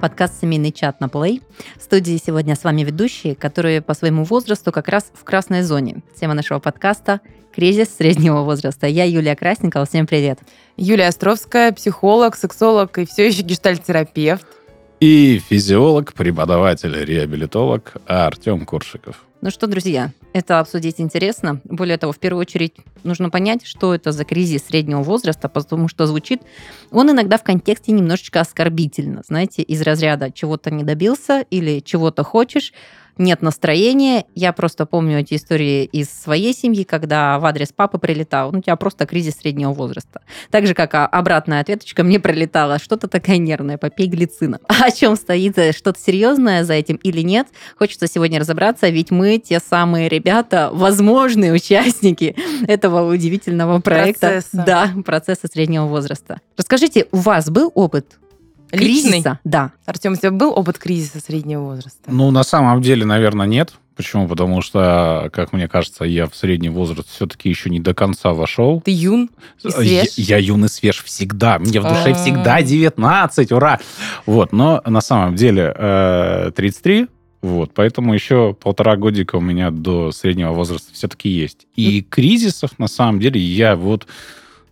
подкаст 0.00 0.40
«Семейный 0.40 0.72
чат» 0.72 1.00
на 1.00 1.06
Play. 1.06 1.42
В 1.78 1.82
студии 1.82 2.18
сегодня 2.24 2.56
с 2.56 2.64
вами 2.64 2.82
ведущие, 2.82 3.34
которые 3.34 3.82
по 3.82 3.94
своему 3.94 4.24
возрасту 4.24 4.72
как 4.72 4.88
раз 4.88 5.12
в 5.12 5.24
красной 5.24 5.62
зоне. 5.62 6.02
Тема 6.18 6.34
нашего 6.34 6.58
подкаста 6.58 7.20
«Кризис 7.54 7.94
среднего 7.94 8.40
возраста». 8.40 8.86
Я 8.86 9.04
Юлия 9.04 9.36
Красникова, 9.36 9.84
всем 9.84 10.06
привет. 10.06 10.38
Юлия 10.76 11.08
Островская, 11.08 11.72
психолог, 11.72 12.34
сексолог 12.34 12.96
и 12.98 13.04
все 13.04 13.26
еще 13.26 13.42
гештальтерапевт. 13.42 14.46
И 15.00 15.40
физиолог, 15.48 16.14
преподаватель, 16.14 16.96
реабилитолог 17.04 17.94
Артем 18.06 18.64
Куршиков. 18.64 19.24
Ну 19.42 19.50
что, 19.50 19.66
друзья, 19.66 20.12
это 20.32 20.60
обсудить 20.60 21.00
интересно. 21.00 21.60
Более 21.64 21.96
того, 21.98 22.12
в 22.12 22.18
первую 22.18 22.42
очередь 22.42 22.74
нужно 23.02 23.30
понять, 23.30 23.66
что 23.66 23.94
это 23.94 24.12
за 24.12 24.24
кризис 24.24 24.66
среднего 24.66 25.02
возраста, 25.02 25.48
потому 25.48 25.88
что 25.88 26.06
звучит 26.06 26.42
он 26.90 27.10
иногда 27.10 27.38
в 27.38 27.42
контексте 27.42 27.92
немножечко 27.92 28.40
оскорбительно. 28.40 29.22
Знаете, 29.26 29.62
из 29.62 29.82
разряда 29.82 30.30
чего-то 30.30 30.70
не 30.70 30.84
добился 30.84 31.44
или 31.50 31.80
чего-то 31.80 32.24
хочешь, 32.24 32.72
нет 33.20 33.42
настроения. 33.42 34.24
Я 34.34 34.52
просто 34.52 34.86
помню 34.86 35.20
эти 35.20 35.34
истории 35.34 35.84
из 35.84 36.10
своей 36.10 36.52
семьи, 36.52 36.82
когда 36.84 37.38
в 37.38 37.46
адрес 37.46 37.68
папы 37.72 37.98
прилетал, 37.98 38.50
ну, 38.52 38.58
у 38.58 38.62
тебя 38.62 38.76
просто 38.76 39.06
кризис 39.06 39.36
среднего 39.36 39.72
возраста. 39.72 40.22
Так 40.50 40.66
же, 40.66 40.74
как 40.74 40.94
обратная 40.94 41.60
ответочка 41.60 42.02
мне 42.02 42.18
прилетала, 42.18 42.78
что-то 42.78 43.06
такая 43.06 43.36
нервная, 43.36 43.78
попей 43.78 44.08
глицина. 44.08 44.58
А 44.66 44.84
о 44.86 44.90
чем 44.90 45.16
стоит 45.16 45.58
э, 45.58 45.72
что-то 45.72 46.00
серьезное 46.00 46.64
за 46.64 46.74
этим 46.74 46.96
или 46.96 47.20
нет, 47.20 47.48
хочется 47.78 48.06
сегодня 48.06 48.40
разобраться, 48.40 48.88
ведь 48.88 49.10
мы 49.10 49.38
те 49.38 49.60
самые 49.60 50.08
ребята, 50.08 50.70
возможные 50.72 51.52
участники 51.52 52.34
этого 52.66 53.12
удивительного 53.12 53.80
проекта. 53.80 54.28
Процесса. 54.28 54.64
Да, 54.66 54.90
процесса 55.04 55.46
среднего 55.52 55.86
возраста. 55.86 56.40
Расскажите, 56.56 57.06
у 57.12 57.18
вас 57.18 57.50
был 57.50 57.70
опыт 57.74 58.19
Личный? 58.72 59.10
кризиса? 59.10 59.38
Да. 59.44 59.72
Артем, 59.86 60.12
у 60.12 60.16
тебя 60.16 60.30
был 60.30 60.52
опыт 60.56 60.78
кризиса 60.78 61.20
среднего 61.20 61.62
возраста? 61.62 62.00
Ну, 62.08 62.30
на 62.30 62.42
самом 62.44 62.82
деле, 62.82 63.04
наверное, 63.04 63.46
нет. 63.46 63.74
Почему? 63.96 64.26
Потому 64.28 64.62
что, 64.62 65.28
как 65.32 65.52
мне 65.52 65.68
кажется, 65.68 66.04
я 66.04 66.26
в 66.26 66.34
средний 66.34 66.70
возраст 66.70 67.08
все-таки 67.10 67.50
еще 67.50 67.68
не 67.68 67.80
до 67.80 67.92
конца 67.92 68.32
вошел. 68.32 68.80
Ты 68.80 68.92
юн 68.92 69.28
и 69.62 69.68
Я, 69.68 70.04
свеж? 70.04 70.08
я 70.16 70.38
юн 70.38 70.64
и 70.64 70.68
свеж 70.68 71.04
всегда. 71.04 71.58
Мне 71.58 71.80
в 71.80 71.84
душе 71.84 72.12
А. 72.12 72.14
всегда 72.14 72.62
19, 72.62 73.52
ура! 73.52 73.78
Вот, 74.24 74.52
но 74.52 74.80
на 74.86 75.02
самом 75.02 75.34
деле 75.34 75.74
э, 75.76 76.50
33, 76.56 77.08
вот, 77.42 77.72
поэтому 77.74 78.14
еще 78.14 78.54
полтора 78.54 78.96
годика 78.96 79.36
у 79.36 79.40
меня 79.40 79.70
до 79.70 80.12
среднего 80.12 80.52
возраста 80.52 80.92
все-таки 80.94 81.28
есть. 81.28 81.66
И 81.76 82.00
кризисов, 82.02 82.78
на 82.78 82.86
самом 82.88 83.20
деле, 83.20 83.40
я 83.40 83.76
вот 83.76 84.06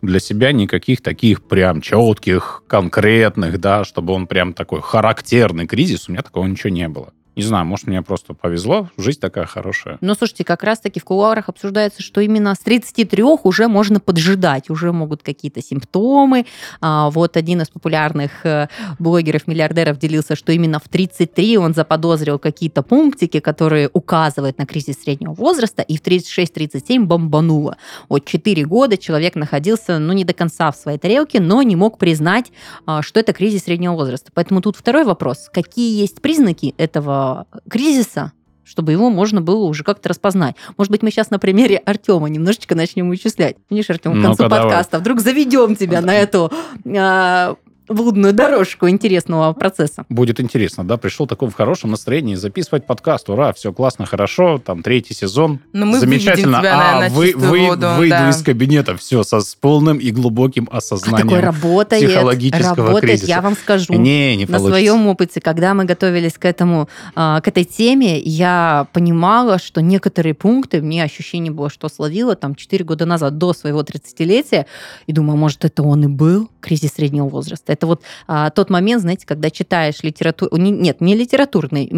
для 0.03 0.21
себя 0.21 0.53
никаких 0.53 1.03
таких 1.03 1.43
прям 1.43 1.81
четких, 1.81 2.63
конкретных, 2.67 3.59
да, 3.59 3.85
чтобы 3.85 4.13
он 4.13 4.27
прям 4.27 4.53
такой 4.53 4.81
характерный 4.81 5.67
кризис, 5.67 6.09
у 6.09 6.13
меня 6.13 6.23
такого 6.23 6.47
ничего 6.47 6.71
не 6.71 6.89
было. 6.89 7.13
Не 7.39 7.45
знаю, 7.45 7.67
может, 7.67 7.87
мне 7.87 8.03
просто 8.03 8.35
повезло, 8.35 8.91
жизнь 8.99 9.21
такая 9.21 9.47
хорошая. 9.47 9.99
Ну, 10.01 10.15
слушайте, 10.17 10.43
как 10.43 10.65
раз-таки 10.65 10.99
в 10.99 11.05
кулуарах 11.05 11.49
обсуждается, 11.49 12.03
что 12.03 12.21
именно 12.21 12.53
с 12.53 12.59
33 12.59 13.23
уже 13.45 13.69
можно 13.69 14.01
поджидать, 14.01 14.71
уже 14.71 14.91
могут 14.91 15.23
какие-то 15.23 15.63
симптомы. 15.63 16.47
А, 16.81 17.11
вот 17.11 17.37
один 17.37 17.63
из 17.63 17.69
популярных 17.69 18.45
э, 18.45 18.67
блогеров-миллиардеров 18.99 20.01
делился, 20.01 20.35
что 20.35 20.51
именно 20.51 20.81
в 20.81 20.89
33 20.89 21.59
он 21.59 21.75
заподозрил 21.75 22.41
какие-то 22.41 22.83
пунктики, 22.83 23.39
которые 23.39 23.89
указывают 23.93 24.59
на 24.59 24.67
кризис 24.67 25.01
среднего 25.01 25.33
возраста, 25.33 25.83
и 25.83 25.97
в 25.97 26.03
36-37 26.03 27.05
бомбануло. 27.05 27.77
Вот 28.09 28.25
4 28.25 28.65
года 28.65 28.97
человек 28.97 29.37
находился, 29.37 30.01
ну, 30.01 30.13
не 30.13 30.25
до 30.25 30.33
конца 30.33 30.73
в 30.73 30.77
своей 30.77 30.99
тарелке, 30.99 31.39
но 31.39 31.63
не 31.63 31.77
мог 31.77 31.99
признать, 31.99 32.51
а, 32.85 33.01
что 33.01 33.21
это 33.21 33.33
кризис 33.33 33.63
среднего 33.63 33.93
возраста. 33.93 34.33
Поэтому 34.35 34.61
тут 34.61 34.75
второй 34.75 35.05
вопрос. 35.05 35.49
Какие 35.53 36.01
есть 36.01 36.21
признаки 36.21 36.75
этого 36.79 37.28
кризиса, 37.69 38.33
чтобы 38.65 38.93
его 38.93 39.09
можно 39.11 39.41
было 39.41 39.65
уже 39.65 39.83
как-то 39.85 40.11
распознать. 40.11 40.55
Может 40.77 40.91
быть, 40.91 41.03
мы 41.03 41.11
сейчас 41.11 41.31
на 41.31 41.39
примере 41.39 41.79
Артема 41.79 42.29
немножечко 42.29 42.75
начнем 42.75 43.09
вычислять. 43.09 43.57
Видишь, 43.71 43.89
Артем, 43.91 44.13
к 44.13 44.15
Ну-ка, 44.17 44.27
концу 44.29 44.43
давай. 44.45 44.63
подкаста 44.63 44.99
вдруг 44.99 45.21
заведем 45.21 45.75
тебя 45.75 46.01
на 46.03 46.15
эту 46.15 46.53
а, 46.97 47.57
блудную 47.89 48.33
дорожку 48.33 48.89
интересного 48.89 49.53
процесса. 49.53 50.05
Будет 50.09 50.41
интересно, 50.41 50.87
да? 50.87 50.97
Пришел 50.97 51.27
такой 51.27 51.49
в 51.49 51.55
хорошем 51.55 51.91
настроении 51.91 52.35
записывать 52.35 52.87
подкаст. 52.87 53.29
Ура, 53.31 53.53
все 53.53 53.73
классно, 53.73 54.07
хорошо. 54.07 54.59
Там 54.65 54.83
третий 54.83 55.15
сезон. 55.15 55.61
Ну, 55.73 55.87
мы 55.87 55.99
Замечательно. 56.01 56.59
тебя, 56.61 56.97
а 56.97 57.01
на 57.03 57.09
вы, 57.09 57.33
вы, 57.37 57.67
воду, 57.69 57.89
выйду 57.97 58.11
да. 58.11 58.31
из 58.31 58.43
кабинета 58.43 58.97
все 58.97 59.23
со, 59.23 59.41
с 59.41 59.55
полным 59.55 59.99
и 59.99 60.11
глубоким 60.11 60.69
А 60.71 60.79
осознанием 60.79 61.29
такое 61.29 61.41
работает. 61.43 62.05
психологического 62.05 62.87
Работает, 62.89 63.13
кризиса. 63.13 63.29
я 63.29 63.41
вам 63.41 63.55
скажу. 63.55 63.93
Не, 63.93 64.37
не 64.37 64.45
на 64.45 64.59
получится. 64.59 64.69
своем 64.71 65.07
опыте, 65.07 65.41
когда 65.41 65.75
мы 65.75 65.85
готовились 65.85 66.35
к 66.35 66.45
этому, 66.45 66.89
а, 67.15 67.41
к 67.41 67.49
этой 67.49 67.65
теме, 67.65 68.19
я 68.21 68.87
понимала, 68.93 69.59
что 69.59 69.81
некоторые 69.81 70.35
пункты, 70.35 70.81
мне 70.83 71.03
ощущение 71.03 71.53
было, 71.53 71.71
что 71.71 71.89
словила 71.89 72.35
там 72.37 72.55
4 72.55 72.85
года 72.85 73.07
назад, 73.07 73.39
до 73.39 73.53
своего 73.53 73.83
30-летия, 73.83 74.67
и 75.07 75.13
думаю, 75.13 75.37
может, 75.37 75.65
это 75.65 75.83
он 75.83 76.05
и 76.05 76.07
был, 76.07 76.49
кризис 76.61 76.93
среднего 76.95 77.29
возраста. 77.29 77.73
Это 77.79 77.87
вот 77.87 78.03
а, 78.27 78.51
тот 78.51 78.71
момент, 78.71 79.03
знаете, 79.03 79.25
когда 79.25 79.51
читаешь 79.51 80.03
литературу, 80.03 80.57
нет, 80.57 81.01
не 81.01 81.15
литературные, 81.15 81.89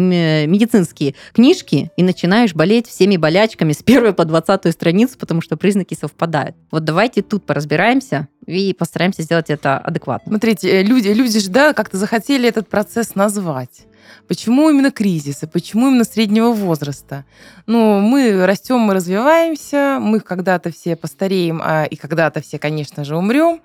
медицинские 0.45 1.15
книжки, 1.33 1.91
и 1.97 2.03
начинаешь 2.03 2.53
болеть 2.53 2.87
всеми 2.87 3.17
болячками 3.17 3.73
с 3.73 3.81
первой 3.81 4.13
по 4.13 4.25
20 4.25 4.71
страницу, 4.71 5.17
потому 5.17 5.41
что 5.41 5.57
признаки 5.57 5.95
совпадают. 5.95 6.55
Вот 6.69 6.83
давайте 6.83 7.23
тут 7.23 7.45
поразбираемся 7.45 8.27
и 8.45 8.73
постараемся 8.73 9.23
сделать 9.23 9.49
это 9.49 9.79
адекватно. 9.79 10.29
Смотрите, 10.29 10.69
э, 10.69 10.83
люди, 10.83 11.07
люди 11.07 11.39
же, 11.39 11.49
да, 11.49 11.73
как-то 11.73 11.97
захотели 11.97 12.47
этот 12.47 12.69
процесс 12.69 13.15
назвать. 13.15 13.87
Почему 14.27 14.69
именно 14.69 14.91
кризисы? 14.91 15.47
Почему 15.47 15.87
именно 15.87 16.03
среднего 16.03 16.51
возраста? 16.51 17.25
Ну, 17.65 17.99
мы 17.99 18.45
растем, 18.45 18.79
мы 18.79 18.93
развиваемся, 18.93 19.97
мы 19.99 20.19
когда-то 20.19 20.71
все 20.71 20.95
постареем, 20.95 21.59
а 21.63 21.85
и 21.85 21.95
когда-то 21.95 22.41
все, 22.41 22.59
конечно 22.59 23.03
же, 23.03 23.17
умрем. 23.17 23.61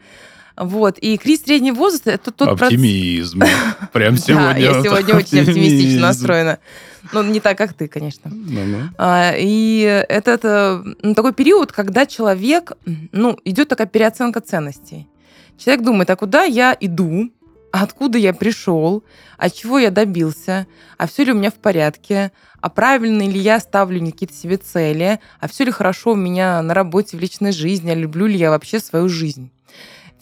Вот. 0.56 0.98
И 0.98 1.16
кризис 1.18 1.44
среднего 1.44 1.74
возраста 1.74 2.10
это 2.10 2.30
тот. 2.30 2.60
Оптимизм. 2.60 3.42
Прям 3.92 4.14
Да, 4.14 4.20
сегодня. 4.20 4.58
я 4.58 4.82
сегодня 4.82 5.16
очень 5.16 5.40
оптимистично 5.40 6.00
настроена. 6.00 6.58
Ну, 7.12 7.22
не 7.22 7.40
так, 7.40 7.56
как 7.58 7.74
ты, 7.74 7.88
конечно. 7.88 8.32
А, 8.98 9.34
И 9.36 10.04
это, 10.08 10.32
это 10.32 10.82
ну, 11.02 11.14
такой 11.14 11.32
период, 11.32 11.72
когда 11.72 12.06
человек, 12.06 12.72
ну, 13.12 13.38
идет 13.44 13.68
такая 13.68 13.86
переоценка 13.86 14.40
ценностей. 14.40 15.06
Человек 15.58 15.84
думает, 15.84 16.10
а 16.10 16.16
куда 16.16 16.44
я 16.44 16.76
иду, 16.78 17.30
откуда 17.70 18.18
я 18.18 18.32
пришел, 18.32 19.04
а 19.38 19.50
чего 19.50 19.78
я 19.78 19.90
добился, 19.90 20.66
а 20.98 21.06
все 21.06 21.24
ли 21.24 21.32
у 21.32 21.36
меня 21.36 21.50
в 21.50 21.54
порядке, 21.54 22.32
а 22.60 22.68
правильно 22.68 23.22
ли 23.22 23.38
я 23.38 23.60
ставлю 23.60 24.04
какие-то 24.04 24.34
себе 24.34 24.56
цели, 24.56 25.20
а 25.40 25.48
все 25.48 25.64
ли 25.64 25.70
хорошо 25.70 26.12
у 26.12 26.16
меня 26.16 26.60
на 26.62 26.74
работе, 26.74 27.16
в 27.16 27.20
личной 27.20 27.52
жизни, 27.52 27.90
а 27.90 27.94
люблю 27.94 28.26
ли 28.26 28.36
я 28.36 28.50
вообще 28.50 28.80
свою 28.80 29.08
жизнь. 29.08 29.50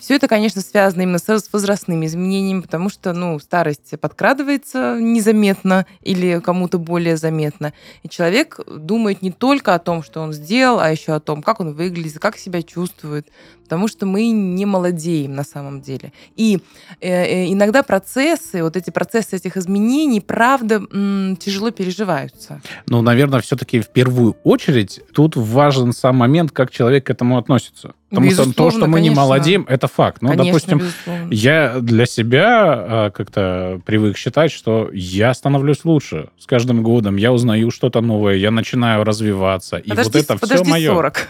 Все 0.05 0.17
это, 0.17 0.29
конечно, 0.29 0.61
связано 0.61 1.01
именно 1.01 1.17
с 1.17 1.49
возрастными 1.51 2.05
изменениями, 2.05 2.61
потому 2.61 2.91
что, 2.91 3.15
ну, 3.15 3.39
старость 3.39 3.99
подкрадывается 3.99 4.99
незаметно 5.01 5.87
или 6.03 6.41
кому-то 6.41 6.79
более 6.79 7.17
заметно. 7.17 7.73
И 8.03 8.11
человек 8.11 8.61
думает 8.67 9.23
не 9.23 9.33
только 9.33 9.73
о 9.75 9.79
том, 9.79 10.03
что 10.03 10.21
он 10.21 10.35
сделал, 10.35 10.79
а 10.79 10.91
еще 10.91 11.15
о 11.15 11.21
том, 11.21 11.43
как 11.43 11.61
он 11.61 11.73
выглядит, 11.73 12.19
как 12.19 12.37
себя 12.37 12.63
чувствует, 12.63 13.29
потому 13.75 13.89
что 13.89 14.07
мы 14.07 14.31
не 14.31 14.67
молодеем 14.67 15.35
на 15.35 15.43
самом 15.43 15.81
деле. 15.81 16.13
И 16.37 16.61
э, 17.01 17.09
э, 17.09 17.53
иногда 17.53 17.83
процессы, 17.83 18.63
вот 18.63 18.77
эти 18.77 18.91
процессы 18.91 19.35
этих 19.35 19.57
изменений, 19.57 20.21
правда, 20.21 20.81
м, 20.93 21.37
тяжело 21.41 21.73
переживаются. 21.73 22.61
Ну, 22.87 23.03
наверное, 23.03 23.41
все-таки 23.41 23.81
в 23.81 23.89
первую 23.89 24.37
очередь 24.45 25.01
тут 25.13 25.35
важен 25.35 25.93
сам 25.93 26.15
момент, 26.15 26.53
как 26.53 26.71
человек 26.71 27.07
к 27.07 27.11
этому 27.11 27.37
относится. 27.37 27.95
Потому 28.11 28.31
что 28.31 28.37
то, 28.37 28.45
Безусловно, 28.45 28.79
что 28.79 28.87
мы 28.87 29.01
не 29.01 29.09
конечно. 29.09 29.23
молодеем, 29.23 29.67
это 29.69 29.89
факт. 29.89 30.23
Ну, 30.23 30.29
Конечно, 30.29 30.47
допустим, 30.47 30.79
безусловно. 30.79 31.33
Я 31.33 31.81
для 31.81 32.07
себя 32.07 33.09
э, 33.09 33.11
как-то 33.11 33.81
привык 33.85 34.17
считать, 34.17 34.53
что 34.53 34.89
я 34.93 35.35
становлюсь 35.35 35.85
лучше. 35.85 36.29
С 36.39 36.47
каждым 36.47 36.85
годом 36.85 37.17
я 37.17 37.33
узнаю 37.33 37.73
что-то 37.73 38.01
новое, 38.03 38.37
я 38.37 38.53
начинаю 38.53 39.03
развиваться. 39.03 39.79
И 39.79 39.89
Подожди, 39.91 40.13
вот 40.13 40.23
это 40.23 40.37
все 40.37 40.47
подожди 40.47 40.71
мое. 40.71 40.93
40. 40.93 41.29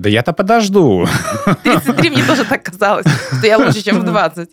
Да 0.00 0.08
я-то 0.08 0.32
подожду. 0.32 1.06
33 1.64 2.10
мне 2.10 2.24
тоже 2.24 2.44
так 2.44 2.62
казалось, 2.62 3.06
что 3.38 3.46
я 3.46 3.58
лучше, 3.58 3.82
чем 3.82 4.00
в 4.00 4.04
20. 4.04 4.50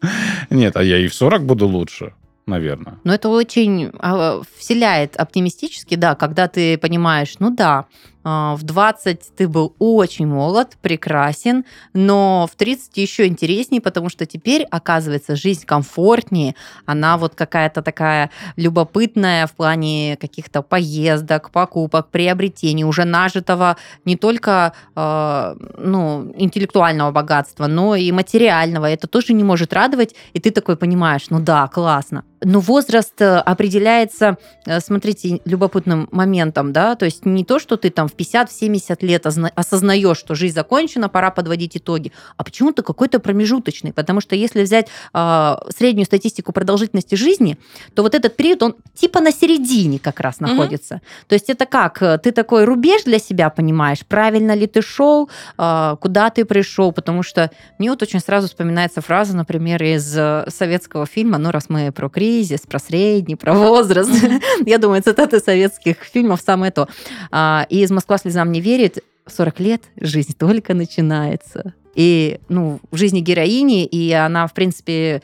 Нет, 0.50 0.76
а 0.76 0.84
я 0.84 0.98
и 0.98 1.08
в 1.08 1.14
40 1.14 1.44
буду 1.44 1.68
лучше, 1.68 2.14
наверное. 2.48 2.98
Но 3.04 3.14
это 3.14 3.30
очень 3.30 3.92
а, 4.00 4.42
вселяет 4.58 5.16
оптимистически, 5.16 5.96
да, 5.96 6.16
когда 6.16 6.48
ты 6.48 6.78
понимаешь, 6.78 7.36
ну 7.40 7.52
да, 7.52 7.86
в 8.26 8.60
20 8.64 9.36
ты 9.36 9.48
был 9.48 9.76
очень 9.78 10.26
молод, 10.26 10.78
прекрасен, 10.82 11.64
но 11.94 12.50
в 12.52 12.56
30 12.56 12.98
еще 12.98 13.28
интереснее, 13.28 13.82
потому 13.82 14.10
что 14.10 14.26
теперь, 14.26 14.64
оказывается, 14.64 15.36
жизнь 15.36 15.64
комфортнее, 15.66 16.56
она 16.88 17.18
вот 17.18 17.36
какая-то 17.36 17.84
такая 17.84 18.32
любопытная 18.56 19.46
в 19.46 19.54
плане 19.54 20.18
каких-то 20.20 20.64
поездок, 20.64 21.52
покупок, 21.52 22.10
приобретений, 22.10 22.84
уже 22.84 23.06
нажитого 23.06 23.78
не 24.06 24.16
только 24.16 24.74
э, 24.96 25.56
ну, 25.78 26.34
интеллектуального 26.36 27.12
богатства, 27.12 27.68
но 27.68 27.96
и 27.96 28.12
материального. 28.12 28.88
Это 28.88 29.08
тоже 29.08 29.34
не 29.34 29.44
может 29.44 29.72
радовать, 29.72 30.16
и 30.34 30.40
ты 30.40 30.50
такой 30.50 30.78
понимаешь, 30.78 31.28
ну 31.30 31.40
да, 31.40 31.68
классно. 31.68 32.24
Но 32.46 32.60
возраст 32.60 33.20
э, 33.22 33.38
определяется, 33.38 34.38
э, 34.68 34.80
смотрите, 34.80 35.42
любопытным 35.46 36.08
моментом, 36.12 36.72
да, 36.74 36.96
то 36.96 37.06
есть 37.06 37.26
не 37.26 37.44
то, 37.44 37.58
что 37.58 37.76
ты 37.76 37.90
там 37.90 38.08
в 38.08 38.16
50-70 38.16 39.04
лет 39.04 39.26
осознаешь, 39.26 40.18
что 40.18 40.36
жизнь 40.36 40.54
закончена, 40.54 41.10
пора 41.10 41.32
подводить 41.32 41.76
итоги, 41.76 42.12
а 42.38 42.44
почему-то 42.44 42.84
какой-то 42.84 43.20
промежуточный, 43.20 43.94
потому 43.94 44.22
что 44.22 44.36
если 44.36 44.62
взять 44.62 44.90
э, 45.16 45.56
среднюю 45.76 46.06
статистику 46.06 46.52
продолжительности 46.52 47.16
жизни, 47.16 47.58
то 47.96 48.04
вот 48.04 48.14
этот 48.14 48.36
период, 48.36 48.62
он 48.62 48.76
типа 48.94 49.22
на 49.22 49.32
середине 49.32 49.98
как 49.98 50.20
раз 50.20 50.40
находится. 50.40 50.96
Mm-hmm. 50.96 51.28
То 51.28 51.34
есть 51.34 51.50
это 51.50 51.66
как, 51.66 52.00
э, 52.04 52.20
ты 52.20 52.32
такой 52.32 52.66
рубеж 52.66 53.06
для 53.06 53.18
себя 53.18 53.50
понимаешь, 53.50 54.06
правильно 54.06 54.54
ли 54.54 54.68
ты 54.68 54.84
шел, 54.84 55.32
э, 55.58 55.96
куда 56.00 56.30
ты 56.30 56.46
пришел, 56.46 56.92
потому 56.92 57.24
что 57.24 57.50
мне 57.80 57.90
вот 57.90 58.04
очень 58.04 58.20
сразу 58.20 58.48
вспоминается 58.48 59.02
фраза, 59.02 59.36
например, 59.36 59.82
из 59.82 60.06
советского 60.54 61.08
фильма, 61.08 61.40
ну 61.40 61.50
раз 61.50 61.70
мы 61.70 61.92
про 61.92 62.08
кризис, 62.08 62.35
кризис, 62.36 62.62
про 62.68 62.80
средний, 62.80 63.36
про 63.36 63.54
возраст. 63.54 64.12
Я 64.66 64.78
думаю, 64.78 65.02
цитаты 65.02 65.40
советских 65.40 65.98
фильмов 66.04 66.42
самое 66.46 66.72
то. 66.72 66.88
А, 67.32 67.66
и 67.70 67.82
из 67.82 67.92
«Москва 67.92 68.18
слезам 68.18 68.52
не 68.52 68.62
верит» 68.62 69.04
40 69.28 69.60
лет 69.60 69.82
жизнь 70.00 70.34
только 70.38 70.74
начинается. 70.74 71.74
И 71.96 72.40
ну, 72.50 72.82
в 72.92 72.98
жизни 72.98 73.22
героини, 73.22 73.86
и 73.86 74.12
она, 74.12 74.48
в 74.48 74.54
принципе, 74.54 75.22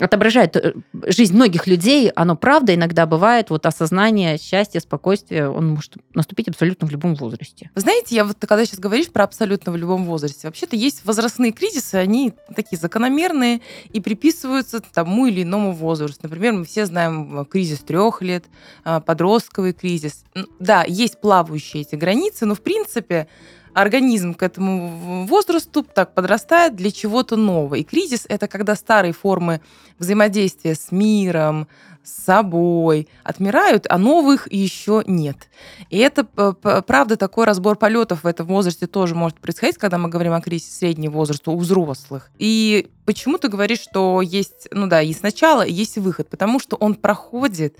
отображает 0.00 0.56
э, 0.56 0.74
жизнь 1.06 1.34
многих 1.34 1.66
людей, 1.66 2.10
оно 2.10 2.36
правда 2.36 2.74
иногда 2.74 3.06
бывает, 3.06 3.50
вот 3.50 3.66
осознание 3.66 4.38
счастья, 4.38 4.80
спокойствия, 4.80 5.48
он 5.48 5.68
может 5.70 5.94
наступить 6.14 6.48
абсолютно 6.48 6.86
в 6.86 6.90
любом 6.90 7.14
возрасте. 7.14 7.70
Знаете, 7.74 8.14
я 8.14 8.24
вот 8.24 8.36
когда 8.40 8.64
сейчас 8.64 8.80
говоришь 8.80 9.08
про 9.08 9.24
абсолютно 9.24 9.72
в 9.72 9.76
любом 9.76 10.04
возрасте, 10.04 10.48
вообще-то 10.48 10.76
есть 10.76 11.04
возрастные 11.04 11.52
кризисы, 11.52 11.96
они 11.96 12.32
такие 12.54 12.78
закономерные 12.78 13.60
и 13.92 14.00
приписываются 14.00 14.80
тому 14.80 15.26
или 15.26 15.42
иному 15.42 15.72
возрасту. 15.72 16.20
Например, 16.24 16.52
мы 16.52 16.64
все 16.64 16.86
знаем 16.86 17.40
э, 17.40 17.44
кризис 17.44 17.80
трех 17.80 18.22
лет, 18.22 18.44
э, 18.84 19.00
подростковый 19.00 19.72
кризис. 19.72 20.24
Да, 20.58 20.84
есть 20.86 21.20
плавающие 21.20 21.82
эти 21.82 21.94
границы, 21.94 22.46
но 22.46 22.54
в 22.54 22.60
принципе 22.60 23.28
организм 23.76 24.32
к 24.32 24.42
этому 24.42 25.26
возрасту 25.26 25.82
так 25.82 26.14
подрастает 26.14 26.76
для 26.76 26.90
чего-то 26.90 27.36
нового. 27.36 27.74
И 27.74 27.82
кризис— 27.82 28.24
это 28.28 28.48
когда 28.48 28.74
старые 28.74 29.12
формы 29.12 29.60
взаимодействия 29.98 30.74
с 30.74 30.90
миром, 30.90 31.68
с 32.02 32.24
собой 32.24 33.06
отмирают, 33.22 33.86
а 33.90 33.98
новых 33.98 34.50
еще 34.50 35.02
нет. 35.06 35.50
И 35.90 35.98
это, 35.98 36.24
правда, 36.24 37.16
такой 37.16 37.44
разбор 37.44 37.76
полетов 37.76 38.24
в 38.24 38.26
этом 38.26 38.46
возрасте 38.46 38.86
тоже 38.86 39.14
может 39.14 39.40
происходить, 39.40 39.76
когда 39.76 39.98
мы 39.98 40.08
говорим 40.08 40.32
о 40.32 40.40
кризисе 40.40 40.72
среднего 40.72 41.12
возраста 41.12 41.50
у 41.50 41.58
взрослых. 41.58 42.30
И 42.38 42.88
почему 43.04 43.36
ты 43.36 43.48
говоришь, 43.48 43.80
что 43.80 44.22
есть, 44.22 44.68
ну 44.70 44.86
да, 44.86 45.00
есть 45.00 45.22
начало, 45.22 45.66
есть 45.66 45.98
выход? 45.98 46.30
Потому 46.30 46.60
что 46.60 46.76
он 46.76 46.94
проходит 46.94 47.76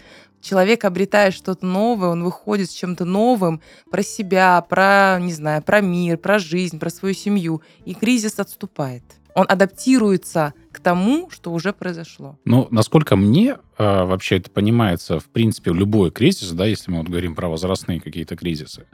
человек 0.47 0.85
обретает 0.85 1.35
что-то 1.35 1.67
новое, 1.67 2.11
он 2.11 2.23
выходит 2.23 2.71
с 2.71 2.75
чем-то 2.75 3.05
новым 3.05 3.61
про 3.91 4.03
себя, 4.03 4.61
про, 4.63 5.19
не 5.21 5.33
знаю, 5.33 5.63
про 5.63 5.81
мир, 5.81 6.17
про 6.19 6.39
жизнь, 6.39 6.79
про 6.79 6.91
свою 6.91 7.15
семью, 7.15 7.63
и 7.85 7.95
кризис 7.95 8.39
отступает. 8.39 9.03
Он 9.35 9.45
адаптируется 9.49 10.55
к 10.73 10.81
тому, 10.81 11.29
что 11.31 11.53
уже 11.53 11.75
произошло. 11.75 12.39
Ну, 12.47 12.69
насколько 12.71 13.17
мне 13.17 13.57
э, 13.77 14.05
вообще 14.05 14.39
это 14.39 14.51
понимается, 14.51 15.21
в 15.21 15.27
принципе, 15.27 15.73
любой 15.73 16.11
кризис, 16.11 16.53
да, 16.53 16.65
если 16.65 16.91
мы 16.91 16.99
вот 16.99 17.09
говорим 17.09 17.35
про 17.35 17.49
возрастные 17.49 18.01
какие-то 18.01 18.35
кризисы, 18.35 18.87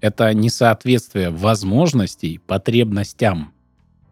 это 0.00 0.32
несоответствие 0.34 1.30
возможностей 1.30 2.38
потребностям. 2.46 3.52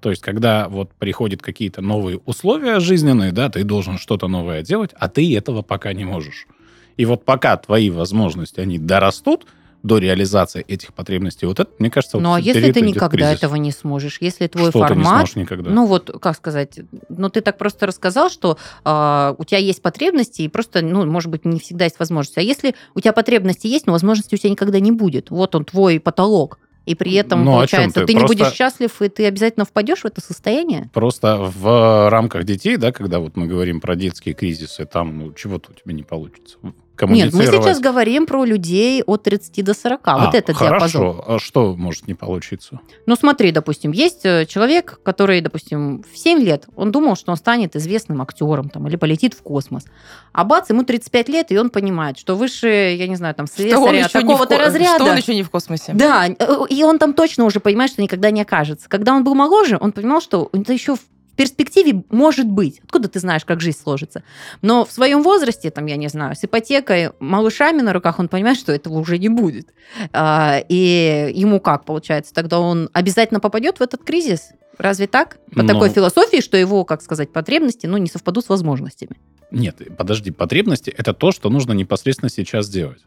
То 0.01 0.11
есть, 0.11 0.23
когда 0.23 0.69
вот 0.69 0.93
приходят 0.93 1.41
какие-то 1.41 1.83
новые 1.83 2.19
условия 2.19 2.81
жизненные, 2.81 3.31
да, 3.31 3.49
ты 3.49 3.63
должен 3.63 3.99
что-то 3.99 4.27
новое 4.27 4.63
делать, 4.63 4.91
а 4.99 5.09
ты 5.09 5.37
этого 5.37 5.63
пока 5.63 5.93
не 5.93 6.05
можешь. 6.05 6.49
И 6.97 7.05
вот 7.05 7.25
пока 7.25 7.57
твои 7.57 7.91
возможности, 7.91 8.61
они 8.61 8.79
дорастут, 8.79 9.47
до 9.87 9.99
реализации 9.99 10.65
этих 10.67 10.93
потребностей. 10.93 11.47
Вот 11.47 11.61
это, 11.61 11.71
мне 11.79 11.91
кажется, 11.91 12.19
Ну, 12.19 12.31
вот 12.31 12.37
а 12.37 12.41
если 12.41 12.73
ты 12.73 12.81
никогда 12.81 13.33
этого 13.33 13.55
не 13.55 13.71
сможешь? 13.71 14.19
Если 14.21 14.49
твой 14.49 14.71
что 14.71 14.81
формат... 14.81 15.31
Ты 15.31 15.39
не 15.39 15.43
никогда? 15.43 15.71
Ну, 15.71 15.87
вот, 15.87 16.11
как 16.21 16.37
сказать, 16.37 16.81
ну, 17.09 17.29
ты 17.31 17.41
так 17.41 17.57
просто 17.57 17.87
рассказал, 17.87 18.29
что 18.29 18.59
э, 18.85 19.35
у 19.39 19.45
тебя 19.45 19.59
есть 19.59 19.83
потребности, 19.83 20.43
и 20.43 20.49
просто, 20.49 20.83
ну, 20.83 21.07
может 21.07 21.31
быть, 21.31 21.45
не 21.45 21.61
всегда 21.61 21.85
есть 21.85 22.01
возможность. 22.01 22.37
А 22.39 22.43
если 22.43 22.75
у 22.95 23.01
тебя 23.01 23.13
потребности 23.13 23.69
есть, 23.69 23.87
но 23.87 23.93
возможности 23.93 24.35
у 24.35 24.39
тебя 24.39 24.51
никогда 24.51 24.81
не 24.81 24.91
будет, 24.91 25.31
вот 25.31 25.55
он, 25.55 25.65
твой 25.65 26.01
потолок, 26.01 26.59
и 26.85 26.95
при 26.95 27.15
этом, 27.15 27.45
ну, 27.45 27.53
получается, 27.53 28.01
ты, 28.01 28.07
ты 28.07 28.15
не 28.15 28.25
будешь 28.25 28.53
счастлив, 28.53 29.03
и 29.03 29.09
ты 29.09 29.27
обязательно 29.27 29.65
впадешь 29.65 30.01
в 30.01 30.05
это 30.05 30.21
состояние? 30.21 30.91
Просто 30.93 31.37
в 31.37 32.11
рамках 32.11 32.45
детей, 32.45 32.77
да, 32.77 32.93
когда 32.93 33.19
вот 33.19 33.37
мы 33.37 33.47
говорим 33.47 33.81
про 33.81 33.95
детские 33.97 34.35
кризисы, 34.35 34.85
там 34.85 35.19
ну, 35.19 35.33
чего-то 35.33 35.71
у 35.71 35.75
тебя 35.75 35.93
не 35.93 36.03
получится 36.03 36.59
нет, 37.03 37.33
мы 37.33 37.47
сейчас 37.47 37.81
говорим 37.81 38.27
про 38.27 38.45
людей 38.45 39.03
от 39.03 39.23
30 39.23 39.65
до 39.65 39.75
40. 39.75 40.01
А, 40.05 40.27
вот 40.27 40.35
это 40.35 40.55
хорошо. 40.55 40.99
диапазон. 40.99 41.25
А 41.27 41.39
что 41.39 41.75
может 41.77 42.09
не 42.09 42.15
получиться? 42.15 42.81
Ну, 43.07 43.17
смотри, 43.17 43.53
допустим, 43.53 43.93
есть 43.93 44.25
э, 44.25 44.47
человек, 44.47 45.01
который, 45.03 45.41
допустим, 45.41 46.03
в 46.03 46.17
7 46.17 46.41
лет, 46.41 46.67
он 46.77 46.93
думал, 46.93 47.17
что 47.17 47.31
он 47.33 47.37
станет 47.37 47.77
известным 47.77 48.23
актером 48.23 48.69
там, 48.69 48.87
или 48.89 48.97
полетит 48.97 49.35
в 49.35 49.43
космос. 49.43 49.85
А 50.33 50.45
бац, 50.45 50.71
ему 50.71 50.85
35 50.85 51.29
лет, 51.29 51.53
и 51.53 51.59
он 51.59 51.71
понимает, 51.71 52.19
что 52.19 52.37
выше, 52.37 52.69
я 52.69 53.07
не 53.07 53.17
знаю, 53.17 53.35
там, 53.35 53.47
слесаря 53.47 54.09
такого-то 54.09 54.59
разряда... 54.59 55.05
Что 55.05 55.13
он 55.13 55.17
еще 55.17 55.35
не 55.35 55.43
в 55.43 55.51
космосе. 55.51 55.93
Да, 55.95 56.27
э, 56.29 56.35
и 56.71 56.83
он 56.85 56.99
там 56.99 57.13
точно 57.13 57.45
уже 57.45 57.61
понимает, 57.61 57.91
что 57.91 58.03
никогда 58.03 58.31
не 58.31 58.43
окажется. 58.43 58.89
Когда 58.89 59.15
он 59.15 59.25
был 59.25 59.35
моложе, 59.35 59.79
он 59.81 59.93
понимал, 59.93 60.21
что 60.21 60.49
это 60.53 60.73
еще 60.73 60.97
перспективе 61.37 62.03
может 62.11 62.47
быть. 62.47 62.81
Откуда 62.85 63.09
ты 63.09 63.21
знаешь, 63.21 63.45
как 63.45 63.61
жизнь 63.61 63.79
сложится? 63.79 64.23
Но 64.63 64.85
в 64.85 64.91
своем 64.91 65.23
возрасте, 65.23 65.71
там, 65.71 65.87
я 65.87 65.97
не 65.97 66.09
знаю, 66.09 66.35
с 66.35 66.45
ипотекой, 66.45 67.11
малышами 67.21 67.83
на 67.83 67.93
руках, 67.93 68.19
он 68.19 68.29
понимает, 68.29 68.59
что 68.59 68.73
этого 68.73 68.99
уже 68.99 69.19
не 69.19 69.29
будет. 69.29 69.69
А, 70.13 70.59
и 70.69 71.33
ему 71.35 71.61
как 71.61 71.85
получается? 71.85 72.35
Тогда 72.35 72.59
он 72.59 72.89
обязательно 72.93 73.41
попадет 73.41 73.79
в 73.79 73.83
этот 73.83 74.03
кризис? 74.03 74.51
Разве 74.79 75.07
так? 75.07 75.39
По 75.55 75.63
Но... 75.63 75.73
такой 75.73 75.91
философии, 75.91 76.41
что 76.41 76.57
его, 76.57 76.85
как 76.85 77.03
сказать, 77.03 77.33
потребности, 77.33 77.87
ну, 77.87 77.97
не 77.97 78.09
совпадут 78.09 78.45
с 78.45 78.49
возможностями. 78.49 79.17
Нет, 79.51 79.81
подожди, 79.97 80.31
потребности– 80.31 80.91
это 80.97 81.15
то, 81.15 81.33
что 81.33 81.49
нужно 81.51 81.73
непосредственно 81.73 82.31
сейчас 82.31 82.69
делать. 82.69 83.03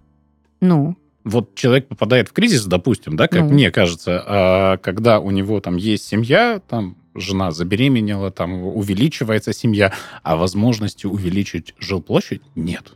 Ну? 0.61 0.97
вот 1.23 1.55
человек 1.55 1.87
попадает 1.87 2.29
в 2.29 2.33
кризис, 2.33 2.65
допустим, 2.65 3.15
да, 3.15 3.27
как 3.27 3.41
ну. 3.41 3.49
мне 3.49 3.71
кажется, 3.71 4.23
а 4.25 4.77
когда 4.77 5.19
у 5.19 5.31
него 5.31 5.59
там 5.59 5.75
есть 5.75 6.05
семья, 6.05 6.61
там 6.67 6.95
жена 7.15 7.51
забеременела, 7.51 8.31
там 8.31 8.63
увеличивается 8.63 9.53
семья, 9.53 9.93
а 10.23 10.35
возможности 10.35 11.05
увеличить 11.05 11.73
жилплощадь 11.79 12.41
нет. 12.55 12.93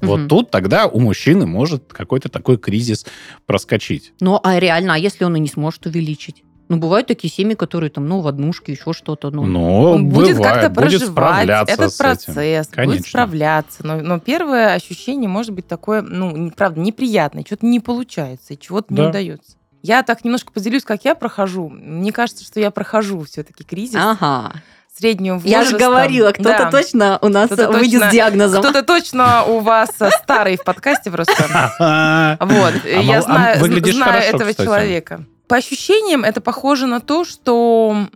Угу. 0.00 0.06
Вот 0.06 0.28
тут 0.28 0.50
тогда 0.50 0.86
у 0.86 1.00
мужчины 1.00 1.46
может 1.46 1.92
какой-то 1.92 2.28
такой 2.28 2.58
кризис 2.58 3.06
проскочить. 3.46 4.12
Ну, 4.20 4.40
а 4.42 4.58
реально, 4.58 4.94
а 4.94 4.98
если 4.98 5.24
он 5.24 5.36
и 5.36 5.40
не 5.40 5.48
сможет 5.48 5.86
увеличить? 5.86 6.44
Ну, 6.68 6.78
бывают 6.78 7.06
такие 7.06 7.30
семьи, 7.30 7.54
которые 7.54 7.90
там, 7.90 8.08
ну, 8.08 8.20
в 8.20 8.26
однушке, 8.26 8.72
еще 8.72 8.94
что-то. 8.94 9.30
Ну, 9.30 9.44
ну 9.44 9.82
он 9.82 10.08
будет 10.08 10.38
как-то 10.38 10.70
проживать 10.70 11.68
этот 11.68 11.96
процесс, 11.96 12.36
этим. 12.36 12.84
будет 12.86 13.06
справляться. 13.06 13.86
Но, 13.86 14.00
но 14.00 14.18
первое 14.18 14.72
ощущение 14.72 15.28
может 15.28 15.52
быть 15.52 15.66
такое, 15.66 16.00
ну, 16.00 16.50
правда, 16.56 16.80
неприятное, 16.80 17.44
что-то 17.44 17.66
не 17.66 17.80
получается, 17.80 18.56
чего-то 18.56 18.86
да. 18.94 19.02
не 19.02 19.08
удается. 19.10 19.56
Я 19.84 20.02
так 20.02 20.24
немножко 20.24 20.50
поделюсь, 20.50 20.82
как 20.82 21.04
я 21.04 21.14
прохожу. 21.14 21.68
Мне 21.68 22.10
кажется, 22.10 22.42
что 22.42 22.58
я 22.58 22.70
прохожу 22.70 23.22
все-таки 23.24 23.64
кризис. 23.64 23.96
Ага 23.96 24.52
среднего 24.96 25.34
возраста. 25.34 25.50
Я 25.50 25.64
же 25.64 25.76
говорила, 25.76 26.30
кто-то 26.30 26.58
да. 26.58 26.70
точно 26.70 27.18
у 27.20 27.28
нас 27.28 27.50
кто 27.50 27.72
выйдет 27.72 27.94
точно, 27.94 28.10
с 28.10 28.12
диагнозом. 28.12 28.62
Кто-то 28.62 28.84
точно 28.84 29.44
у 29.44 29.58
вас 29.58 29.90
старый 30.22 30.56
в 30.56 30.62
подкасте 30.62 31.10
просто. 31.10 31.34
Вот, 32.40 32.74
а 32.84 33.02
я 33.02 33.20
знаю 33.20 33.60
этого 33.60 34.54
человека. 34.54 35.24
По 35.48 35.56
ощущениям, 35.56 36.22
это 36.22 36.40
похоже 36.40 36.86
на 36.86 37.00
то, 37.00 37.24
что 37.24 38.06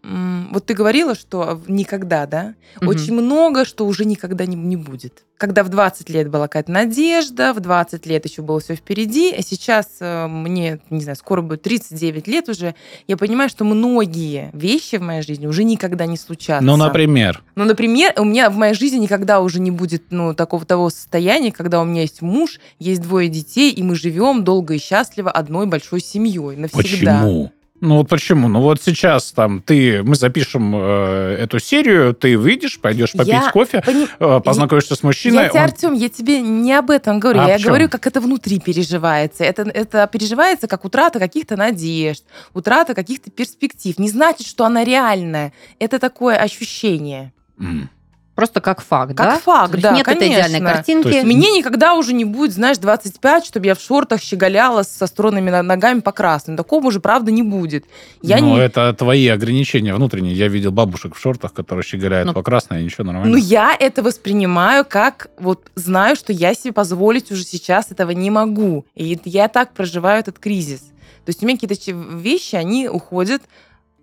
вот 0.52 0.66
ты 0.66 0.74
говорила, 0.74 1.16
что 1.16 1.60
никогда, 1.66 2.26
да? 2.26 2.54
Очень 2.80 3.14
много, 3.14 3.64
что 3.64 3.84
уже 3.84 4.04
никогда 4.04 4.46
не 4.46 4.76
будет. 4.76 5.24
Когда 5.38 5.62
в 5.62 5.68
20 5.68 6.10
лет 6.10 6.28
была 6.28 6.48
какая-то 6.48 6.72
надежда, 6.72 7.54
в 7.54 7.60
20 7.60 8.04
лет 8.06 8.26
еще 8.26 8.42
было 8.42 8.58
все 8.58 8.74
впереди, 8.74 9.32
а 9.32 9.40
сейчас 9.40 9.86
э, 10.00 10.26
мне, 10.26 10.80
не 10.90 11.00
знаю, 11.00 11.14
скоро 11.14 11.42
будет 11.42 11.62
39 11.62 12.26
лет 12.26 12.48
уже, 12.48 12.74
я 13.06 13.16
понимаю, 13.16 13.48
что 13.48 13.64
многие 13.64 14.50
вещи 14.52 14.96
в 14.96 15.02
моей 15.02 15.22
жизни 15.22 15.46
уже 15.46 15.62
никогда 15.62 16.06
не 16.06 16.16
случатся. 16.16 16.58
Ну, 16.60 16.76
например. 16.76 17.40
Ну, 17.54 17.64
например, 17.64 18.14
у 18.18 18.24
меня 18.24 18.50
в 18.50 18.56
моей 18.56 18.74
жизни 18.74 18.98
никогда 18.98 19.40
уже 19.40 19.60
не 19.60 19.70
будет 19.70 20.06
ну, 20.10 20.34
такого 20.34 20.64
того 20.64 20.90
состояния, 20.90 21.52
когда 21.52 21.80
у 21.80 21.84
меня 21.84 22.02
есть 22.02 22.20
муж, 22.20 22.58
есть 22.80 23.02
двое 23.02 23.28
детей, 23.28 23.70
и 23.70 23.82
мы 23.84 23.94
живем 23.94 24.42
долго 24.42 24.74
и 24.74 24.78
счастливо 24.78 25.30
одной 25.30 25.66
большой 25.66 26.00
семьей 26.00 26.56
навсегда. 26.56 27.22
Почему? 27.22 27.52
Ну 27.80 27.96
вот 27.98 28.08
почему? 28.08 28.48
Ну 28.48 28.60
вот 28.60 28.82
сейчас 28.82 29.30
там 29.32 29.62
ты, 29.62 30.02
мы 30.02 30.16
запишем 30.16 30.74
э, 30.74 31.36
эту 31.40 31.60
серию, 31.60 32.12
ты 32.14 32.36
выйдешь, 32.36 32.80
пойдешь 32.80 33.12
попить 33.12 33.28
Я 33.28 33.50
кофе, 33.52 33.82
пони- 33.86 34.08
э, 34.18 34.40
познакомишься 34.40 34.96
с 34.96 35.02
мужчиной. 35.02 35.44
Я 35.44 35.48
тебе, 35.48 35.60
он- 35.60 35.64
Артем, 35.66 35.92
я 35.94 36.08
тебе 36.08 36.40
не 36.40 36.72
об 36.72 36.90
этом 36.90 37.20
говорю. 37.20 37.40
А 37.40 37.48
я 37.48 37.58
говорю, 37.68 37.88
как 37.88 38.06
это 38.06 38.20
внутри 38.20 38.58
переживается. 38.58 39.44
Это, 39.44 39.62
это 39.62 40.08
переживается 40.12 40.66
как 40.66 40.84
утрата 40.84 41.18
каких-то 41.20 41.56
надежд, 41.56 42.24
утрата 42.52 42.94
каких-то 42.94 43.30
перспектив. 43.30 43.96
Не 43.98 44.08
значит, 44.08 44.46
что 44.46 44.64
она 44.64 44.82
реальная. 44.84 45.52
Это 45.78 45.98
такое 45.98 46.36
ощущение. 46.36 47.32
М. 47.60 47.88
Просто 48.38 48.60
как 48.60 48.80
факт, 48.80 49.16
Как 49.16 49.26
да? 49.26 49.38
факт, 49.40 49.72
То 49.72 49.78
есть 49.78 49.82
да, 49.82 49.96
Нет 49.96 50.06
этой 50.06 50.28
идеальной 50.28 50.60
конечно. 50.60 50.72
картинки. 50.76 51.02
То 51.02 51.08
есть 51.08 51.24
Мне 51.24 51.50
никогда 51.50 51.94
уже 51.94 52.12
не 52.12 52.24
будет, 52.24 52.52
знаешь, 52.52 52.78
25, 52.78 53.44
чтобы 53.44 53.66
я 53.66 53.74
в 53.74 53.80
шортах 53.80 54.22
щеголяла 54.22 54.84
со 54.84 55.08
стройными 55.08 55.50
ногами 55.50 55.98
по 55.98 56.12
красным. 56.12 56.56
Такого 56.56 56.86
уже, 56.86 57.00
правда, 57.00 57.32
не 57.32 57.42
будет. 57.42 57.84
Я 58.22 58.38
ну, 58.38 58.54
не... 58.54 58.60
это 58.60 58.94
твои 58.96 59.26
ограничения 59.26 59.92
внутренние. 59.92 60.34
Я 60.34 60.46
видел 60.46 60.70
бабушек 60.70 61.16
в 61.16 61.20
шортах, 61.20 61.52
которые 61.52 61.82
щеголяют 61.82 62.28
Ну, 62.28 62.32
по 62.32 62.44
красной, 62.44 62.80
и 62.80 62.84
ничего 62.84 63.02
нормально. 63.02 63.32
Ну, 63.32 63.36
я 63.38 63.76
это 63.76 64.04
воспринимаю 64.04 64.84
как 64.88 65.30
вот 65.40 65.72
знаю, 65.74 66.14
что 66.14 66.32
я 66.32 66.54
себе 66.54 66.72
позволить 66.72 67.32
уже 67.32 67.42
сейчас 67.42 67.90
этого 67.90 68.12
не 68.12 68.30
могу. 68.30 68.86
И 68.94 69.18
я 69.24 69.48
так 69.48 69.72
проживаю 69.72 70.20
этот 70.20 70.38
кризис. 70.38 70.82
То 71.24 71.30
есть 71.30 71.42
у 71.42 71.46
меня 71.46 71.58
какие-то 71.58 71.90
вещи, 72.16 72.54
они 72.54 72.88
уходят, 72.88 73.42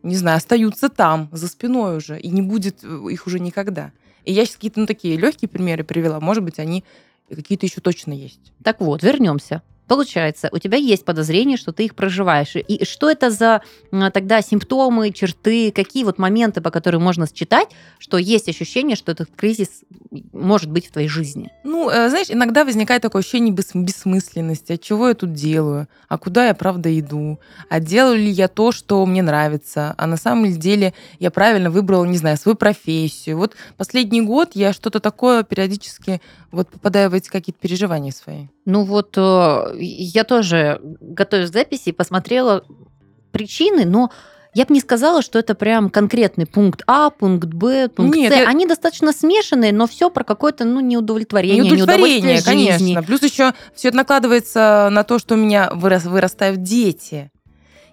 не 0.04 0.18
знаю, 0.18 0.40
остаются 0.40 0.90
там, 0.90 1.30
за 1.32 1.48
спиной 1.48 1.96
уже, 1.96 2.20
и 2.20 2.28
не 2.28 2.42
будет 2.42 2.84
э, 2.84 2.88
их 3.12 3.28
уже 3.28 3.40
никогда. 3.40 3.94
И 4.26 4.34
я 4.34 4.46
сейчас 4.46 4.56
какие-то 4.56 4.80
ну, 4.80 4.86
такие 4.86 5.18
легкие 5.18 5.50
примеры 5.50 5.84
привела. 5.84 6.20
Может 6.20 6.44
быть, 6.44 6.60
они 6.60 6.84
какие-то 7.30 7.66
еще 7.66 7.82
точно 7.82 8.14
есть. 8.14 8.54
Так 8.64 8.82
вот, 8.82 9.04
вернемся. 9.04 9.62
Получается, 9.88 10.50
у 10.52 10.58
тебя 10.58 10.78
есть 10.78 11.06
подозрение, 11.06 11.58
что 11.58 11.72
ты 11.72 11.86
их 11.86 11.96
проживаешь. 11.96 12.56
И 12.56 12.86
что 12.86 13.10
это 13.10 13.30
за 13.30 13.62
тогда 14.14 14.42
симптомы, 14.42 15.12
черты, 15.12 15.72
какие 15.72 16.04
вот 16.04 16.18
моменты, 16.18 16.62
по 16.62 16.72
которым 16.72 17.04
можно 17.04 17.28
считать, 17.28 17.70
что 18.00 18.18
есть 18.18 18.50
ощущение, 18.50 18.96
что 18.96 19.12
этот 19.12 19.30
кризис 19.36 19.84
может 20.34 20.72
быть 20.72 20.88
в 20.88 20.92
твоей 20.92 21.08
жизни? 21.08 21.52
Ну, 21.64 21.90
э, 21.90 22.10
знаешь, 22.10 22.28
иногда 22.30 22.66
возникает 22.66 23.02
такое 23.02 23.22
ощущение 23.22 23.54
бес- 23.54 23.72
бессмысленности. 23.74 24.74
А 24.74 24.78
чего 24.78 25.10
я 25.10 25.14
тут 25.14 25.34
делаю? 25.34 25.88
А 26.08 26.18
куда 26.18 26.48
я 26.48 26.54
правда 26.54 26.98
иду? 27.00 27.40
А 27.70 27.80
делаю 27.80 28.18
ли 28.18 28.30
я 28.30 28.48
то, 28.48 28.72
что 28.72 29.06
мне 29.06 29.22
нравится? 29.22 29.94
А 29.98 30.08
на 30.08 30.18
самом 30.18 30.52
деле 30.52 30.94
я 31.20 31.32
правильно 31.32 31.70
выбрала, 31.70 32.06
не 32.06 32.18
знаю, 32.18 32.38
свою 32.38 32.56
профессию. 32.56 33.38
Вот 33.38 33.56
последний 33.78 34.22
год 34.22 34.52
я 34.54 34.74
что-то 34.74 35.00
такое 35.00 35.44
периодически 35.44 36.22
вот 36.52 36.70
попадаю 36.70 37.10
в 37.10 37.14
эти 37.14 37.30
какие-то 37.30 37.60
переживания 37.60 38.12
свои. 38.12 38.48
Ну 38.66 38.84
вот 38.84 39.14
э, 39.18 39.75
я 39.80 40.24
тоже, 40.24 40.80
готовясь 41.02 41.50
к 41.50 41.54
записи, 41.54 41.92
посмотрела 41.92 42.64
причины, 43.32 43.86
но 43.86 44.12
я 44.54 44.66
бы 44.66 44.74
не 44.74 44.80
сказала, 44.80 45.22
что 45.22 45.38
это 45.38 45.54
прям 45.54 45.90
конкретный 45.90 46.46
пункт 46.46 46.82
А, 46.88 47.10
пункт 47.10 47.50
Б, 47.50 47.90
пункт 47.90 48.16
Нет, 48.16 48.32
С. 48.32 48.36
я- 48.38 48.48
Они 48.48 48.66
достаточно 48.66 49.12
смешанные, 49.12 49.74
но 49.74 49.86
все 49.86 50.10
про 50.10 50.24
какое-то 50.24 50.64
ну, 50.64 50.80
неудовлетворение, 50.80 51.58
Неудовлетворение, 51.58 52.22
неудовольствие 52.22 52.42
конечно. 52.56 52.80
жизни. 52.80 53.06
Плюс 53.06 53.22
еще 53.22 53.54
все 53.74 53.90
это 53.90 53.98
накладывается 53.98 54.88
на 54.92 55.04
то, 55.04 55.20
что 55.20 55.36
у 55.36 55.38
меня 55.38 55.70
вырос- 55.74 56.08
вырастают 56.08 56.64
дети. 56.64 57.32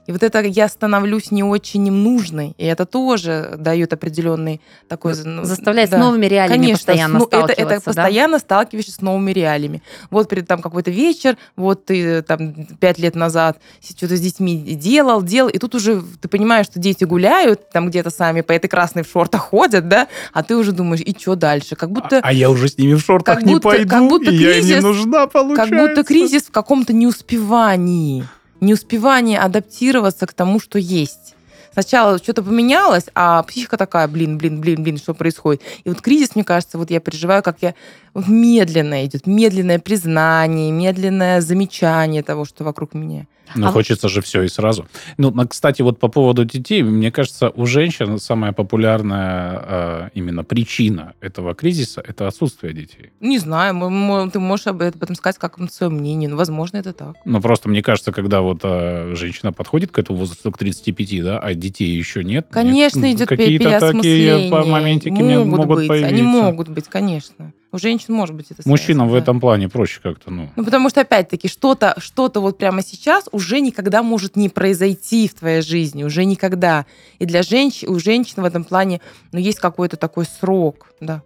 И 0.06 0.12
вот 0.12 0.22
это 0.22 0.40
я 0.40 0.68
становлюсь 0.68 1.30
не 1.30 1.44
очень 1.44 1.86
им 1.86 2.02
нужной. 2.02 2.54
И 2.58 2.64
это 2.64 2.86
тоже 2.86 3.54
дает 3.58 3.92
определенный 3.92 4.60
такой... 4.88 5.14
Заставляет 5.14 5.90
да. 5.90 5.98
с 5.98 6.00
новыми 6.00 6.26
реалиями 6.26 6.62
Конечно, 6.62 6.76
постоянно 6.76 7.18
ну, 7.18 7.24
это, 7.26 7.36
это 7.36 7.52
сталкиваться. 7.52 7.74
да? 7.74 7.80
постоянно 7.80 8.38
сталкиваешься 8.38 8.92
с 8.92 9.00
новыми 9.00 9.30
реалиями. 9.32 9.82
Вот 10.10 10.28
перед 10.28 10.46
там 10.48 10.60
какой-то 10.60 10.90
вечер, 10.90 11.36
вот 11.56 11.86
ты 11.86 12.22
там 12.22 12.66
пять 12.80 12.98
лет 12.98 13.14
назад 13.14 13.58
что-то 13.80 14.16
с 14.16 14.20
детьми 14.20 14.56
делал, 14.56 15.22
делал, 15.22 15.48
и 15.48 15.58
тут 15.58 15.74
уже 15.74 16.02
ты 16.20 16.28
понимаешь, 16.28 16.66
что 16.66 16.80
дети 16.80 17.04
гуляют 17.04 17.70
там 17.70 17.88
где-то 17.88 18.10
сами 18.10 18.40
по 18.40 18.52
этой 18.52 18.68
красной 18.68 19.04
в 19.04 19.10
шортах 19.10 19.42
ходят, 19.42 19.88
да, 19.88 20.08
а 20.32 20.42
ты 20.42 20.56
уже 20.56 20.72
думаешь, 20.72 21.00
и 21.00 21.16
что 21.18 21.36
дальше? 21.36 21.76
Как 21.76 21.90
будто... 21.90 22.18
А, 22.18 22.28
а 22.28 22.32
я 22.32 22.50
уже 22.50 22.68
с 22.68 22.78
ними 22.78 22.94
в 22.94 23.00
шортах 23.00 23.36
как 23.36 23.46
не 23.46 23.54
будто- 23.54 23.68
пойду, 23.68 23.88
как 23.88 24.08
будто 24.08 24.30
и 24.30 24.36
я 24.36 24.58
им 24.58 24.66
не 24.66 24.80
нужна, 24.80 25.26
получается. 25.26 25.70
Как 25.70 25.80
будто 25.80 26.04
кризис 26.04 26.42
в 26.44 26.50
каком-то 26.50 26.92
неуспевании. 26.92 28.26
Неуспевание 28.62 29.40
адаптироваться 29.40 30.24
к 30.24 30.34
тому, 30.34 30.60
что 30.60 30.78
есть. 30.78 31.34
Сначала 31.72 32.18
что-то 32.18 32.44
поменялось, 32.44 33.06
а 33.12 33.42
психика 33.42 33.76
такая, 33.76 34.06
блин, 34.06 34.38
блин, 34.38 34.60
блин, 34.60 34.84
блин, 34.84 34.98
что 34.98 35.14
происходит? 35.14 35.62
И 35.82 35.88
вот 35.88 36.00
кризис, 36.00 36.36
мне 36.36 36.44
кажется, 36.44 36.78
вот 36.78 36.88
я 36.88 37.00
переживаю, 37.00 37.42
как 37.42 37.56
я 37.60 37.74
медленно 38.14 39.04
идет, 39.04 39.26
медленное 39.26 39.80
признание, 39.80 40.70
медленное 40.70 41.40
замечание 41.40 42.22
того, 42.22 42.44
что 42.44 42.62
вокруг 42.62 42.94
меня. 42.94 43.26
Ну, 43.54 43.64
А 43.66 43.66
вот- 43.68 43.74
хочется 43.74 44.08
же 44.08 44.20
все 44.22 44.42
и 44.42 44.48
сразу. 44.48 44.86
Ну, 45.18 45.30
на- 45.30 45.46
кстати, 45.46 45.82
вот 45.82 45.98
по 45.98 46.08
поводу 46.08 46.44
детей, 46.44 46.82
мне 46.82 47.10
кажется, 47.10 47.50
у 47.50 47.66
женщин 47.66 48.18
самая 48.18 48.52
популярная 48.52 49.62
э, 49.64 50.08
именно 50.14 50.44
причина 50.44 51.14
этого 51.20 51.54
кризиса– 51.54 52.02
это 52.06 52.26
отсутствие 52.28 52.72
детей. 52.72 53.10
Не 53.20 53.38
знаю, 53.38 53.74
мо- 53.74 53.90
мо- 53.90 54.30
ты 54.30 54.38
можешь 54.38 54.66
об 54.66 54.82
этом 54.82 55.14
сказать 55.14 55.38
как 55.38 55.58
свое 55.70 55.90
мнение, 55.92 56.28
но, 56.28 56.36
возможно, 56.36 56.78
это 56.78 56.92
так. 56.92 57.16
Ну, 57.24 57.40
просто 57.40 57.68
мне 57.68 57.82
кажется, 57.82 58.12
когда 58.12 58.40
вот 58.40 58.60
э, 58.62 59.14
женщина 59.16 59.52
подходит 59.52 59.90
к 59.92 59.98
этому 59.98 60.18
возрасту, 60.18 60.50
к 60.52 60.58
35, 60.58 61.22
да, 61.22 61.38
а 61.38 61.54
детей 61.54 61.88
еще 61.96 62.24
нет. 62.24 62.46
Конечно, 62.50 63.00
нет, 63.00 63.16
идет 63.16 63.28
какие-то 63.28 63.80
такие 63.80 64.50
моментики 64.50 65.20
могут, 65.20 65.46
могут 65.46 65.76
быть, 65.78 65.88
появиться. 65.88 66.14
они 66.14 66.22
могут 66.22 66.68
быть, 66.68 66.88
конечно. 66.88 67.52
У 67.72 67.78
женщин 67.78 68.12
может 68.12 68.36
быть 68.36 68.50
это 68.50 68.62
Мужчинам 68.68 69.08
в 69.08 69.10
связано, 69.10 69.12
да. 69.12 69.22
этом 69.22 69.40
плане 69.40 69.68
проще 69.70 70.00
как-то, 70.02 70.30
ну. 70.30 70.50
Ну, 70.56 70.64
потому 70.64 70.90
что, 70.90 71.00
опять-таки, 71.00 71.48
что-то 71.48 71.94
что 71.96 72.30
вот 72.34 72.58
прямо 72.58 72.82
сейчас 72.82 73.28
уже 73.32 73.60
никогда 73.60 74.02
может 74.02 74.36
не 74.36 74.50
произойти 74.50 75.26
в 75.26 75.34
твоей 75.34 75.62
жизни, 75.62 76.04
уже 76.04 76.26
никогда. 76.26 76.84
И 77.18 77.24
для 77.24 77.42
женщин, 77.42 77.88
у 77.88 77.98
женщин 77.98 78.42
в 78.42 78.44
этом 78.44 78.64
плане, 78.64 79.00
ну, 79.32 79.38
есть 79.38 79.58
какой-то 79.58 79.96
такой 79.96 80.26
срок, 80.26 80.92
да. 81.00 81.22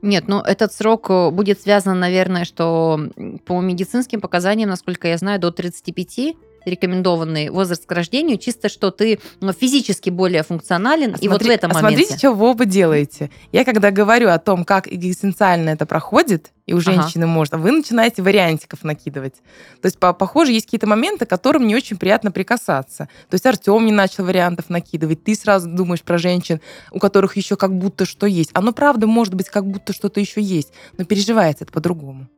Нет, 0.00 0.28
ну 0.28 0.40
этот 0.40 0.72
срок 0.72 1.10
э, 1.10 1.30
будет 1.30 1.60
связан, 1.60 1.98
наверное, 1.98 2.44
что 2.44 2.98
по 3.44 3.60
медицинским 3.60 4.20
показаниям, 4.20 4.70
насколько 4.70 5.08
я 5.08 5.18
знаю, 5.18 5.40
до 5.40 5.50
35 5.50 6.36
рекомендованный 6.70 7.50
возраст 7.50 7.86
к 7.86 7.92
рождению, 7.92 8.38
чисто 8.38 8.68
что 8.68 8.90
ты 8.90 9.18
ну, 9.40 9.52
физически 9.52 10.10
более 10.10 10.42
функционален, 10.42 11.14
и 11.20 11.28
вот 11.28 11.40
в 11.40 11.44
смотри- 11.44 11.54
этом 11.54 11.70
а 11.70 11.74
моменте. 11.74 11.96
смотрите, 12.04 12.18
что 12.18 12.32
вы 12.32 12.46
оба 12.50 12.64
делаете. 12.64 13.30
Я 13.52 13.64
когда 13.64 13.90
говорю 13.90 14.28
о 14.30 14.38
том, 14.38 14.64
как 14.64 14.86
экзистенциально 14.92 15.70
это 15.70 15.86
проходит, 15.86 16.50
и 16.66 16.74
у 16.74 16.78
Ага. 16.78 16.92
женщины 16.92 17.26
может, 17.26 17.54
вы 17.54 17.72
начинаете 17.72 18.20
вариантиков 18.22 18.84
накидывать. 18.84 19.34
То 19.80 19.86
есть, 19.86 19.98
по- 19.98 20.12
похоже, 20.12 20.52
есть 20.52 20.66
какие-то 20.66 20.86
моменты, 20.86 21.24
к 21.24 21.30
которым 21.30 21.66
не 21.66 21.74
очень 21.74 21.96
приятно 21.96 22.30
прикасаться. 22.30 23.08
То 23.30 23.34
есть 23.34 23.46
Артем 23.46 23.86
не 23.86 23.92
начал 23.92 24.24
вариантов 24.24 24.68
накидывать, 24.68 25.24
ты 25.24 25.34
сразу 25.34 25.68
думаешь 25.70 26.02
про 26.02 26.18
женщин, 26.18 26.60
у 26.92 26.98
которых 26.98 27.36
еще 27.38 27.56
как 27.56 27.74
будто 27.76 28.04
что 28.04 28.26
есть. 28.26 28.50
Оно 28.52 28.72
правда 28.72 29.06
может 29.06 29.32
быть 29.34 29.48
как 29.48 29.66
будто 29.66 29.92
что-то 29.94 30.20
еще 30.20 30.42
есть, 30.42 30.72
но 30.98 31.04
переживается 31.04 31.64
это 31.64 31.72
по-другому. 31.72 32.28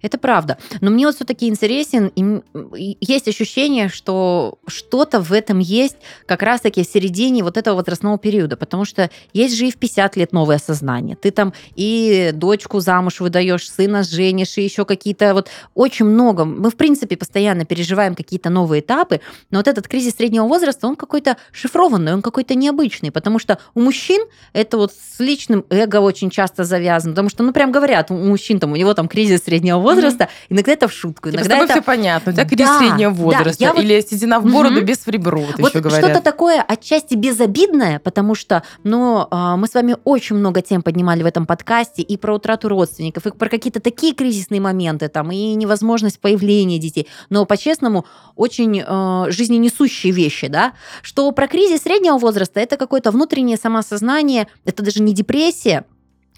Это 0.00 0.18
правда. 0.18 0.58
Но 0.80 0.90
мне 0.90 1.06
вот 1.06 1.16
все-таки 1.16 1.48
интересен, 1.48 2.12
и 2.14 2.96
есть 3.00 3.28
ощущение, 3.28 3.88
что 3.88 4.58
что-то 4.66 5.20
в 5.20 5.32
этом 5.32 5.58
есть 5.58 5.96
как 6.26 6.42
раз-таки 6.42 6.84
в 6.84 6.88
середине 6.88 7.42
вот 7.42 7.56
этого 7.56 7.76
возрастного 7.76 8.18
периода, 8.18 8.56
потому 8.56 8.84
что 8.84 9.10
есть 9.32 9.56
же 9.56 9.66
и 9.66 9.70
в 9.70 9.76
50 9.76 10.16
лет 10.16 10.32
новое 10.32 10.58
сознание. 10.58 11.16
Ты 11.16 11.30
там 11.30 11.52
и 11.74 12.30
дочку 12.34 12.80
замуж 12.80 13.20
выдаешь, 13.20 13.70
сына 13.70 14.02
женишь, 14.02 14.58
и 14.58 14.62
еще 14.62 14.84
какие-то 14.84 15.34
вот 15.34 15.48
очень 15.74 16.06
много. 16.06 16.44
Мы, 16.44 16.70
в 16.70 16.76
принципе, 16.76 17.16
постоянно 17.16 17.64
переживаем 17.64 18.14
какие-то 18.14 18.50
новые 18.50 18.80
этапы, 18.80 19.20
но 19.50 19.58
вот 19.58 19.68
этот 19.68 19.88
кризис 19.88 20.14
среднего 20.16 20.46
возраста, 20.46 20.86
он 20.86 20.96
какой-то 20.96 21.36
шифрованный, 21.52 22.14
он 22.14 22.22
какой-то 22.22 22.54
необычный, 22.54 23.10
потому 23.10 23.38
что 23.38 23.58
у 23.74 23.80
мужчин 23.80 24.22
это 24.52 24.76
вот 24.76 24.92
с 24.92 25.20
личным 25.20 25.64
эго 25.70 26.00
очень 26.00 26.30
часто 26.30 26.64
завязано, 26.64 27.12
потому 27.12 27.28
что, 27.28 27.42
ну, 27.42 27.52
прям 27.52 27.72
говорят, 27.72 28.10
у 28.10 28.14
мужчин 28.14 28.60
там, 28.60 28.72
у 28.72 28.76
него 28.76 28.94
там 28.94 29.08
кризис 29.08 29.44
среднего 29.44 29.71
среднего 29.72 29.78
возраста. 29.78 30.28
Иногда 30.48 30.72
это 30.72 30.88
в 30.88 30.92
шутку, 30.92 31.30
Типа, 31.30 31.42
с 31.42 31.46
иногда 31.46 31.54
тобой 31.54 31.64
это... 31.66 31.74
все 31.74 31.82
понятно. 31.82 32.32
У 32.32 32.34
тебя 32.34 32.44
кризис 32.44 32.66
Да, 32.66 32.78
среднего 32.78 33.12
да, 33.12 33.22
возраста. 33.22 33.72
вот- 33.72 33.82
Или 33.82 34.00
седина 34.00 34.40
в 34.40 34.44
бороду 34.52 34.76
Мгм. 34.76 34.84
без 34.84 34.98
в 34.98 35.08
ребро, 35.08 35.40
вот 35.58 35.72
Вот 35.74 35.92
что-то 35.92 36.20
такое 36.20 36.62
отчасти 36.66 37.14
безобидное, 37.14 37.98
потому 37.98 38.34
что, 38.34 38.62
ну, 38.84 39.26
а, 39.30 39.56
мы 39.56 39.66
с 39.66 39.74
вами 39.74 39.96
очень 40.04 40.36
много 40.36 40.62
тем 40.62 40.82
поднимали 40.82 41.22
в 41.22 41.26
этом 41.26 41.46
подкасте 41.46 42.02
и 42.02 42.16
про 42.16 42.34
утрату 42.34 42.68
родственников, 42.68 43.26
и 43.26 43.30
про 43.30 43.48
какие-то 43.48 43.80
такие 43.80 44.14
кризисные 44.14 44.60
моменты, 44.60 45.08
там, 45.08 45.30
и 45.32 45.54
невозможность 45.54 46.20
появления 46.20 46.78
детей, 46.78 47.06
но 47.30 47.44
по-честному 47.46 48.04
очень 48.36 48.82
э, 48.86 49.30
жизненесущие 49.30 50.12
вещи, 50.12 50.48
да, 50.48 50.72
что 51.02 51.30
про 51.32 51.46
кризис 51.48 51.82
среднего 51.82 52.18
возраста 52.18 52.60
это 52.60 52.76
какое-то 52.76 53.10
внутреннее 53.10 53.56
самосознание, 53.56 54.46
это 54.64 54.82
даже 54.82 55.02
не 55.02 55.12
депрессия, 55.14 55.84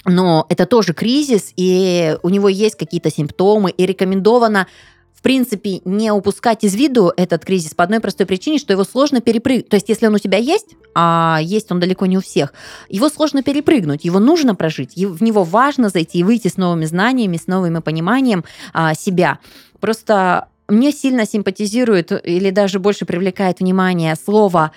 но 0.04 0.46
это 0.48 0.66
тоже 0.66 0.92
кризис, 0.92 1.52
и 1.56 2.16
у 2.22 2.28
него 2.28 2.48
есть 2.48 2.76
какие-то 2.76 3.10
симптомы, 3.10 3.70
и 3.70 3.86
рекомендовано 3.86 4.66
в 5.12 5.22
принципе, 5.22 5.80
не 5.86 6.10
упускать 6.10 6.64
из 6.64 6.74
виду 6.74 7.10
этот 7.16 7.46
кризис 7.46 7.72
по 7.72 7.82
одной 7.82 8.00
простой 8.00 8.26
причине, 8.26 8.58
что 8.58 8.74
его 8.74 8.84
сложно 8.84 9.22
перепрыгнуть. 9.22 9.70
То 9.70 9.76
есть, 9.76 9.88
если 9.88 10.06
он 10.06 10.14
у 10.14 10.18
тебя 10.18 10.36
есть, 10.36 10.76
а 10.94 11.38
есть 11.40 11.72
он 11.72 11.80
далеко 11.80 12.04
не 12.04 12.18
у 12.18 12.20
всех, 12.20 12.52
его 12.90 13.08
сложно 13.08 13.42
перепрыгнуть, 13.42 14.04
его 14.04 14.18
нужно 14.18 14.54
прожить, 14.54 14.94
в 14.94 15.22
него 15.22 15.42
важно 15.42 15.88
зайти 15.88 16.18
и 16.18 16.22
выйти 16.22 16.48
с 16.48 16.58
новыми 16.58 16.84
знаниями, 16.84 17.38
с 17.38 17.46
новым 17.46 17.80
пониманием 17.80 18.44
а, 18.74 18.92
себя. 18.92 19.38
Просто 19.80 20.48
мне 20.68 20.92
сильно 20.92 21.26
симпатизирует 21.26 22.12
или 22.12 22.50
даже 22.50 22.78
больше 22.78 23.04
привлекает 23.04 23.60
внимание 23.60 24.16
слово 24.16 24.72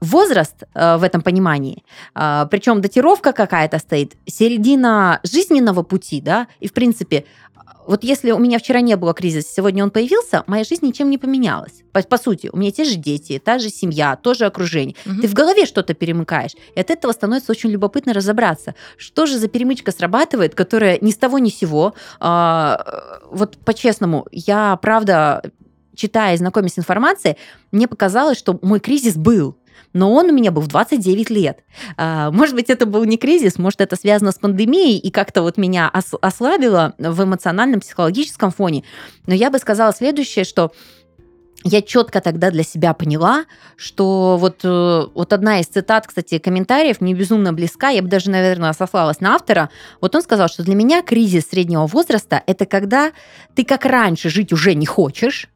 возраст 0.00 0.64
э, 0.74 0.96
в 0.96 1.02
этом 1.02 1.22
понимании, 1.22 1.84
э, 2.14 2.46
причем 2.50 2.80
датировка 2.80 3.32
какая-то 3.32 3.78
стоит, 3.78 4.16
середина 4.26 5.20
жизненного 5.22 5.82
пути, 5.82 6.20
да, 6.20 6.46
и 6.60 6.68
в 6.68 6.72
принципе, 6.72 7.24
вот 7.86 8.04
если 8.04 8.30
у 8.30 8.38
меня 8.38 8.58
вчера 8.58 8.80
не 8.82 8.96
было 8.96 9.14
кризиса, 9.14 9.48
сегодня 9.52 9.82
он 9.82 9.90
появился, 9.90 10.44
моя 10.46 10.64
жизнь 10.64 10.86
ничем 10.86 11.10
не 11.10 11.18
поменялась. 11.18 11.82
По, 11.92 12.02
по 12.02 12.18
сути, 12.18 12.48
у 12.52 12.56
меня 12.56 12.70
те 12.70 12.84
же 12.84 12.94
дети, 12.94 13.40
та 13.44 13.58
же 13.58 13.68
семья, 13.68 14.16
то 14.16 14.34
же 14.34 14.44
окружение. 14.44 14.94
Мгм. 15.04 15.22
Ты 15.22 15.28
в 15.28 15.34
голове 15.34 15.66
что-то 15.66 15.94
перемыкаешь, 15.94 16.52
и 16.74 16.80
от 16.80 16.90
этого 16.90 17.12
становится 17.12 17.50
очень 17.50 17.70
любопытно 17.70 18.12
разобраться, 18.12 18.74
что 18.96 19.26
же 19.26 19.38
за 19.38 19.48
перемычка 19.48 19.92
срабатывает, 19.92 20.54
которая 20.54 20.98
ни 21.00 21.10
с 21.10 21.16
того 21.16 21.38
ни 21.38 21.48
сего. 21.48 21.94
А, 22.20 23.20
вот 23.30 23.56
по-честному, 23.58 24.26
я 24.30 24.76
правда 24.76 25.42
читая 26.00 26.34
и 26.34 26.38
знакомясь 26.38 26.74
с 26.74 26.78
информацией, 26.78 27.36
мне 27.72 27.86
показалось, 27.86 28.38
что 28.38 28.58
мой 28.62 28.80
кризис 28.80 29.16
был. 29.16 29.56
Но 29.92 30.12
он 30.12 30.26
у 30.26 30.32
меня 30.32 30.50
был 30.50 30.62
в 30.62 30.68
29 30.68 31.30
лет. 31.30 31.64
А, 31.96 32.30
Может 32.30 32.54
быть, 32.54 32.70
это 32.70 32.86
был 32.86 33.04
не 33.04 33.16
кризис, 33.16 33.58
может, 33.58 33.80
это 33.80 33.96
связано 33.96 34.32
с 34.32 34.38
пандемией 34.38 34.98
и 34.98 35.10
как-то 35.10 35.42
вот 35.42 35.56
меня 35.56 35.90
ос- 35.92 36.18
ослабило 36.20 36.94
в 36.98 37.22
эмоциональном, 37.22 37.80
психологическом 37.80 38.50
фоне. 38.50 38.84
Но 39.26 39.34
я 39.34 39.50
бы 39.50 39.58
сказала 39.58 39.92
следующее, 39.92 40.44
что 40.44 40.72
я 41.62 41.82
четко 41.82 42.20
тогда 42.20 42.50
для 42.50 42.62
себя 42.62 42.94
поняла, 42.94 43.44
что 43.76 44.36
вот, 44.38 44.60
э, 44.64 45.06
вот 45.14 45.32
одна 45.32 45.60
из 45.60 45.66
цитат, 45.66 46.06
кстати, 46.06 46.38
комментариев 46.38 47.00
мне 47.00 47.12
безумно 47.12 47.52
близка, 47.52 47.90
я 47.90 48.02
бы 48.02 48.08
даже, 48.08 48.30
наверное, 48.30 48.72
сослалась 48.72 49.20
на 49.20 49.34
автора. 49.34 49.68
Вот 50.00 50.14
он 50.14 50.22
сказал, 50.22 50.48
что 50.48 50.62
для 50.62 50.74
меня 50.74 51.02
кризис 51.02 51.48
среднего 51.50 51.86
возраста– 51.86 52.42
это 52.46 52.64
когда 52.64 53.12
ты 53.54 53.64
как 53.64 53.84
раньше 53.84 54.30
жить 54.30 54.52
уже 54.52 54.74
не 54.74 54.86
хочешь, 54.86 55.48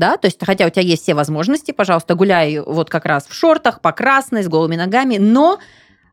да, 0.00 0.16
то 0.16 0.26
есть 0.26 0.44
хотя 0.44 0.66
у 0.66 0.70
тебя 0.70 0.82
есть 0.82 1.02
все 1.02 1.14
возможности, 1.14 1.72
пожалуйста, 1.72 2.14
гуляй 2.14 2.58
вот 2.58 2.88
как 2.88 3.04
раз 3.04 3.26
в 3.28 3.34
шортах, 3.34 3.82
по 3.82 3.92
красной, 3.92 4.42
с 4.42 4.48
голыми 4.48 4.74
ногами, 4.74 5.18
но 5.18 5.58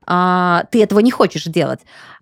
а, 0.05 0.65
ты 0.71 0.83
этого 0.83 0.99
не 0.99 1.09
хочешь 1.09 1.45
делать. 1.45 1.79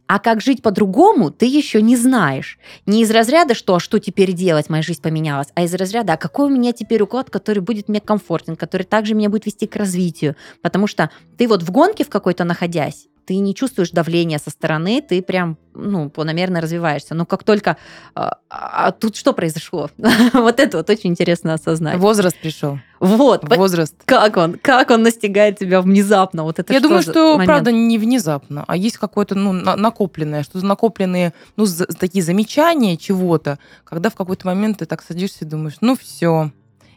А 0.08 0.20
как 0.20 0.42
жить 0.42 0.62
по-другому, 0.62 1.32
ты 1.32 1.48
еще 1.48 1.82
не 1.82 1.98
знаешь. 1.98 2.60
Не 2.86 3.02
из 3.02 3.10
разряда, 3.10 3.56
что 3.56 3.76
а 3.76 3.80
что 3.80 3.98
теперь 3.98 4.34
делать, 4.34 4.70
моя 4.70 4.84
жизнь 4.84 5.02
поменялась, 5.02 5.48
а 5.56 5.64
из 5.64 5.74
разряда, 5.74 6.14
а 6.14 6.18
какой 6.18 6.46
у 6.46 6.56
меня 6.56 6.72
теперь 6.72 7.02
уклад, 7.02 7.32
который 7.32 7.60
будет 7.60 7.90
мне 7.90 8.00
комфортен, 8.00 8.56
который 8.56 8.84
также 8.84 9.16
меня 9.16 9.30
будет 9.30 9.48
вести 9.48 9.66
к 9.66 9.76
развитию. 9.76 10.36
Потому 10.62 10.86
что 10.86 11.10
ты 11.38 11.48
вот 11.48 11.64
в 11.64 11.72
гонке 11.72 12.06
в 12.06 12.10
какой-то 12.10 12.44
находясь, 12.44 13.08
ты 13.26 13.38
не 13.38 13.56
чувствуешь 13.56 13.92
давления 13.92 14.40
со 14.40 14.50
стороны, 14.50 15.02
ты 15.02 15.22
прям, 15.22 15.58
ну, 15.74 16.10
планомерно 16.10 16.62
развиваешься. 16.62 17.16
Но 17.16 17.26
как 17.26 17.44
только... 17.44 17.78
А, 18.14 18.38
а 18.50 18.92
тут 18.92 19.16
что 19.16 19.34
произошло? 19.34 19.90
вот 20.34 20.60
это 20.60 20.78
вот 20.78 20.90
очень 20.90 21.10
интересно 21.10 21.54
осознать. 21.54 21.98
Возраст 21.98 22.38
пришел. 22.40 22.80
Вот. 23.00 23.44
Возраст. 23.56 23.96
Как 24.06 24.38
он? 24.38 24.58
Как 24.62 24.90
он 24.92 25.04
настигает 25.04 25.58
тебя 25.60 25.82
внезапно? 25.82 26.44
Вот 26.44 26.60
это 26.60 26.72
Я 26.74 26.80
думаю, 26.80 27.02
за 27.02 27.12
что, 27.12 27.34
момент? 27.34 27.48
правда, 27.48 27.72
не 27.72 27.98
внезапно, 27.98 28.64
а 28.68 28.78
есть 28.78 28.98
какое-то 28.98 29.36
ну, 29.36 29.52
на- 29.52 29.76
накопленное, 29.76 30.44
что-то 30.44 30.66
накопленные, 30.66 31.34
ну, 31.58 31.66
за- 31.66 31.88
такие 31.88 32.24
замечания 32.24 32.96
чего-то, 32.98 33.60
когда 33.84 34.10
в 34.10 34.16
какой-то 34.16 34.48
момент 34.48 34.80
ты 34.80 34.86
так 34.86 35.04
садишься 35.04 35.46
и 35.46 35.48
думаешь, 35.48 35.76
ну, 35.82 35.96
все, 35.98 36.52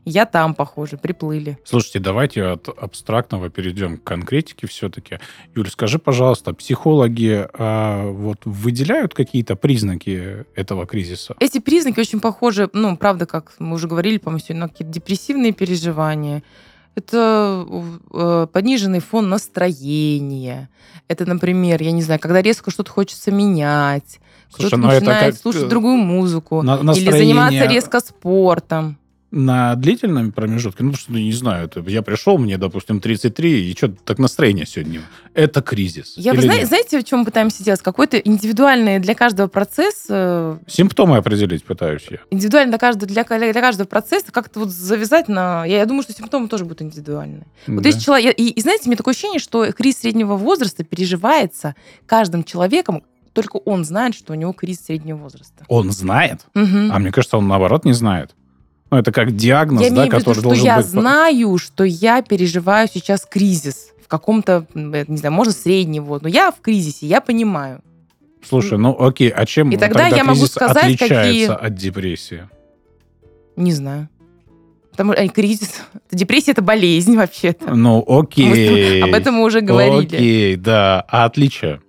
я 0.04 0.26
там, 0.26 0.54
похоже, 0.54 0.96
приплыли. 0.96 1.58
Слушайте, 1.64 1.98
давайте 1.98 2.44
от 2.44 2.68
абстрактного 2.68 3.50
перейдем 3.50 3.98
к 3.98 4.04
конкретике 4.04 4.66
все-таки. 4.66 5.18
Юль, 5.54 5.68
скажи, 5.70 5.98
пожалуйста, 5.98 6.54
психологи 6.54 7.46
а, 7.52 8.10
вот 8.10 8.38
выделяют 8.44 9.14
какие-то 9.14 9.56
признаки 9.56 10.46
этого 10.54 10.86
кризиса? 10.86 11.34
Эти 11.40 11.58
признаки 11.58 12.00
очень 12.00 12.20
похожи, 12.20 12.68
ну, 12.72 12.96
правда, 12.96 13.26
как 13.26 13.54
мы 13.58 13.74
уже 13.74 13.88
говорили, 13.88 14.18
по-моему, 14.18 14.40
сегодня, 14.40 14.62
на 14.62 14.68
какие-то 14.68 14.92
депрессивные 14.92 15.52
переживания. 15.52 16.42
Это 16.94 17.64
э, 18.12 18.46
пониженный 18.52 18.98
фон 18.98 19.28
настроения. 19.28 20.68
Это, 21.06 21.26
например, 21.26 21.80
я 21.80 21.92
не 21.92 22.02
знаю, 22.02 22.18
когда 22.18 22.42
резко 22.42 22.72
что-то 22.72 22.90
хочется 22.90 23.30
менять, 23.30 24.18
Слушай, 24.50 24.68
кто-то 24.68 24.76
ну 24.78 24.88
это 24.88 25.00
начинает 25.00 25.34
как, 25.34 25.42
слушать 25.42 25.68
другую 25.68 25.96
музыку. 25.96 26.62
На- 26.62 26.92
Или 26.92 27.10
заниматься 27.10 27.66
резко 27.66 28.00
спортом. 28.00 28.98
На 29.30 29.74
длительном 29.74 30.32
промежутке, 30.32 30.82
ну, 30.84 30.94
что, 30.94 31.12
не 31.12 31.32
знаю, 31.32 31.66
это 31.66 31.80
я 31.80 32.00
пришел, 32.02 32.38
мне, 32.38 32.56
допустим, 32.56 32.98
33, 33.00 33.70
и 33.70 33.76
что 33.76 33.88
так 33.88 34.18
настроение 34.18 34.64
сегодня? 34.64 35.02
Это 35.34 35.60
кризис. 35.60 36.14
Я, 36.16 36.32
вы 36.32 36.38
Или 36.44 36.64
знаете, 36.64 36.98
в 36.98 37.04
чем 37.04 37.24
пытаемся 37.26 37.62
делать? 37.62 37.82
Какой-то 37.82 38.16
индивидуальный 38.18 38.98
для 39.00 39.14
каждого 39.14 39.46
процесса, 39.48 40.58
Симптомы 40.66 41.16
определить 41.18 41.64
пытаюсь 41.64 42.06
я. 42.10 42.18
индивидуально 42.30 42.70
для 42.70 42.78
каждого, 42.78 43.06
для, 43.06 43.24
для 43.24 43.60
каждого 43.60 43.86
процесса 43.86 44.32
как-то 44.32 44.60
вот 44.60 44.70
завязать 44.70 45.28
на... 45.28 45.64
Я, 45.66 45.78
я 45.78 45.86
думаю, 45.86 46.02
что 46.02 46.12
симптомы 46.14 46.48
тоже 46.48 46.64
будут 46.64 46.82
индивидуальные. 46.82 47.46
Вот 47.66 47.82
Да. 47.82 47.88
если 47.88 48.00
человек... 48.00 48.34
И, 48.38 48.48
и 48.48 48.60
знаете, 48.60 48.84
мне 48.88 48.96
такое 48.96 49.12
ощущение, 49.12 49.40
что 49.40 49.70
кризис 49.72 50.00
среднего 50.00 50.36
возраста 50.36 50.84
переживается 50.84 51.74
каждым 52.06 52.44
человеком, 52.44 53.02
только 53.34 53.56
он 53.58 53.84
знает, 53.84 54.14
что 54.14 54.32
у 54.32 54.36
него 54.36 54.52
кризис 54.52 54.86
среднего 54.86 55.18
возраста. 55.18 55.64
Он 55.68 55.92
знает, 55.92 56.46
Мгм. 56.54 56.90
а 56.92 56.98
мне 56.98 57.12
кажется, 57.12 57.36
он 57.36 57.46
наоборот 57.46 57.84
не 57.84 57.92
знает. 57.92 58.34
Ну, 58.90 58.96
это 58.96 59.12
как 59.12 59.36
диагноз, 59.36 59.82
я 59.82 59.90
да, 59.90 59.94
имею 59.96 60.10
в 60.10 60.14
виду, 60.14 60.18
который 60.18 60.34
что 60.34 60.42
должен 60.42 60.64
я 60.64 60.76
быть... 60.78 60.86
знаю, 60.86 61.58
что 61.58 61.84
я 61.84 62.22
переживаю 62.22 62.88
сейчас 62.92 63.26
кризис 63.26 63.88
в 64.02 64.08
каком-то, 64.08 64.66
э, 64.74 65.04
не 65.06 65.16
знаю, 65.18 65.32
может, 65.32 65.56
среднего, 65.56 66.18
но 66.22 66.28
я 66.28 66.50
в 66.50 66.60
кризисе, 66.60 67.06
я 67.06 67.20
понимаю. 67.20 67.82
Слушай, 68.48 68.78
ну 68.78 68.96
окей, 68.98 69.28
а 69.28 69.44
чем 69.44 69.70
И 69.70 69.76
тогда 69.76 70.06
я 70.06 70.24
могу 70.24 70.46
сказать, 70.46 70.76
отличается 70.84 71.54
какие- 71.54 71.66
от 71.66 71.74
депрессии? 71.74 72.48
Не 73.56 73.72
знаю. 73.72 74.08
Потому 74.92 75.12
что 75.12 75.28
кризис, 75.28 75.82
депрессия 76.10 76.52
это 76.52 76.62
болезнь 76.62 77.16
вообще-то. 77.16 77.74
Ну, 77.74 78.04
окей. 78.06 79.02
Об 79.02 79.14
этом 79.14 79.34
мы 79.34 79.44
уже 79.44 79.60
говорили. 79.60 80.06
Окей, 80.16 80.56
да. 80.56 81.04
А 81.08 81.24
отличие? 81.24 81.80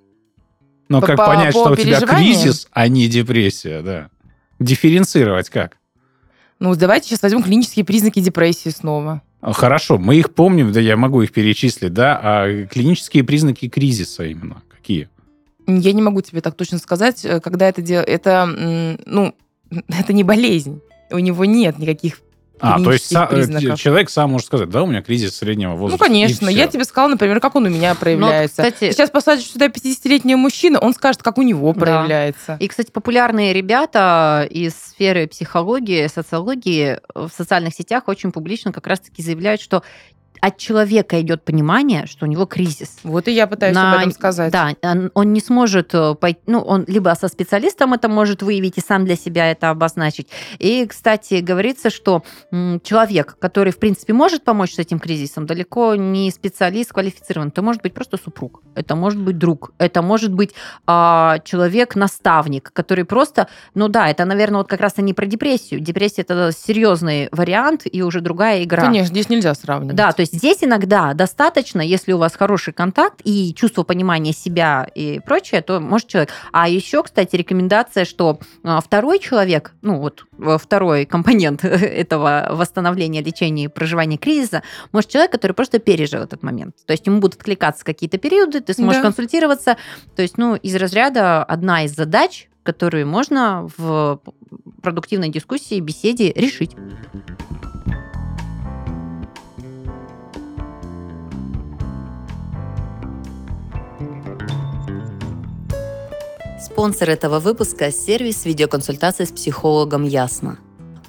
Ну, 0.90 1.02
как 1.02 1.18
по- 1.18 1.26
понять, 1.26 1.54
по 1.54 1.62
что 1.62 1.72
у 1.72 1.76
тебя 1.76 2.02
кризис, 2.02 2.68
а 2.72 2.88
не 2.88 3.08
депрессия, 3.08 3.82
да? 3.82 4.10
Дифференцировать 4.60 5.50
как? 5.50 5.79
Ну, 6.60 6.76
давайте 6.76 7.08
сейчас 7.08 7.22
возьмем 7.22 7.42
клинические 7.42 7.86
признаки 7.86 8.20
депрессии 8.20 8.70
снова. 8.70 9.22
А, 9.42 9.54
Хорошо, 9.54 9.98
мы 9.98 10.18
их 10.18 10.34
помним, 10.34 10.72
да, 10.72 10.80
я 10.80 10.98
могу 10.98 11.22
их 11.22 11.32
перечислить, 11.32 11.94
да, 11.94 12.20
а 12.22 12.66
клинические 12.66 13.24
признаки 13.24 13.70
кризиса 13.70 14.26
именно 14.26 14.62
какие? 14.70 15.10
Я 15.68 15.94
не 15.94 16.02
могу 16.02 16.22
тебе 16.22 16.42
так 16.42 16.56
точно 16.56 16.80
сказать, 16.80 17.24
э, 17.24 17.40
когда 17.40 17.70
это 17.70 17.82
дело. 17.82 18.02
Это, 18.02 18.46
ну, 19.06 19.36
это 19.88 20.14
не 20.14 20.24
болезнь. 20.24 20.82
У 21.12 21.20
него 21.20 21.46
нет 21.46 21.80
никаких 21.80 22.22
А, 22.62 22.82
то 22.84 22.92
есть 22.92 23.12
са- 23.12 23.26
э, 23.26 23.36
признаков. 23.36 23.80
человек 23.80 24.10
сам 24.10 24.32
может 24.32 24.48
сказать, 24.48 24.70
да, 24.70 24.84
у 24.84 24.88
меня 24.88 25.02
кризис 25.02 25.38
среднего 25.38 25.72
Ну, 25.72 25.78
возраста. 25.78 26.06
и 26.06 26.08
конечно. 26.08 26.50
Я 26.50 26.68
тебе 26.68 26.84
сказала, 26.84 27.10
например, 27.12 27.40
как 27.40 27.56
он 27.56 27.66
у 27.66 27.70
меня 27.70 27.96
проявляется. 27.96 28.64
Ну, 28.64 28.72
кстати- 28.72 28.92
Сейчас 28.92 29.10
посадишь 29.10 29.48
сюда 29.48 29.68
50-летнего 29.70 30.38
мужчину, 30.38 30.80
он 30.80 30.94
скажет, 30.94 31.24
как 31.24 31.38
у 31.38 31.42
него 31.42 31.74
Да. 31.74 31.80
проявляется. 31.80 32.58
И, 32.60 32.68
кстати, 32.68 32.92
популярные 32.92 33.54
ребята 33.54 34.48
из 34.50 34.74
сферы 34.76 35.28
психологии, 35.28 36.08
социологии 36.08 37.00
в 37.16 37.30
социальных 37.36 37.74
сетях 37.74 38.04
очень 38.08 38.32
публично 38.32 38.72
как 38.72 38.88
раз-таки 38.88 39.22
заявляют, 39.22 39.62
что 39.62 39.84
от 40.42 40.58
человека 40.58 41.20
идет 41.22 41.44
понимание, 41.44 42.06
что 42.06 42.26
у 42.26 42.30
него 42.30 42.46
кризис. 42.46 42.98
Вот 43.04 43.28
и 43.28 43.32
я 43.32 43.48
пытаюсь 43.48 43.76
На- 43.76 43.94
об 43.94 44.00
этом 44.00 44.12
сказать. 44.12 44.52
Да, 44.52 44.74
он, 44.82 45.12
он 45.14 45.34
не 45.34 45.42
сможет 45.42 45.94
э, 45.94 46.16
пойти, 46.16 46.40
ну, 46.48 46.60
он 46.60 46.86
либо 46.88 47.16
со 47.20 47.28
специалистом 47.28 47.94
это 47.94 48.08
может 48.08 48.42
выявить 48.42 48.78
и 48.78 48.82
сам 48.82 49.06
для 49.06 49.16
себя 49.16 49.52
это 49.52 49.70
обозначить. 49.70 50.28
И, 50.60 50.86
кстати, 50.88 51.36
говорится, 51.36 51.90
что 51.90 52.24
человек, 52.84 53.38
который, 53.40 53.72
в 53.72 53.80
принципе, 53.80 54.14
может 54.14 54.44
помочь 54.44 54.74
с 54.74 54.80
этим 54.80 55.00
кризисом, 55.00 55.46
далеко 55.46 55.96
не 55.96 56.32
специалист 56.32 56.92
квалифицирован. 56.94 57.50
Это 57.50 57.62
может 57.62 57.82
быть 57.82 57.94
просто 57.94 58.18
супруг, 58.18 58.62
это 58.76 58.96
может 58.96 59.20
быть 59.20 59.38
друг, 59.38 59.72
это 59.78 60.02
может 60.02 60.34
быть 60.34 60.54
а, 60.86 61.40
человек-наставник, 61.44 62.72
который 62.74 63.06
просто, 63.06 63.48
ну 63.74 63.88
да, 63.88 64.10
это, 64.10 64.26
наверное, 64.26 64.60
вот 64.60 64.68
как 64.68 64.82
раз 64.82 64.94
и 64.98 65.02
не 65.02 65.14
про 65.14 65.26
депрессию. 65.26 65.80
Депрессия 65.80 66.22
это 66.22 66.52
серьезный 66.52 67.30
вариант 67.32 67.84
и 67.92 68.02
уже 68.02 68.22
другая 68.22 68.64
игра. 68.64 68.84
Конечно, 68.84 69.08
здесь 69.08 69.30
нельзя 69.30 69.54
сравнивать. 69.56 69.96
Да, 69.96 70.12
то 70.12 70.22
есть 70.22 70.29
здесь 70.32 70.64
иногда 70.64 71.14
достаточно, 71.14 71.82
если 71.82 72.12
у 72.14 72.18
вас 72.18 72.36
хороший 72.36 72.74
контакт 72.74 73.22
и 73.24 73.54
чувство 73.54 73.84
понимания 73.84 74.34
себя 74.34 74.88
и 74.96 75.20
прочее, 75.20 75.62
то 75.62 75.80
может 75.80 76.08
человек. 76.08 76.30
А 76.52 76.68
еще, 76.70 77.04
кстати, 77.04 77.36
рекомендация, 77.36 78.06
что 78.06 78.40
а, 78.64 78.82
второй 78.82 79.20
человек, 79.20 79.74
ну 79.82 80.00
вот 80.00 80.26
второй 80.60 81.06
компонент 81.06 81.64
этого 81.66 82.48
восстановления, 82.52 83.22
лечения 83.22 83.66
и 83.66 83.68
проживания 83.68 84.18
кризиса, 84.18 84.64
может 84.92 85.10
человек, 85.10 85.32
который 85.32 85.54
просто 85.54 85.80
пережил 85.80 86.22
этот 86.22 86.44
момент. 86.44 86.76
То 86.86 86.92
есть 86.94 87.06
ему 87.08 87.20
будут 87.20 87.40
откликаться 87.40 87.84
какие-то 87.84 88.18
периоды, 88.18 88.62
ты 88.62 88.74
сможешь 88.74 89.02
Да. 89.02 89.04
консультироваться. 89.04 89.78
То 90.16 90.22
есть, 90.22 90.38
ну, 90.38 90.56
из 90.56 90.76
разряда 90.76 91.44
одна 91.44 91.84
из 91.84 91.96
задач, 91.96 92.50
которые 92.64 93.06
можно 93.06 93.68
в 93.78 94.22
продуктивной 94.82 95.30
дискуссии, 95.30 95.80
беседе 95.80 96.32
решить. 96.32 96.76
Спонсор 106.60 107.10
этого 107.10 107.40
выпуска– 107.40 107.90
сервис 107.94 108.44
видеоконсультации 108.44 109.24
с 109.24 109.32
психологом 109.32 110.04
«Ясно». 110.04 110.60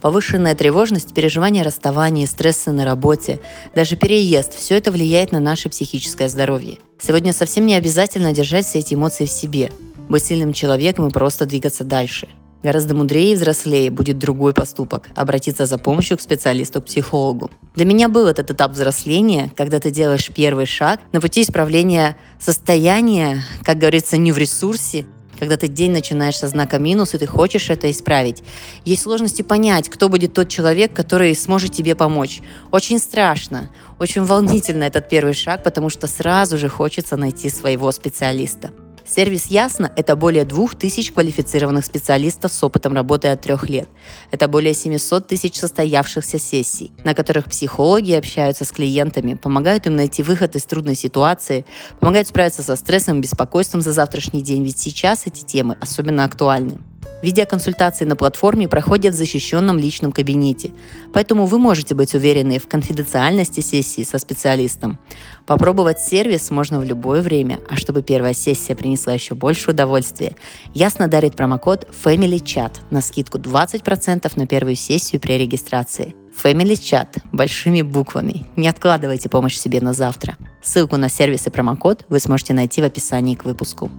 Повышенная 0.01 0.55
тревожность, 0.55 1.13
переживание 1.13 1.65
расставания, 1.65 2.29
стрессы 2.29 2.71
на 2.71 2.85
работе, 2.85 3.41
даже 3.75 3.97
переезд– 3.97 4.55
все 4.57 4.77
это 4.77 4.93
влияет 4.93 5.33
на 5.33 5.41
наше 5.41 5.69
психическое 5.69 6.29
здоровье. 6.29 6.79
Сегодня 7.01 7.33
совсем 7.33 7.67
не 7.67 7.75
обязательно 7.75 8.33
держать 8.33 8.65
все 8.65 8.79
эти 8.79 8.95
эмоции 8.95 9.27
в 9.27 9.31
себе, 9.31 9.73
быть 10.09 10.25
сильным 10.25 10.53
человеком 10.53 11.09
и 11.09 11.11
просто 11.11 11.47
двигаться 11.47 11.83
дальше. 11.83 12.29
Гораздо 12.63 12.95
мудрее 12.95 13.33
и 13.33 13.35
взрослее 13.35 13.91
будет 13.91 14.19
другой 14.19 14.55
поступок– 14.55 15.09
обратиться 15.17 15.67
за 15.67 15.79
помощью 15.79 16.17
к 16.17 16.21
специалисту, 16.21 16.81
к 16.81 16.85
психологу. 16.85 17.51
Для 17.75 17.87
меня 17.87 18.09
был 18.09 18.29
этот 18.29 18.53
этап 18.53 18.71
взросления, 18.73 19.51
когда 19.57 19.81
ты 19.81 19.91
делаешь 19.91 20.31
первый 20.33 20.67
шаг 20.67 21.01
на 21.13 21.21
пути 21.21 21.43
исправления 21.43 22.17
состояния, 22.39 23.43
как 23.65 23.79
говорится, 23.79 24.17
не 24.17 24.31
в 24.31 24.39
ресурсе, 24.39 25.07
когда 25.41 25.57
ты 25.57 25.67
день 25.67 25.91
начинаешь 25.91 26.37
со 26.37 26.47
знака 26.47 26.79
минус, 26.79 27.15
и 27.15 27.19
ты 27.19 27.27
хочешь 27.27 27.71
это 27.71 27.91
исправить. 27.91 28.45
Есть 28.85 29.03
сложности 29.03 29.43
понять, 29.43 29.89
кто 29.89 30.09
будет 30.09 30.35
тот 30.35 30.49
человек, 30.49 30.93
который 30.93 31.35
сможет 31.35 31.73
тебе 31.73 31.97
помочь. 31.97 32.43
Очень 32.71 32.99
страшно, 32.99 33.71
очень 33.99 34.23
волнительно 34.23 34.85
этот 34.85 35.09
первый 35.09 35.35
шаг, 35.35 35.65
потому 35.65 35.89
что 35.89 36.07
сразу 36.07 36.59
же 36.59 36.69
хочется 36.69 37.17
найти 37.17 37.51
своего 37.51 37.91
специалиста. 37.91 38.71
Сервис 39.13 39.47
«Ясно»— 39.47 39.91
это 39.97 40.15
более 40.15 40.45
2000 40.45 41.13
квалифицированных 41.13 41.85
специалистов 41.85 42.53
с 42.53 42.63
опытом 42.63 42.93
работы 42.93 43.27
от 43.27 43.41
трех 43.41 43.69
лет. 43.69 43.89
Это 44.31 44.47
более 44.47 44.73
700 44.73 45.27
тысяч 45.27 45.57
состоявшихся 45.57 46.39
сессий, 46.39 46.93
на 47.03 47.15
которых 47.15 47.47
психологи 47.47 48.13
общаются 48.13 48.65
с 48.65 48.71
клиентами, 48.71 49.35
помогают 49.35 49.89
им 49.89 49.97
найти 49.97 50.23
выход 50.23 50.55
из 50.55 50.63
трудной 50.65 50.95
ситуации, 50.95 51.65
помогают 51.99 52.29
справиться 52.29 52.63
со 52.63 52.77
стрессом 52.77 53.21
беспокойством 53.21 53.81
за 53.81 53.93
завтрашний 53.93 54.43
день, 54.43 54.63
ведь 54.63 54.79
сейчас 54.79 55.27
эти 55.27 55.45
темы 55.45 55.77
особенно 55.81 56.23
актуальны. 56.23 56.79
Видеоконсультации 57.23 58.05
на 58.05 58.17
платформе 58.17 58.69
проходят 58.69 59.15
в 59.15 59.19
защищенном 59.19 59.79
личном 59.79 60.13
кабинете, 60.13 60.71
поэтому 61.13 61.47
вы 61.47 61.59
можете 61.59 61.95
быть 61.95 62.15
уверены 62.15 62.59
в 62.59 62.69
конфиденциальности 62.69 63.61
сессии 63.61 64.03
со 64.03 64.19
специалистом. 64.19 64.99
Попробовать 65.47 66.01
сервис 66.01 66.51
можно 66.51 66.81
в 66.81 66.85
любое 66.85 67.23
время, 67.23 67.61
а 67.69 67.77
чтобы 67.77 68.03
первая 68.03 68.35
сессия 68.35 68.75
принесла 68.75 69.13
еще 69.13 69.35
больше 69.35 69.71
удовольствия, 69.71 70.37
Ясно 70.75 71.09
дарит 71.09 71.37
промокод 71.37 71.89
FamilyChat 72.05 72.73
на 72.91 73.01
скидку 73.01 73.39
20% 73.39 74.33
на 74.37 74.47
первую 74.47 74.77
сессию 74.77 75.21
при 75.21 75.35
регистрации. 75.35 76.15
Family 76.43 76.73
Chat 76.73 77.21
большими 77.33 77.83
буквами. 77.83 78.47
Не 78.57 78.69
откладывайте 78.69 79.29
помощь 79.29 79.57
себе 79.57 79.81
на 79.81 79.93
завтра. 79.93 80.37
Ссылку 80.63 80.97
на 80.97 81.09
сервис 81.09 81.47
и 81.47 81.51
промокод 81.51 82.07
вы 82.09 82.21
сможете 82.21 82.55
найти 82.55 82.81
в 82.81 82.85
описании 82.85 83.35
к 83.35 83.45
выпуску. 83.45 83.91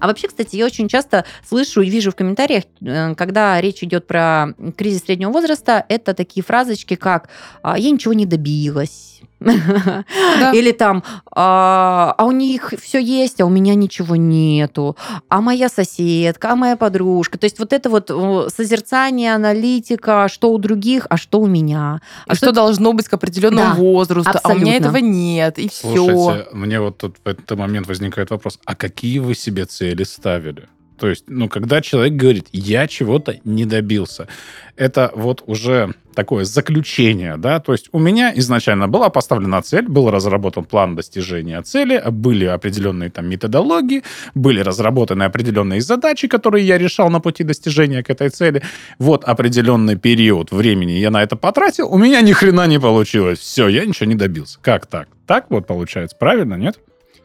А 0.00 0.06
вообще, 0.06 0.28
кстати, 0.28 0.56
я 0.56 0.66
очень 0.66 0.88
часто 0.88 1.24
слышу 1.46 1.82
и 1.82 1.90
вижу 1.90 2.10
в 2.10 2.16
комментариях, 2.16 2.64
э, 2.80 3.14
когда 3.14 3.60
речь 3.60 3.82
идет 3.82 4.06
про 4.06 4.48
кризис 4.76 5.02
среднего 5.04 5.30
возраста, 5.30 5.84
это 5.88 6.14
такие 6.14 6.42
фразочки, 6.42 6.96
как 6.96 7.28
«А, 7.62 7.78
«я 7.78 7.90
ничего 7.90 8.14
не 8.14 8.26
добилась», 8.26 9.19
или 9.40 10.72
там 10.72 11.02
«А 11.32 12.14
а 12.18 12.24
у 12.24 12.32
них 12.32 12.74
все 12.80 12.98
есть, 12.98 13.40
а 13.40 13.46
у 13.46 13.48
меня 13.48 13.74
ничего 13.74 14.16
нету», 14.16 14.96
«а 15.28 15.40
моя 15.40 15.68
соседка», 15.68 16.52
«а 16.52 16.56
моя 16.56 16.76
подружка». 16.76 17.38
То 17.38 17.44
есть 17.44 17.58
вот 17.58 17.72
это 17.72 17.88
вот 17.88 18.10
созерцание, 18.54 19.34
аналитика, 19.34 20.28
что 20.28 20.52
у 20.52 20.58
других, 20.58 21.06
а 21.08 21.16
что 21.16 21.40
у 21.40 21.46
меня. 21.46 22.00
А 22.26 22.34
что 22.34 22.52
должно 22.52 22.92
быть 22.92 23.08
к 23.08 23.14
определенному 23.14 23.74
Да, 23.74 23.74
возрасту, 23.74 24.38
а 24.42 24.48
у 24.48 24.54
меня 24.54 24.76
абсолютно. 24.76 24.88
этого 24.88 24.96
нет, 24.98 25.58
и 25.58 25.68
все. 25.68 25.94
Слушайте, 25.94 26.48
мне 26.52 26.80
вот 26.80 26.98
тут 26.98 27.16
в 27.24 27.28
этот 27.28 27.58
момент 27.58 27.86
возникает 27.86 28.30
вопрос, 28.30 28.58
а 28.64 28.74
какие 28.74 29.18
вы 29.18 29.34
себе 29.34 29.64
цели 29.64 30.04
ставили? 30.04 30.68
То 31.00 31.08
есть, 31.08 31.24
ну, 31.28 31.48
когда 31.48 31.80
человек 31.80 32.12
говорит, 32.12 32.48
я 32.52 32.86
чего-то 32.86 33.40
не 33.44 33.64
добился, 33.64 34.28
это 34.76 35.10
вот 35.14 35.42
уже 35.46 35.94
такое 36.14 36.44
заключение, 36.44 37.38
да, 37.38 37.58
то 37.58 37.72
есть 37.72 37.88
у 37.92 37.98
меня 37.98 38.32
изначально 38.36 38.86
была 38.86 39.08
поставлена 39.08 39.62
цель, 39.62 39.88
был 39.88 40.10
разработан 40.10 40.64
план 40.64 40.96
достижения 40.96 41.62
цели, 41.62 42.02
были 42.10 42.44
определенные 42.44 43.08
там 43.08 43.30
методологии, 43.30 44.02
были 44.34 44.60
разработаны 44.60 45.22
определенные 45.22 45.80
задачи, 45.80 46.28
которые 46.28 46.66
я 46.66 46.76
решал 46.76 47.08
на 47.08 47.20
пути 47.20 47.44
достижения 47.44 48.02
к 48.02 48.10
этой 48.10 48.28
цели. 48.28 48.62
Вот 48.98 49.24
определенный 49.24 49.96
период 49.96 50.52
времени 50.52 50.92
я 50.92 51.10
на 51.10 51.22
это 51.22 51.36
потратил, 51.36 51.88
у 51.90 51.96
меня 51.96 52.20
ни 52.20 52.32
хрена 52.32 52.66
не 52.66 52.78
получилось. 52.78 53.38
Все, 53.38 53.68
я 53.68 53.86
ничего 53.86 54.06
не 54.06 54.16
добился. 54.16 54.58
Как 54.60 54.86
так? 54.86 55.08
Так 55.26 55.46
вот 55.48 55.66
получается, 55.66 56.14
правильно, 56.18 56.56
нет? 56.56 56.78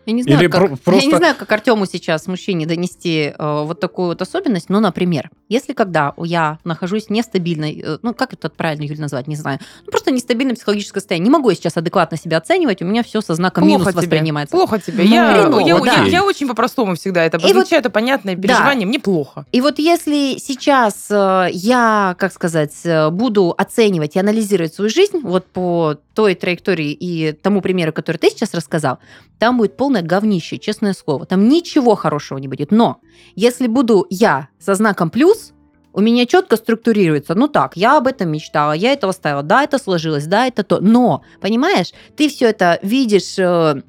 Я 0.05 0.13
не 0.13 0.23
знаю, 0.23 0.39
Или 0.39 0.47
как, 0.47 0.61
про- 0.61 0.69
я 0.69 0.77
просто- 0.77 1.09
не 1.09 1.15
знаю, 1.17 1.35
как 1.37 1.51
Артему 1.51 1.85
сейчас, 1.85 2.27
мужчине, 2.27 2.65
донести 2.65 3.33
э, 3.37 3.63
вот 3.63 3.79
такую 3.79 4.09
вот 4.09 4.21
особенность. 4.21 4.69
Но, 4.69 4.79
например, 4.79 5.29
если 5.49 5.73
когда 5.73 6.13
я 6.17 6.59
нахожусь 6.63 7.05
в 7.07 7.09
нестабильной, 7.09 7.81
э, 7.85 7.97
ну, 8.01 8.13
как 8.13 8.33
это 8.33 8.49
правильно, 8.49 8.83
Юль, 8.83 8.99
назвать, 8.99 9.27
не 9.27 9.35
знаю, 9.35 9.59
ну, 9.85 9.91
просто 9.91 10.11
нестабильное 10.11 10.55
психологическое 10.55 10.99
состояние. 10.99 11.23
Не 11.25 11.31
могу 11.31 11.49
я 11.49 11.55
сейчас 11.55 11.77
адекватно 11.77 12.17
себя 12.17 12.37
оценивать, 12.37 12.81
у 12.81 12.85
меня 12.85 13.03
все 13.03 13.21
со 13.21 13.33
знаком 13.35 13.65
минус 13.67 13.83
Плохо 13.83 13.91
тебе. 13.93 14.01
воспринимается. 14.01 14.55
Плохо 14.55 14.79
тебе. 14.79 15.03
Ну, 15.03 15.09
я, 15.09 15.33
хреново, 15.33 15.59
я, 15.59 15.79
да. 15.79 15.93
я- 16.03 16.07
я 16.07 16.23
очень 16.23 16.47
по-простому 16.47 16.95
всегда 16.95 17.23
это 17.23 17.37
И 17.37 17.41
вот- 17.41 17.51
обозначаю, 17.51 17.79
это 17.79 17.89
понятное 17.89 18.35
переживание, 18.35 18.87
мне 18.87 18.99
плохо. 18.99 19.45
И 19.51 19.61
вот 19.61 19.79
если 19.79 20.37
сейчас 20.37 21.07
э, 21.09 21.47
я, 21.51 22.15
как 22.19 22.31
сказать, 22.31 22.73
э, 22.83 23.09
буду 23.09 23.53
оценивать 23.57 24.15
и 24.15 24.19
анализировать 24.19 24.73
свою 24.73 24.89
жизнь 24.89 25.19
вот 25.23 25.45
по 25.47 25.97
той 26.15 26.33
траектории 26.35 26.91
и 26.91 27.33
тому 27.33 27.61
примеру, 27.61 27.93
который 27.93 28.17
ты 28.17 28.29
сейчас 28.29 28.53
рассказал, 28.53 28.99
там 29.37 29.57
будет 29.57 29.77
полное 29.77 30.01
говнище, 30.01 30.57
честное 30.57 30.93
слово. 30.93 31.25
Там 31.25 31.47
ничего 31.47 31.95
хорошего 31.95 32.37
не 32.37 32.47
будет. 32.47 32.71
Но 32.71 33.01
если 33.35 33.67
буду 33.67 34.07
я 34.09 34.47
со 34.59 34.73
знаком 34.75 35.09
плюс, 35.09 35.53
у 35.93 36.01
меня 36.01 36.25
четко 36.25 36.57
структурируется. 36.57 37.35
Ну 37.35 37.47
так, 37.47 37.77
я 37.77 37.97
об 37.97 38.07
этом 38.07 38.29
мечтала, 38.29 38.73
я 38.73 38.93
этого 38.93 39.11
ставила, 39.11 39.43
да, 39.43 39.63
это 39.63 39.77
сложилось, 39.77 40.25
да, 40.25 40.47
это 40.47 40.63
то. 40.63 40.79
Но, 40.81 41.21
понимаешь, 41.39 41.93
ты 42.17 42.27
все 42.27 42.49
это 42.49 42.79
видишь 42.81 43.39
э, 43.39 43.81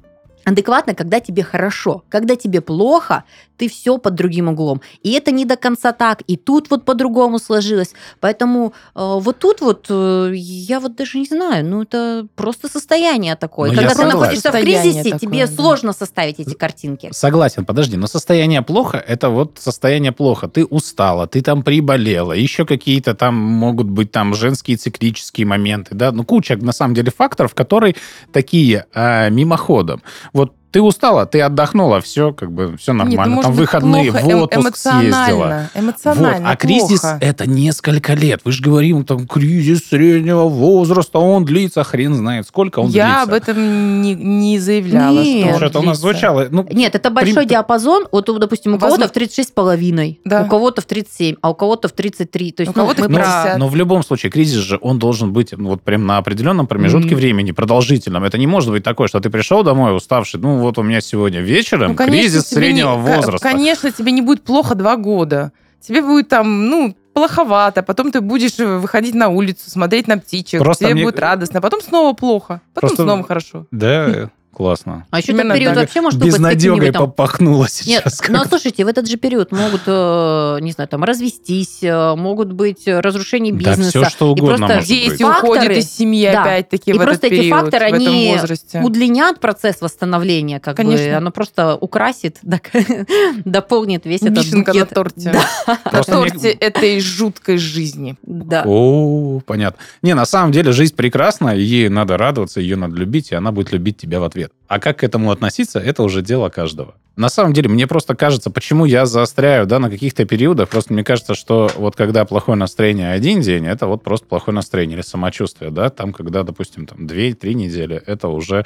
адекватно, 0.45 0.95
когда 0.95 1.19
тебе 1.19 1.43
хорошо. 1.43 2.05
Когда 2.07 2.37
тебе 2.37 2.61
плохо, 2.61 3.25
ты 3.57 3.67
все 3.69 3.97
под 3.97 4.15
другим 4.15 4.47
углом. 4.47 4.81
И 5.03 5.11
это 5.11 5.31
не 5.31 5.45
до 5.45 5.55
конца 5.55 5.91
так, 5.91 6.21
и 6.27 6.37
тут 6.37 6.69
вот 6.69 6.85
по-другому 6.85 7.39
сложилось. 7.39 7.93
Поэтому 8.19 8.73
э, 8.95 9.17
вот 9.19 9.39
тут 9.39 9.61
вот 9.61 9.87
э, 9.89 10.31
я 10.35 10.79
вот 10.79 10.95
даже 10.95 11.17
не 11.17 11.25
знаю, 11.25 11.65
ну 11.65 11.81
это 11.81 12.27
просто 12.35 12.69
состояние 12.69 13.35
такое. 13.35 13.71
Ну, 13.71 13.77
Когда 13.77 13.95
ты 13.95 14.05
находишься 14.05 14.51
в 14.51 14.61
кризисе, 14.61 15.03
такое, 15.03 15.19
тебе 15.19 15.47
да. 15.47 15.53
сложно 15.53 15.93
составить 15.93 16.39
эти 16.39 16.53
картинки. 16.53 17.09
Согласен, 17.11 17.65
подожди, 17.65 17.97
но 17.97 18.07
состояние 18.07 18.61
плохо, 18.61 18.97
это 18.97 19.29
вот 19.29 19.57
состояние 19.59 20.11
плохо. 20.11 20.47
Ты 20.47 20.65
устала, 20.65 21.27
ты 21.27 21.41
там 21.41 21.63
приболела, 21.63 22.33
еще 22.33 22.65
какие-то 22.65 23.15
там 23.15 23.35
могут 23.35 23.87
быть 23.87 24.11
там 24.11 24.33
женские 24.33 24.77
циклические 24.77 25.47
моменты, 25.47 25.95
да, 25.95 26.11
ну 26.11 26.23
куча 26.23 26.55
на 26.57 26.71
самом 26.71 26.93
деле 26.93 27.11
факторов, 27.11 27.55
которые 27.55 27.95
такие 28.31 28.85
а, 28.93 29.29
мимоходом. 29.29 30.01
Вот 30.33 30.53
ты 30.77 30.81
устала, 30.83 31.25
ты 31.25 31.41
отдохнула, 31.41 32.01
все, 32.01 32.33
как 32.33 32.51
бы, 32.51 32.77
все 32.77 32.93
Нет, 32.93 33.05
нормально. 33.05 33.25
ну, 33.25 33.29
может 33.37 33.43
Там 33.45 33.51
быть, 33.53 33.59
выходные, 33.61 34.11
плохо, 34.11 34.23
в 34.25 34.29
эм- 34.29 34.41
отпуск 34.43 34.75
съездила. 34.77 35.07
эмоционально, 35.09 35.69
эмоционально 35.73 36.39
Вот. 36.41 36.51
А 36.51 36.55
кризис 36.55 36.99
плохо. 37.01 37.17
это 37.19 37.49
несколько 37.49 38.13
лет. 38.13 38.41
Вы 38.45 38.51
же 38.51 38.61
говорим, 38.61 39.03
там, 39.03 39.25
кризис 39.27 39.87
среднего 39.89 40.43
возраста, 40.43 41.17
он 41.17 41.45
длится, 41.45 41.83
хрен 41.83 42.13
знает, 42.13 42.45
сколько 42.45 42.77
он 42.77 42.89
Я 42.91 43.05
длится. 43.05 43.21
об 43.23 43.33
этом 43.33 44.01
не, 44.03 44.13
не 44.13 44.59
заявляла. 44.59 45.19
Нет. 45.19 45.55
что 45.55 45.65
это 45.65 45.79
у 45.79 45.81
нас 45.81 45.97
звучало. 45.99 46.45
Ну, 46.51 46.63
Нет, 46.71 46.93
это 46.93 47.09
большой 47.09 47.33
Прим- 47.37 47.47
диапазон. 47.47 48.05
Вот, 48.11 48.27
допустим, 48.39 48.73
у 48.75 48.77
кого-то 48.77 48.91
Возможно- 49.01 49.07
в 49.07 49.13
36 49.13 49.49
с 49.49 49.51
половиной, 49.51 50.19
Да. 50.25 50.43
у 50.43 50.47
кого-то 50.47 50.83
в 50.83 50.85
37, 50.85 51.37
а 51.41 51.49
у 51.49 51.55
кого-то 51.55 51.87
в 51.87 51.93
33. 51.93 52.51
То 52.51 52.61
есть, 52.61 52.69
У 52.69 52.73
кого-то 52.73 53.01
мы 53.01 53.07
Но, 53.07 53.15
про- 53.15 53.23
50. 53.23 53.57
но 53.57 53.67
в 53.67 53.75
любом 53.75 54.03
случае 54.03 54.31
кризис 54.31 54.59
же, 54.59 54.77
он 54.79 54.99
должен 54.99 55.33
быть 55.33 55.53
ну, 55.57 55.69
вот 55.69 55.81
прям 55.81 56.05
на 56.05 56.19
определенном 56.19 56.67
промежутке 56.67 57.07
Мгм. 57.15 57.15
времени, 57.17 57.51
продолжительном. 57.51 58.23
Это 58.25 58.37
не 58.37 58.45
может 58.45 58.69
быть 58.69 58.83
такое, 58.83 59.07
что 59.07 59.19
ты 59.19 59.31
пришел 59.31 59.63
домой 59.63 59.95
уставший, 59.95 60.39
ну 60.39 60.59
вот 60.67 60.77
у 60.77 60.83
меня 60.83 61.01
сегодня 61.01 61.41
вечером 61.41 61.91
Ну, 61.91 61.95
конечно, 61.95 62.19
кризис 62.21 62.47
среднего 62.47 62.95
не- 62.95 63.01
возраста. 63.01 63.39
Конечно, 63.49 63.91
тебе 63.91 64.11
не 64.11 64.21
будет 64.21 64.43
плохо 64.43 64.75
два 64.75 64.95
года. 64.95 65.51
Тебе 65.81 66.01
будет 66.01 66.27
там, 66.29 66.67
ну, 66.69 66.95
плоховато, 67.13 67.81
потом 67.83 68.11
ты 68.11 68.21
будешь 68.21 68.59
э, 68.59 68.77
выходить 68.77 69.15
на 69.15 69.29
улицу, 69.29 69.69
смотреть 69.69 70.07
на 70.07 70.17
птичек, 70.17 70.61
Просто 70.61 70.85
тебе 70.85 70.93
мне- 70.93 71.03
будет 71.03 71.19
радостно, 71.19 71.61
потом 71.61 71.81
снова 71.81 72.13
плохо, 72.13 72.61
потом 72.73 72.89
Просто- 72.89 73.03
снова 73.03 73.23
хорошо. 73.23 73.65
Да, 73.71 74.29
классно. 74.57 75.05
А 75.11 75.19
еще 75.19 75.33
Именно 75.33 75.49
этот 75.51 75.57
период 75.59 75.73
так. 75.75 75.83
вообще 75.83 76.01
может 76.01 76.19
быть 76.19 76.27
Безнадегой 76.29 76.77
каким-нибудь 76.79 76.93
там... 76.93 77.05
попахнуло 77.11 77.61
Нет, 77.63 77.71
сейчас. 77.71 78.21
ну 78.27 78.33
как-то. 78.33 78.49
слушайте, 78.49 78.83
в 78.85 78.87
этот 78.87 79.07
же 79.07 79.17
период 79.17 79.51
могут, 79.51 79.81
э, 79.85 80.57
не 80.61 80.71
знаю, 80.71 80.87
там 80.87 81.03
развестись, 81.03 81.83
э, 81.83 82.15
могут 82.15 82.51
быть 82.53 82.87
э, 82.87 82.99
разрушение 82.99 83.53
Да, 83.53 83.59
бизнеса. 83.59 83.89
всё, 83.89 84.05
что 84.09 84.25
И 84.25 84.29
угодно 84.31 84.47
просто 84.57 84.65
может 84.75 84.79
быть. 84.79 84.87
Дети 84.89 85.21
факторы, 85.23 85.53
уходят 85.57 85.77
из 85.77 85.91
семьи 85.91 86.29
да. 86.31 86.41
опять-таки 86.41 86.89
И 86.89 86.93
в 86.93 86.95
этот 86.97 87.05
просто 87.07 87.27
эти 87.27 87.35
период, 87.35 87.59
факторы, 87.59 87.85
в 87.85 87.87
этом 87.93 88.07
они 88.07 88.31
возрасте. 88.33 88.81
удлинят 88.83 89.39
процесс 89.39 89.79
восстановления, 89.81 90.59
как 90.59 90.75
бы 90.77 90.83
Конечно. 90.83 91.17
оно 91.17 91.29
просто 91.31 91.75
украсит, 91.75 92.39
дополнит 93.45 94.05
весь 94.05 94.21
этот 94.23 94.43
Вишенка 94.43 94.73
на 94.73 94.79
букет. 94.79 94.93
торте. 94.95 95.31
Да, 95.33 95.77
На 95.85 95.91
Просто 95.91 96.17
мне- 96.21 96.29
торте 96.31 96.49
этой 96.59 96.99
жуткой 96.99 97.57
жизни. 97.57 98.15
да. 98.23 98.63
О, 98.65 99.39
понятно. 99.45 99.79
Не, 100.01 100.15
на 100.15 100.25
самом 100.25 100.51
деле 100.51 100.71
жизнь 100.71 100.95
прекрасна, 100.95 101.55
и 101.55 101.61
ей 101.61 101.89
надо 101.89 102.17
радоваться, 102.17 102.59
ее 102.61 102.75
надо 102.75 102.95
любить, 102.95 103.31
и 103.31 103.35
она 103.35 103.51
будет 103.51 103.71
любить 103.71 103.97
тебя 103.97 104.19
в 104.19 104.23
ответ. 104.23 104.46
А 104.67 104.79
как 104.79 104.99
к 104.99 105.03
этому 105.03 105.31
относиться, 105.31 105.79
это 105.79 106.03
уже 106.03 106.21
дело 106.21 106.49
каждого. 106.49 106.95
На 107.15 107.29
самом 107.29 107.53
деле, 107.53 107.69
мне 107.69 107.87
просто 107.87 108.15
кажется, 108.15 108.51
почему 108.51 108.85
я 108.85 109.05
заостряю 109.05 109.65
да, 109.65 109.79
на 109.79 109.89
каких-то 109.89 110.25
периодах, 110.25 110.69
просто 110.69 110.93
мне 110.93 111.03
кажется, 111.03 111.33
что 111.33 111.71
вот 111.75 111.95
когда 111.95 112.25
плохое 112.25 112.57
настроение 112.57 113.11
один 113.11 113.41
день, 113.41 113.65
это 113.65 113.87
вот 113.87 114.03
просто 114.03 114.27
плохое 114.27 114.53
настроение 114.53 114.95
или 114.95 115.01
самочувствие, 115.01 115.71
да, 115.71 115.89
там, 115.89 116.13
когда, 116.13 116.43
допустим, 116.43 116.85
там 116.85 117.07
2-3 117.07 117.53
недели, 117.53 118.01
это 118.05 118.27
уже 118.27 118.65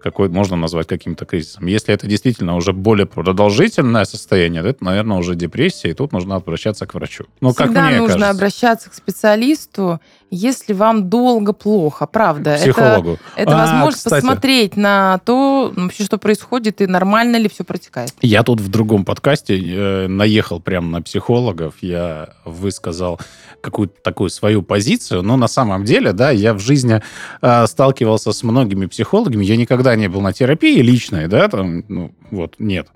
какой 0.00 0.28
можно 0.28 0.56
назвать 0.56 0.86
каким-то 0.86 1.26
кризисом. 1.26 1.66
Если 1.66 1.92
это 1.92 2.06
действительно 2.06 2.56
уже 2.56 2.72
более 2.72 3.06
продолжительное 3.06 4.04
состояние, 4.04 4.62
это, 4.64 4.82
наверное, 4.82 5.18
уже 5.18 5.34
депрессия, 5.34 5.90
и 5.90 5.94
тут 5.94 6.12
нужно 6.12 6.36
обращаться 6.36 6.86
к 6.86 6.94
врачу. 6.94 7.26
Ну, 7.40 7.52
как 7.52 7.66
Всегда 7.66 7.86
мне 7.88 7.98
нужно 7.98 8.14
кажется. 8.14 8.30
обращаться 8.30 8.90
к 8.90 8.94
специалисту, 8.94 10.00
если 10.30 10.72
вам 10.72 11.08
долго 11.08 11.52
плохо, 11.52 12.06
правда. 12.06 12.52
К 12.52 12.54
Это, 12.54 12.62
психологу. 12.62 13.18
это 13.36 13.52
А, 13.52 13.66
возможность 13.66 14.04
кстати. 14.04 14.22
посмотреть 14.22 14.76
на 14.76 15.18
то, 15.24 15.72
ну, 15.74 15.84
вообще, 15.84 16.04
что 16.04 16.18
происходит, 16.18 16.80
и 16.80 16.86
нормально 16.86 17.36
ли 17.36 17.48
все 17.48 17.64
протекает. 17.64 18.14
Я 18.22 18.42
тут 18.42 18.60
в 18.60 18.68
другом 18.68 19.04
подкасте 19.04 19.58
э, 19.58 20.06
наехал 20.06 20.60
прямо 20.60 20.88
на 20.88 21.02
психологов. 21.02 21.74
Я 21.80 22.30
высказал 22.44 23.20
какую-то 23.60 23.94
такую 24.02 24.30
свою 24.30 24.62
позицию. 24.62 25.22
Но 25.22 25.36
на 25.36 25.48
самом 25.48 25.84
деле, 25.84 26.12
да, 26.12 26.30
я 26.30 26.54
в 26.54 26.60
жизни 26.60 27.02
э, 27.42 27.66
сталкивался 27.66 28.32
с 28.32 28.42
многими 28.42 28.86
психологами. 28.86 29.44
Я 29.44 29.56
никогда 29.56 29.96
не 29.96 30.08
был 30.08 30.20
на 30.20 30.32
терапии 30.32 30.80
личной, 30.80 31.28
да, 31.28 31.48
там, 31.48 31.84
ну, 31.88 32.12
вот, 32.30 32.54
нет. 32.58 32.88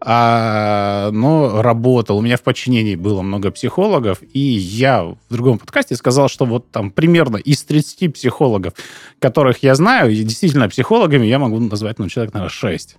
А, 0.00 1.10
но 1.12 1.60
работал. 1.62 2.18
У 2.18 2.22
меня 2.22 2.36
в 2.36 2.42
подчинении 2.42 2.94
было 2.94 3.22
много 3.22 3.50
психологов. 3.50 4.18
И 4.32 4.38
я 4.40 5.04
в 5.04 5.16
другом 5.28 5.58
подкасте 5.58 5.96
сказал, 5.96 6.28
что 6.28 6.46
вот 6.46 6.70
там 6.76 6.90
примерно 6.90 7.38
из 7.38 7.62
30 7.62 8.12
психологов, 8.12 8.74
которых 9.18 9.62
я 9.62 9.74
знаю, 9.74 10.12
и 10.12 10.22
действительно 10.22 10.68
психологами 10.68 11.24
я 11.24 11.38
могу 11.38 11.58
назвать, 11.58 11.98
ну, 11.98 12.06
человек, 12.10 12.34
наверное, 12.34 12.50
6. 12.50 12.98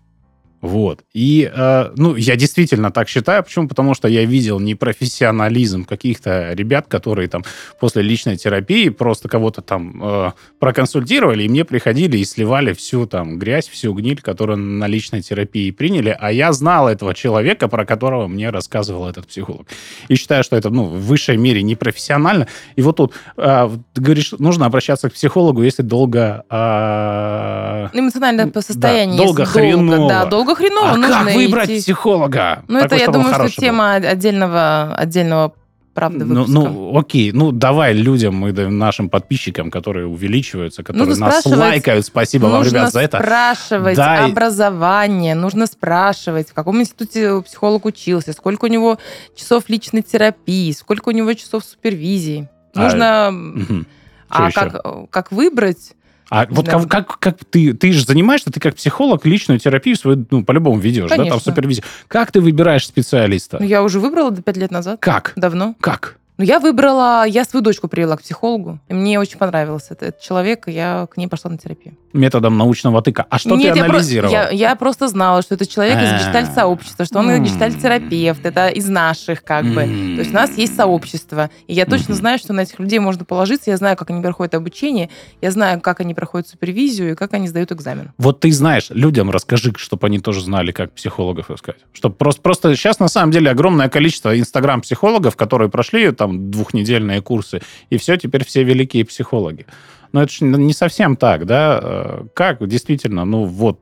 Вот. 0.61 1.03
И, 1.13 1.49
э, 1.53 1.91
ну, 1.95 2.15
я 2.15 2.35
действительно 2.35 2.91
так 2.91 3.07
считаю. 3.09 3.43
Почему? 3.43 3.67
Потому 3.67 3.93
что 3.93 4.07
я 4.07 4.25
видел 4.25 4.59
непрофессионализм 4.59 5.85
каких-то 5.85 6.53
ребят, 6.53 6.87
которые 6.87 7.27
там 7.27 7.43
после 7.79 8.01
личной 8.01 8.37
терапии 8.37 8.89
просто 8.89 9.29
кого-то 9.29 9.61
там 9.61 10.01
э, 10.03 10.31
проконсультировали, 10.59 11.43
и 11.43 11.49
мне 11.49 11.63
приходили 11.63 12.17
и 12.17 12.25
сливали 12.25 12.73
всю 12.73 13.05
там 13.05 13.37
грязь, 13.37 13.67
всю 13.67 13.93
гниль, 13.93 14.21
которую 14.21 14.57
на 14.57 14.87
личной 14.87 15.21
терапии 15.21 15.69
приняли. 15.71 16.15
А 16.19 16.31
я 16.31 16.51
знал 16.53 16.87
этого 16.87 17.13
человека, 17.13 17.67
про 17.67 17.85
которого 17.85 18.27
мне 18.27 18.49
рассказывал 18.49 19.07
этот 19.07 19.27
психолог. 19.27 19.67
И 20.07 20.15
считаю, 20.15 20.43
что 20.43 20.55
это, 20.55 20.69
ну, 20.69 20.85
в 20.85 21.01
высшей 21.05 21.37
мере 21.37 21.61
непрофессионально. 21.61 22.47
И 22.75 22.81
вот 22.81 22.97
тут, 22.97 23.13
э, 23.37 23.69
говоришь, 23.95 24.31
нужно 24.39 24.65
обращаться 24.65 25.09
к 25.09 25.13
психологу, 25.13 25.61
если 25.61 25.83
долго... 25.83 26.43
э, 26.49 27.87
Эмоциональное 27.93 28.45
Да, 28.45 28.61
состояние. 28.61 29.17
долго 29.17 29.43
если 29.43 29.53
хреново. 29.53 30.09
Да, 30.09 30.25
долго 30.25 30.46
хреново. 30.55 30.89
а 30.91 30.97
нужно 30.97 31.25
как 31.25 31.33
выбрать 31.35 31.69
идти. 31.69 31.81
психолога? 31.81 32.63
Ну, 32.67 32.79
это, 32.79 32.95
я 32.95 33.07
думаю, 33.07 33.33
что 33.33 33.49
тема 33.49 33.93
отдельного, 33.95 34.93
отдельного 34.95 35.53
правда 35.93 36.25
Ну, 36.25 36.41
выпуска. 36.43 36.51
ну, 36.59 36.97
окей, 36.99 37.31
ну 37.31 37.51
давай 37.51 37.93
людям, 37.93 38.47
и 38.47 38.51
нашим 38.51 39.09
подписчикам, 39.09 39.71
которые 39.71 40.05
увеличиваются, 40.05 40.83
которые 40.83 41.07
Нужно 41.09 41.25
нас 41.25 41.43
лайкают, 41.45 42.05
спасибо 42.05 42.45
вам, 42.45 42.59
нужно 42.63 42.77
ребят, 42.77 42.93
за 42.93 42.99
это. 43.01 43.17
спрашивать 43.17 43.95
Да, 43.97 44.25
образование, 44.25 45.33
нужно 45.33 45.65
спрашивать, 45.65 46.49
в 46.49 46.53
каком 46.53 46.79
институте 46.81 47.41
психолог 47.41 47.85
учился, 47.85 48.33
сколько 48.33 48.65
у 48.65 48.67
него 48.67 48.99
часов 49.35 49.63
личной 49.69 50.03
терапии, 50.03 50.71
сколько 50.71 51.09
у 51.09 51.11
него 51.13 51.33
часов 51.33 51.63
супервизии. 51.63 52.47
А, 52.75 52.83
Нужно... 52.83 53.85
А, 54.29 54.47
ещё? 54.49 54.59
как, 54.59 55.09
как 55.09 55.31
выбрать? 55.31 55.93
А 56.29 56.45
вот 56.49 56.65
Да. 56.65 56.71
как, 56.79 56.87
как, 56.89 57.19
как 57.19 57.37
ты, 57.49 57.73
ты 57.73 57.91
же 57.93 58.05
занимаешься, 58.05 58.51
ты 58.51 58.59
как 58.59 58.75
психолог 58.75 59.25
личную 59.25 59.59
терапию 59.59 59.95
свою, 59.95 60.25
ну, 60.29 60.43
по-любому 60.43 60.77
ведешь, 60.79 61.09
да, 61.09 61.15
там 61.15 61.25
Конечно. 61.27 61.51
супервизию. 61.51 61.85
Как 62.07 62.31
ты 62.31 62.41
выбираешь 62.41 62.85
специалиста? 62.85 63.57
Ну, 63.59 63.65
я 63.65 63.83
уже 63.83 63.99
выбрала 63.99 64.31
до 64.31 64.41
пять 64.41 64.57
лет 64.57 64.71
назад. 64.71 64.99
Как? 64.99 65.33
Давно. 65.35 65.75
Как? 65.79 66.17
Ну, 66.37 66.43
я 66.43 66.59
выбрала... 66.59 67.25
Я 67.25 67.43
свою 67.45 67.63
дочку 67.63 67.87
привела 67.87 68.15
к 68.15 68.21
психологу, 68.21 68.79
и 68.87 68.93
мне 68.93 69.19
очень 69.19 69.37
понравился 69.39 69.93
этот, 69.93 70.09
этот 70.09 70.21
человек, 70.21 70.67
и 70.67 70.71
я 70.71 71.07
к 71.11 71.17
ней 71.17 71.27
пошла 71.27 71.49
на 71.49 71.57
терапию. 71.57 71.95
Методом 72.13 72.57
научного 72.57 73.01
тыка. 73.01 73.25
А 73.29 73.39
что 73.39 73.55
Нет, 73.55 73.73
ты 73.73 73.79
я 73.79 73.83
про- 73.85 73.93
анализировал? 73.93 74.31
Я, 74.31 74.49
я 74.49 74.75
просто 74.75 75.07
знала, 75.07 75.41
что 75.41 75.55
это 75.55 75.65
человек 75.65 75.97
из 75.97 76.11
А. 76.11 76.17
гештальт-сообщества, 76.19 77.05
что 77.05 77.19
он 77.19 77.43
гештальт-терапевт, 77.43 78.45
это 78.45 78.67
из 78.69 78.87
наших, 78.87 79.43
как 79.43 79.65
бы. 79.65 79.81
То 79.83 80.19
есть 80.21 80.31
у 80.31 80.35
нас 80.35 80.55
есть 80.57 80.75
сообщество, 80.75 81.49
и 81.65 81.73
я 81.73 81.85
точно 81.85 82.13
знаю, 82.13 82.37
что 82.37 82.53
на 82.53 82.61
этих 82.61 82.79
людей 82.79 82.99
можно 82.99 83.25
положиться, 83.25 83.71
я 83.71 83.77
знаю, 83.77 83.97
как 83.97 84.11
они 84.11 84.21
проходят 84.21 84.53
обучение, 84.53 85.09
я 85.41 85.49
знаю, 85.51 85.81
как 85.81 85.99
они 86.01 86.13
проходят 86.13 86.47
супервизию 86.47 87.11
и 87.11 87.15
как 87.15 87.33
они 87.33 87.47
сдают 87.47 87.71
экзамен. 87.71 88.11
Вот 88.17 88.39
ты 88.41 88.51
знаешь, 88.51 88.87
людям 88.91 89.31
расскажи, 89.31 89.73
чтобы 89.77 90.05
они 90.07 90.19
тоже 90.19 90.41
знали, 90.41 90.71
как 90.71 90.91
психологов 90.91 91.49
искать. 91.51 91.77
Чтобы 91.93 92.15
просто, 92.15 92.41
просто 92.41 92.75
сейчас 92.75 92.99
на 92.99 93.07
самом 93.07 93.31
деле 93.31 93.49
огромное 93.49 93.89
количество 93.89 94.37
инстаграм-психологов, 94.39 95.35
которые 95.35 95.69
прошли 95.69 96.11
там 96.11 96.26
двухнедельные 96.33 97.21
курсы, 97.21 97.61
и 97.89 97.97
все, 97.97 98.17
теперь 98.17 98.45
все 98.45 98.63
великие 98.63 99.05
психологи. 99.05 99.65
Но 100.11 100.23
это 100.23 100.31
же 100.31 100.45
не 100.45 100.73
совсем 100.73 101.15
так, 101.15 101.45
да? 101.45 101.79
Э, 101.81 102.25
Как 102.33 102.65
действительно, 102.67 103.25
ну 103.25 103.45
вот, 103.45 103.79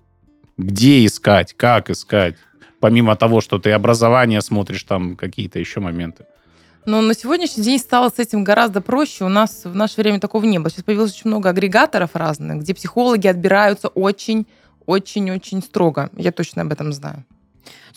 где 0.58 1.05
искать, 1.05 1.53
как 1.53 1.89
искать? 1.89 2.36
Помимо 2.79 3.15
того, 3.15 3.41
что 3.41 3.58
ты 3.58 3.71
образование 3.71 4.41
смотришь, 4.41 4.84
там 4.84 5.15
какие-то 5.15 5.60
еще 5.60 5.79
моменты. 5.79 6.25
Но 6.86 7.01
на 7.01 7.15
сегодняшний 7.15 7.63
день 7.63 7.79
стало 7.79 8.10
с 8.10 8.19
этим 8.19 8.43
гораздо 8.43 8.79
проще. 8.79 9.25
У 9.25 9.29
нас 9.29 9.65
в 9.65 9.73
наше 9.73 10.01
время 10.01 10.19
такого 10.19 10.45
не 10.45 10.60
было. 10.60 10.69
Сейчас 10.69 10.84
появилось 10.84 11.13
очень 11.13 11.29
много 11.29 11.49
агрегаторов 11.49 12.12
разных, 12.15 12.62
где 12.62 12.75
психологи 12.75 13.27
отбираются 13.27 13.88
очень 13.88 14.45
очень-очень 14.86 15.63
строго. 15.63 16.10
Я 16.15 16.31
точно 16.31 16.62
об 16.62 16.71
этом 16.71 16.93
знаю. 16.93 17.25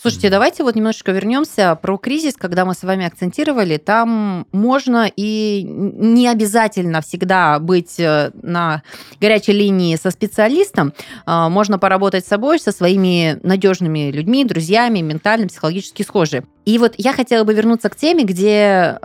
Слушайте, 0.01 0.29
давайте 0.29 0.63
вот 0.63 0.75
немножечко 0.75 1.11
вернемся 1.11 1.75
про 1.75 1.97
кризис, 1.97 2.35
когда 2.37 2.63
мы 2.63 2.73
с 2.73 2.83
вами 2.83 3.05
акцентировали. 3.05 3.75
Там 3.75 4.47
можно 4.53 5.11
и 5.13 5.61
не 5.67 6.29
обязательно 6.29 7.01
всегда 7.01 7.59
быть 7.59 7.99
э, 7.99 8.31
на 8.41 8.81
горячей 9.19 9.51
линии 9.51 9.97
со 9.97 10.11
специалистом. 10.11 10.93
А, 11.25 11.49
Можно 11.49 11.79
поработать 11.79 12.23
с 12.23 12.29
собой, 12.29 12.59
со 12.59 12.71
своими 12.71 13.41
надежными 13.43 14.09
людьми, 14.09 14.45
друзьями, 14.45 14.99
ментально, 14.99 15.47
психологически 15.47 16.03
схожи. 16.03 16.45
И 16.63 16.77
вот 16.77 16.93
я 16.97 17.11
хотела 17.11 17.43
бы 17.43 17.53
вернуться 17.53 17.89
к 17.89 17.97
теме, 17.97 18.23
где 18.23 18.99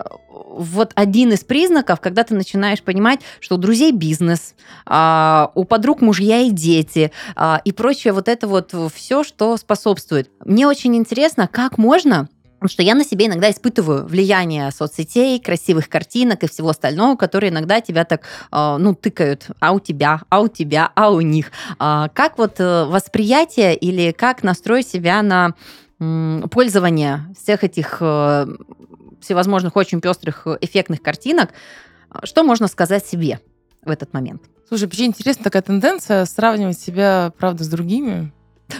вот 0.54 0.92
один 0.94 1.32
из 1.32 1.40
признаков, 1.40 2.00
когда 2.00 2.24
ты 2.24 2.34
начинаешь 2.34 2.82
понимать, 2.82 3.20
что 3.40 3.56
у 3.56 3.58
друзей 3.58 3.92
бизнес, 3.92 4.54
а, 4.86 5.50
у 5.54 5.64
подруг 5.64 6.00
мужья 6.00 6.40
и 6.40 6.50
дети, 6.50 7.12
а, 7.36 7.60
и 7.64 7.72
прочее 7.72 8.12
вот 8.12 8.28
это 8.28 8.46
вот 8.46 8.74
все, 8.94 9.24
что 9.24 9.56
способствует. 9.56 10.30
Мне 10.44 10.66
очень 10.66 10.83
интересно, 10.92 11.48
как 11.50 11.78
можно 11.78 12.28
что 12.66 12.82
я 12.82 12.94
на 12.94 13.04
себе 13.04 13.26
иногда 13.26 13.50
испытываю 13.50 14.06
влияние 14.06 14.70
соцсетей, 14.70 15.38
красивых 15.38 15.88
картинок 15.88 16.42
и 16.44 16.48
всего 16.48 16.70
остального, 16.70 17.16
которые 17.16 17.50
иногда 17.50 17.80
тебя 17.80 18.04
так, 18.04 18.22
э, 18.50 18.76
ну, 18.78 18.94
тыкают, 18.94 19.48
а 19.60 19.72
у 19.72 19.80
тебя, 19.80 20.22
а 20.30 20.40
у 20.40 20.48
тебя, 20.48 20.90
а 20.94 21.10
у 21.10 21.20
них. 21.20 21.52
А 21.78 22.08
как 22.08 22.38
вот 22.38 22.60
э, 22.60 22.84
восприятие 22.86 23.76
или 23.76 24.12
как 24.12 24.42
настроить 24.42 24.88
себя 24.88 25.22
на 25.22 25.54
пользование 26.50 27.24
всех 27.40 27.64
этих 27.64 27.98
э, 28.00 28.46
всевозможных 29.20 29.76
очень 29.76 30.00
пестрых 30.00 30.46
э, 30.46 30.58
эффектных 30.60 31.02
картинок, 31.02 31.50
что 32.24 32.42
можно 32.42 32.68
сказать 32.68 33.06
себе 33.06 33.40
в 33.82 33.90
этот 33.90 34.12
момент? 34.12 34.42
Слушай, 34.68 34.84
вообще 34.84 35.04
интересна 35.04 35.44
такая 35.44 35.62
тенденция 35.62 36.24
сравнивать 36.24 36.78
себя, 36.78 37.32
правда, 37.38 37.64
с 37.64 37.68
другими. 37.68 38.32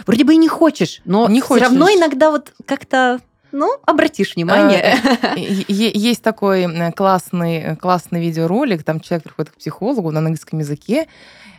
Вроде 0.05 0.23
бы 0.23 0.33
и 0.33 0.37
не 0.37 0.47
хочешь, 0.47 1.01
но 1.05 1.27
Не 1.27 1.41
все 1.41 1.57
равно 1.57 1.85
хочешь. 1.85 1.99
иногда 1.99 2.31
вот 2.31 2.53
как-то, 2.65 3.19
ну, 3.51 3.71
обратишь 3.85 4.35
внимание. 4.35 4.97
Е- 5.35 5.91
Есть 5.93 6.21
такой 6.21 6.91
классный, 6.93 7.75
классный 7.77 8.21
видеоролик, 8.21 8.83
там 8.83 8.99
человек 8.99 9.23
приходит 9.23 9.51
к 9.51 9.57
психологу 9.57 10.11
на 10.11 10.19
английском 10.19 10.59
языке, 10.59 11.07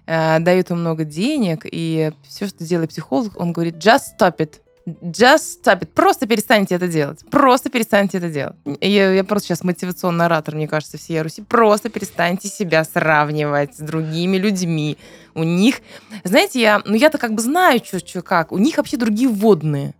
э, 0.06 0.38
дает 0.40 0.70
ему 0.70 0.78
много 0.80 1.04
денег, 1.04 1.62
и 1.64 2.12
все, 2.28 2.46
что 2.46 2.64
делает 2.64 2.90
психолог, 2.90 3.32
он 3.40 3.52
говорит, 3.52 3.76
just 3.76 4.02
stop 4.18 4.36
it. 4.38 4.60
Just 4.86 5.64
stop 5.64 5.80
it. 5.80 5.88
Просто 5.88 6.28
перестаньте 6.28 6.76
это 6.76 6.86
делать. 6.86 7.18
Просто 7.28 7.70
перестаньте 7.70 8.18
это 8.18 8.30
делать. 8.30 8.54
Я, 8.80 9.10
я 9.10 9.24
просто 9.24 9.48
сейчас 9.48 9.64
мотивационный 9.64 10.26
оратор, 10.26 10.54
мне 10.54 10.68
кажется, 10.68 10.96
всей 10.96 11.20
Руси. 11.22 11.42
Просто 11.42 11.88
перестаньте 11.88 12.48
себя 12.48 12.84
сравнивать 12.84 13.74
с 13.74 13.80
другими 13.80 14.36
людьми. 14.36 14.96
У 15.34 15.42
них, 15.42 15.80
знаете, 16.22 16.60
я, 16.60 16.82
ну 16.84 16.94
я-то 16.94 17.18
как 17.18 17.34
бы 17.34 17.42
знаю, 17.42 17.80
что 17.84 18.22
как. 18.22 18.52
У 18.52 18.58
них 18.58 18.76
вообще 18.76 18.96
другие 18.96 19.28
водные. 19.28 19.94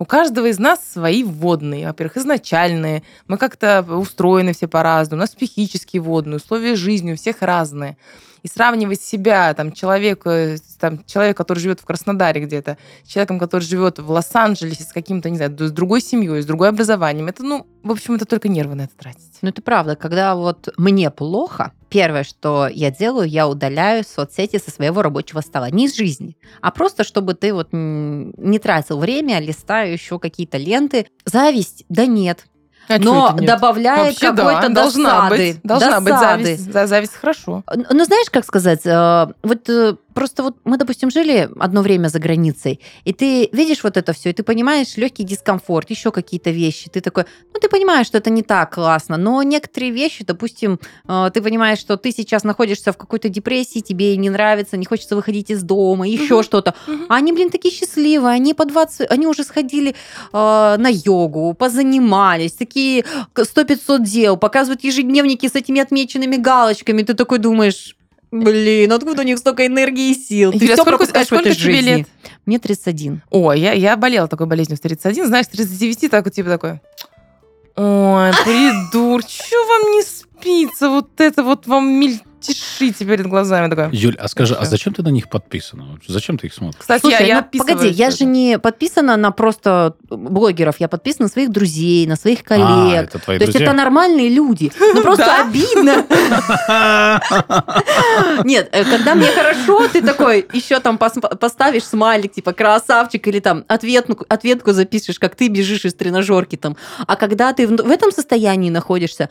У 0.00 0.04
каждого 0.04 0.46
из 0.46 0.58
нас 0.58 0.80
свои 0.84 1.22
вводные. 1.22 1.86
Во-первых, 1.86 2.16
изначальные. 2.16 3.04
Мы 3.28 3.38
как-то 3.38 3.82
устроены 3.82 4.52
все 4.52 4.66
по-разному. 4.66 5.20
У 5.20 5.22
нас 5.22 5.30
психические 5.30 6.02
водные, 6.02 6.38
условия 6.38 6.74
жизни 6.74 7.12
у 7.12 7.16
всех 7.16 7.40
разные. 7.40 7.96
И 8.44 8.48
сравнивать 8.48 9.00
себя, 9.00 9.54
там, 9.54 9.72
человека, 9.72 10.56
там, 10.78 11.02
человек, 11.06 11.34
который 11.34 11.60
живет 11.60 11.80
в 11.80 11.86
Краснодаре 11.86 12.42
где-то, 12.42 12.76
с 13.02 13.08
человеком, 13.08 13.38
который 13.38 13.62
живет 13.62 13.98
в 13.98 14.10
Лос-Анджелесе 14.10 14.84
с 14.84 14.92
каким-то, 14.92 15.30
не 15.30 15.38
знаю, 15.38 15.56
с 15.58 15.72
другой 15.72 16.02
семьей, 16.02 16.42
с 16.42 16.46
другой 16.46 16.68
образованием, 16.68 17.26
это, 17.28 17.42
ну, 17.42 17.66
в 17.82 17.90
общем, 17.90 18.14
это 18.14 18.26
только 18.26 18.48
нервы 18.48 18.74
на 18.74 18.82
это 18.82 18.94
тратить. 18.98 19.38
Ну, 19.40 19.48
это 19.48 19.62
правда. 19.62 19.96
Когда 19.96 20.34
вот 20.34 20.68
мне 20.76 21.10
плохо, 21.10 21.72
первое, 21.88 22.22
что 22.22 22.68
я 22.70 22.90
делаю, 22.90 23.26
я 23.26 23.48
удаляю 23.48 24.04
соцсети 24.04 24.58
со 24.58 24.70
своего 24.70 25.00
рабочего 25.00 25.40
стола. 25.40 25.70
Не 25.70 25.86
из 25.86 25.96
жизни, 25.96 26.36
а 26.60 26.70
просто, 26.70 27.02
чтобы 27.02 27.32
ты 27.32 27.54
вот 27.54 27.68
не 27.72 28.58
тратил 28.58 28.98
время, 28.98 29.40
листая 29.40 29.90
еще 29.90 30.18
какие-то 30.18 30.58
ленты. 30.58 31.06
Зависть? 31.24 31.86
Да 31.88 32.04
нет. 32.04 32.44
А 32.88 32.98
Но 32.98 33.32
добавляет 33.40 34.14
Вообще, 34.20 34.32
да, 34.32 34.44
какой-то 34.44 34.74
должна 34.74 35.10
досады. 35.22 35.36
быть, 35.36 35.60
должна 35.62 36.00
быть 36.00 36.12
досады. 36.12 36.44
зависть. 36.44 36.72
За- 36.72 36.86
зависть 36.86 37.14
хорошо. 37.14 37.62
Ну, 37.90 38.04
знаешь, 38.04 38.28
как 38.30 38.44
сказать, 38.44 38.80
э, 38.84 39.26
вот 39.42 39.68
э, 39.68 39.96
просто 40.14 40.42
вот 40.42 40.56
мы, 40.64 40.76
допустим, 40.78 41.10
жили 41.10 41.48
одно 41.58 41.82
время 41.82 42.08
за 42.08 42.18
границей, 42.18 42.80
и 43.04 43.12
ты 43.12 43.48
видишь 43.52 43.82
вот 43.84 43.96
это 43.96 44.12
все, 44.12 44.30
и 44.30 44.32
ты 44.32 44.42
понимаешь 44.42 44.96
легкий 44.96 45.24
дискомфорт, 45.24 45.90
еще 45.90 46.10
какие-то 46.10 46.50
вещи. 46.50 46.88
Ты 46.88 47.00
такой, 47.00 47.24
ну, 47.52 47.60
ты 47.60 47.68
понимаешь, 47.68 48.06
что 48.06 48.18
это 48.18 48.30
не 48.30 48.42
так 48.42 48.74
классно, 48.74 49.16
но 49.16 49.42
некоторые 49.42 49.92
вещи, 49.92 50.24
допустим, 50.24 50.78
э, 51.08 51.30
ты 51.34 51.42
понимаешь, 51.42 51.78
что 51.78 51.96
ты 51.96 52.12
сейчас 52.12 52.44
находишься 52.44 52.92
в 52.92 52.96
какой-то 52.96 53.28
депрессии, 53.28 53.80
тебе 53.80 54.16
не 54.16 54.30
нравится, 54.30 54.76
не 54.76 54.86
хочется 54.86 55.16
выходить 55.16 55.50
из 55.50 55.62
дома, 55.62 56.08
еще 56.08 56.34
Мгм. 56.34 56.42
что-то. 56.44 56.74
Мгм. 56.86 57.06
А 57.08 57.16
они, 57.16 57.32
блин, 57.32 57.50
такие 57.50 57.74
счастливые, 57.74 58.34
они 58.34 58.54
по 58.54 58.64
20, 58.64 59.10
они 59.10 59.26
уже 59.26 59.44
сходили 59.44 59.90
э, 59.90 60.76
на 60.78 60.88
йогу, 60.88 61.54
позанимались, 61.54 62.52
такие 62.52 63.04
100-500 63.34 64.04
дел, 64.04 64.36
показывают 64.36 64.84
ежедневники 64.84 65.48
с 65.48 65.54
этими 65.54 65.80
отмеченными 65.80 66.36
галочками. 66.36 67.02
Ты 67.02 67.14
такой 67.14 67.38
думаешь, 67.38 67.96
блин, 68.42 68.92
откуда 68.92 69.22
у 69.22 69.24
них 69.24 69.38
столько 69.38 69.66
энергии 69.66 70.10
и 70.10 70.14
сил? 70.14 70.52
Ты 70.52 70.58
Юля, 70.64 70.74
сколько- 70.76 70.90
пропускаешь 70.92 71.26
в 71.26 71.28
сколько 71.28 71.54
тебе 71.54 71.54
жизни. 71.74 71.88
лет? 71.98 72.08
Мне 72.46 72.58
31. 72.58 73.22
О, 73.30 73.52
я, 73.52 73.72
я 73.72 73.96
болела 73.96 74.28
такой 74.28 74.46
болезнью 74.46 74.76
в 74.76 74.80
31, 74.80 75.26
знаешь, 75.26 75.46
39, 75.46 76.10
так 76.10 76.24
вот 76.24 76.34
типа 76.34 76.48
такой. 76.50 76.80
Ой, 77.76 78.30
придур, 78.44 79.22
что 79.26 79.56
вам 79.66 79.92
не 79.92 80.02
спится? 80.02 80.88
Вот 80.90 81.08
это 81.20 81.42
вот 81.42 81.66
вам 81.66 81.98
мельтешите 82.48 83.04
перед 83.04 83.26
глазами. 83.26 83.70
Такая. 83.70 83.90
Юль, 83.92 84.16
а 84.18 84.28
скажи, 84.28 84.54
а 84.54 84.64
зачем 84.64 84.92
ты 84.94 85.02
на 85.02 85.08
них 85.08 85.28
подписана? 85.28 85.98
Зачем 86.06 86.38
ты 86.38 86.46
их 86.48 86.54
смотришь? 86.54 86.80
Кстати, 86.80 87.00
Слушай, 87.00 87.20
я, 87.20 87.26
я 87.26 87.48
ну, 87.52 87.58
погоди, 87.58 87.88
я 87.88 88.10
же 88.10 88.24
не 88.24 88.58
подписана 88.58 89.16
на 89.16 89.30
просто 89.30 89.94
блогеров, 90.10 90.76
я 90.78 90.88
подписана 90.88 91.26
на 91.26 91.30
своих 91.30 91.50
друзей, 91.50 92.06
на 92.06 92.16
своих 92.16 92.40
А, 92.40 92.44
коллег. 92.44 93.08
это 93.08 93.18
твои 93.18 93.38
То 93.38 93.44
есть 93.44 93.52
друзья? 93.52 93.68
это 93.68 93.76
нормальные 93.76 94.28
люди. 94.28 94.72
Ну 94.78 95.02
просто 95.02 95.40
обидно. 95.42 96.04
Нет, 98.44 98.68
э, 98.72 98.84
когда 98.84 99.14
мне 99.14 99.28
хорошо, 99.28 99.88
ты 99.88 100.02
такой 100.02 100.46
еще 100.52 100.80
там 100.80 100.96
пос- 100.96 101.36
поставишь 101.36 101.84
смайлик, 101.84 102.32
типа 102.32 102.52
красавчик, 102.52 103.26
или 103.28 103.40
там 103.40 103.64
ответку, 103.68 104.24
ответку 104.28 104.72
запишешь, 104.72 105.18
как 105.18 105.34
ты 105.34 105.48
бежишь 105.48 105.84
из 105.84 105.94
тренажерки 105.94 106.56
там. 106.56 106.76
А 107.06 107.16
когда 107.16 107.52
ты 107.52 107.66
в 107.66 107.90
этом 107.90 108.12
состоянии 108.12 108.70
находишься, 108.70 109.28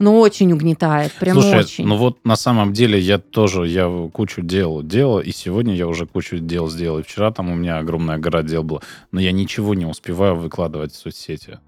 ну, 0.00 0.18
очень 0.18 0.50
угнетает, 0.52 1.12
прям 1.12 1.34
Слушай, 1.40 1.60
очень. 1.60 1.86
ну 1.86 1.96
вот 1.96 2.24
на 2.24 2.34
самом 2.34 2.72
деле 2.72 2.98
я 2.98 3.18
тоже, 3.18 3.68
я 3.68 4.08
кучу 4.12 4.40
дел 4.42 4.82
делал, 4.82 5.20
и 5.20 5.30
сегодня 5.30 5.74
я 5.76 5.86
уже 5.86 6.06
кучу 6.06 6.38
дел 6.38 6.68
сделал, 6.68 6.98
и 6.98 7.02
вчера 7.02 7.30
там 7.30 7.50
у 7.50 7.54
меня 7.54 7.78
огромная 7.78 8.16
гора 8.18 8.42
дел 8.42 8.62
была, 8.64 8.80
но 9.12 9.20
я 9.20 9.30
ничего 9.30 9.74
не 9.74 9.84
успеваю 9.84 10.36
выкладывать 10.36 10.92
в 10.92 10.96
соцсети. 10.96 11.58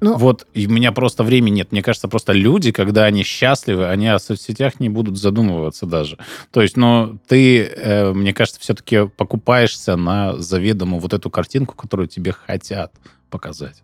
Ну- 0.00 0.16
Вот, 0.16 0.46
и 0.54 0.66
у 0.66 0.70
меня 0.70 0.92
просто 0.92 1.24
времени 1.24 1.56
нет. 1.56 1.72
Мне 1.72 1.82
кажется, 1.82 2.08
просто 2.08 2.32
люди, 2.32 2.72
когда 2.72 3.04
они 3.04 3.22
счастливы, 3.22 3.86
они 3.88 4.08
о 4.08 4.18
соцсетях 4.18 4.80
не 4.80 4.88
будут 4.88 5.16
задумываться 5.16 5.86
даже. 5.86 6.18
То 6.50 6.62
есть, 6.62 6.76
ну, 6.76 7.18
ты, 7.26 7.64
э, 7.64 8.12
мне 8.12 8.34
кажется, 8.34 8.60
все-таки 8.60 9.06
покупаешься 9.16 9.96
на 9.96 10.36
заведомо 10.38 10.98
вот 10.98 11.12
эту 11.12 11.30
картинку, 11.30 11.74
которую 11.74 12.08
тебе 12.08 12.32
хотят 12.32 12.92
показать. 13.30 13.82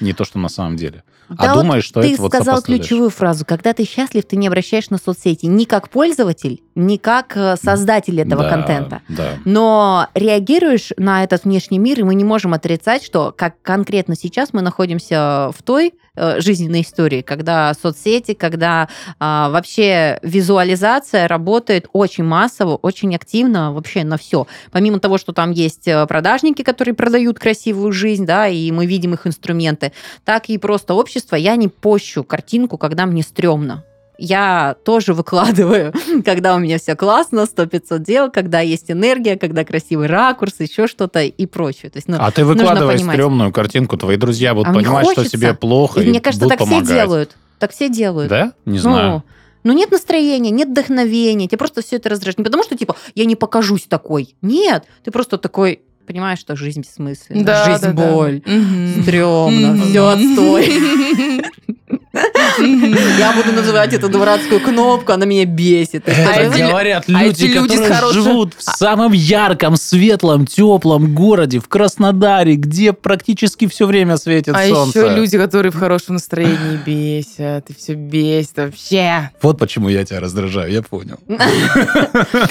Не 0.00 0.12
то, 0.12 0.24
что 0.24 0.38
на 0.38 0.48
самом 0.48 0.76
деле. 0.76 1.04
Да 1.28 1.50
а 1.50 1.54
вот 1.54 1.62
думаешь, 1.62 1.84
что 1.84 2.02
ты 2.02 2.12
это 2.12 2.22
вот 2.22 2.32
сказал 2.32 2.60
ключевую 2.60 3.10
фразу. 3.10 3.44
Когда 3.46 3.72
ты 3.72 3.84
счастлив, 3.84 4.24
ты 4.24 4.36
не 4.36 4.48
обращаешь 4.48 4.90
на 4.90 4.98
соцсети 4.98 5.46
ни 5.46 5.64
как 5.64 5.88
пользователь, 5.88 6.62
ни 6.74 6.96
как 6.96 7.36
э, 7.36 7.56
создатель 7.56 8.20
этого 8.20 8.42
Да, 8.42 8.50
контента. 8.50 9.02
Да. 9.08 9.38
Но 9.44 10.08
реагируешь 10.14 10.90
на 10.96 11.24
этот 11.24 11.44
внешний 11.44 11.78
мир, 11.78 12.00
и 12.00 12.02
мы 12.02 12.14
не 12.14 12.24
можем 12.24 12.52
отрицать, 12.52 13.02
что 13.02 13.32
как 13.36 13.60
конкретно 13.62 14.14
сейчас 14.14 14.52
мы 14.52 14.60
находимся 14.60 15.50
в 15.56 15.62
той 15.62 15.94
жизненной 16.16 16.82
истории, 16.82 17.22
когда 17.22 17.72
соцсети, 17.74 18.34
когда 18.34 18.88
а, 19.18 19.48
вообще 19.50 20.18
визуализация 20.22 21.26
работает 21.26 21.86
очень 21.92 22.24
массово, 22.24 22.76
очень 22.76 23.14
активно 23.14 23.72
вообще 23.72 24.04
на 24.04 24.18
все. 24.18 24.46
Помимо 24.70 25.00
того, 25.00 25.18
что 25.18 25.32
там 25.32 25.50
есть 25.50 25.88
э, 25.88 26.06
продажники, 26.06 26.62
которые 26.62 26.94
продают 26.94 27.38
красивую 27.38 27.92
жизнь, 27.92 28.26
да, 28.26 28.48
и 28.48 28.70
мы 28.70 28.86
видим 28.86 29.14
их 29.14 29.26
инструменты, 29.26 29.92
так 30.24 30.48
и 30.48 30.58
просто 30.58 30.94
общество. 30.94 31.36
Я 31.36 31.56
не 31.56 31.68
пощу 31.68 32.24
картинку, 32.24 32.78
когда 32.78 33.06
мне 33.06 33.22
стрёмно 33.22 33.84
я 34.18 34.76
тоже 34.84 35.14
выкладываю, 35.14 35.92
когда 36.24 36.54
у 36.54 36.58
меня 36.58 36.78
все 36.78 36.94
классно, 36.94 37.46
100-500 37.46 37.98
дел, 38.00 38.30
когда 38.30 38.60
есть 38.60 38.90
энергия, 38.90 39.36
когда 39.36 39.64
красивый 39.64 40.06
ракурс, 40.06 40.54
еще 40.60 40.86
что-то 40.86 41.22
и 41.22 41.46
прочее. 41.46 41.90
То 41.90 41.98
есть, 41.98 42.08
ну, 42.08 42.16
А 42.20 42.30
ты 42.30 42.44
выкладываешь 42.44 43.00
стрёмную 43.02 43.52
картинку, 43.52 43.96
твои 43.96 44.16
друзья 44.16 44.54
будут 44.54 44.68
А 44.68 44.72
понимать, 44.74 45.10
что 45.10 45.24
тебе 45.24 45.54
плохо, 45.54 46.00
И 46.00 46.04
и 46.06 46.08
мне 46.10 46.20
кажется, 46.20 46.46
будут 46.46 46.58
так 46.58 46.66
помогать. 46.68 46.86
все 46.88 46.94
делают. 46.96 47.36
Так 47.58 47.72
все 47.72 47.88
делают. 47.88 48.28
Да? 48.30 48.52
Не 48.64 48.74
Ну, 48.78 48.82
знаю. 48.82 49.24
Ну, 49.64 49.72
нет 49.72 49.92
настроения, 49.92 50.50
нет 50.50 50.68
вдохновения, 50.70 51.46
тебе 51.46 51.58
просто 51.58 51.82
все 51.82 51.96
это 51.96 52.08
раздражает. 52.08 52.38
Не 52.38 52.44
потому 52.44 52.64
что, 52.64 52.76
типа, 52.76 52.96
я 53.14 53.24
не 53.24 53.36
покажусь 53.36 53.84
такой. 53.88 54.34
Нет, 54.42 54.84
ты 55.04 55.12
просто 55.12 55.38
такой, 55.38 55.82
понимаешь, 56.04 56.40
что 56.40 56.56
жизнь 56.56 56.80
бессмысленна, 56.80 57.44
Да, 57.44 57.64
жизнь 57.64 57.82
да, 57.82 57.92
да. 57.92 58.12
боль, 58.12 58.42
Мгм. 58.44 59.02
стрёмно, 59.02 59.72
Мгм. 59.74 59.88
все 59.90 60.08
отстой. 60.08 60.72
Я 62.12 63.32
буду 63.32 63.52
называть 63.52 63.94
эту 63.94 64.08
дурацкую 64.08 64.60
кнопку, 64.60 65.12
она 65.12 65.24
меня 65.24 65.46
бесит. 65.46 66.08
А 66.08 66.12
это 66.12 66.56
же- 66.56 66.66
говорят 66.66 67.04
а 67.08 67.24
люди 67.24 67.48
хорошим- 67.54 68.12
живут 68.12 68.54
в 68.56 68.62
самом 68.62 69.12
ярком, 69.12 69.76
светлом, 69.76 70.46
теплом 70.46 71.14
городе, 71.14 71.58
в 71.58 71.68
Краснодаре, 71.68 72.56
где 72.56 72.92
практически 72.92 73.66
все 73.66 73.86
время 73.86 74.16
светит 74.16 74.54
А 74.54 74.66
солнце. 74.68 74.98
еще 74.98 75.14
люди, 75.14 75.38
которые 75.38 75.72
в 75.72 75.76
хорошем 75.76 76.14
настроении 76.14 76.78
бесят, 76.84 77.70
и 77.70 77.74
все 77.74 77.94
бесит 77.94 78.56
вообще. 78.56 79.30
Вот 79.40 79.58
почему 79.58 79.88
я 79.88 80.04
тебя 80.04 80.20
раздражаю, 80.20 80.70
я 80.70 80.82
понял. 80.82 81.18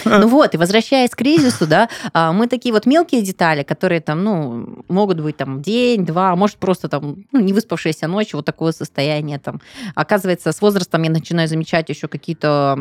Ну 0.06 0.28
вот, 0.28 0.54
и 0.54 0.58
возвращаясь 0.58 1.12
к 1.12 1.18
кризису, 1.18 1.68
да, 1.68 1.90
а, 2.14 2.34
мы 2.34 2.48
такие 2.48 2.74
вот 2.74 2.86
мелкие 2.86 3.22
детали, 3.22 3.64
которые 3.64 4.02
там, 4.02 4.24
ну, 4.24 4.84
могут 4.88 5.20
быть 5.20 5.38
там 5.38 5.62
день, 5.62 6.06
два, 6.06 6.32
а 6.32 6.36
может 6.36 6.58
просто 6.58 6.88
там, 6.90 7.18
ну, 7.32 7.40
не 7.40 7.54
выспавшаяся 7.54 8.08
ночь, 8.08 8.34
вот 8.34 8.46
такое 8.46 8.72
состояние 8.72 9.40
там. 9.40 9.51
Оказывается, 9.96 10.52
с 10.52 10.62
возрастом 10.62 11.04
я 11.04 11.10
начинаю 11.10 11.48
замечать 11.48 11.90
еще 11.90 12.08
какие-то... 12.08 12.78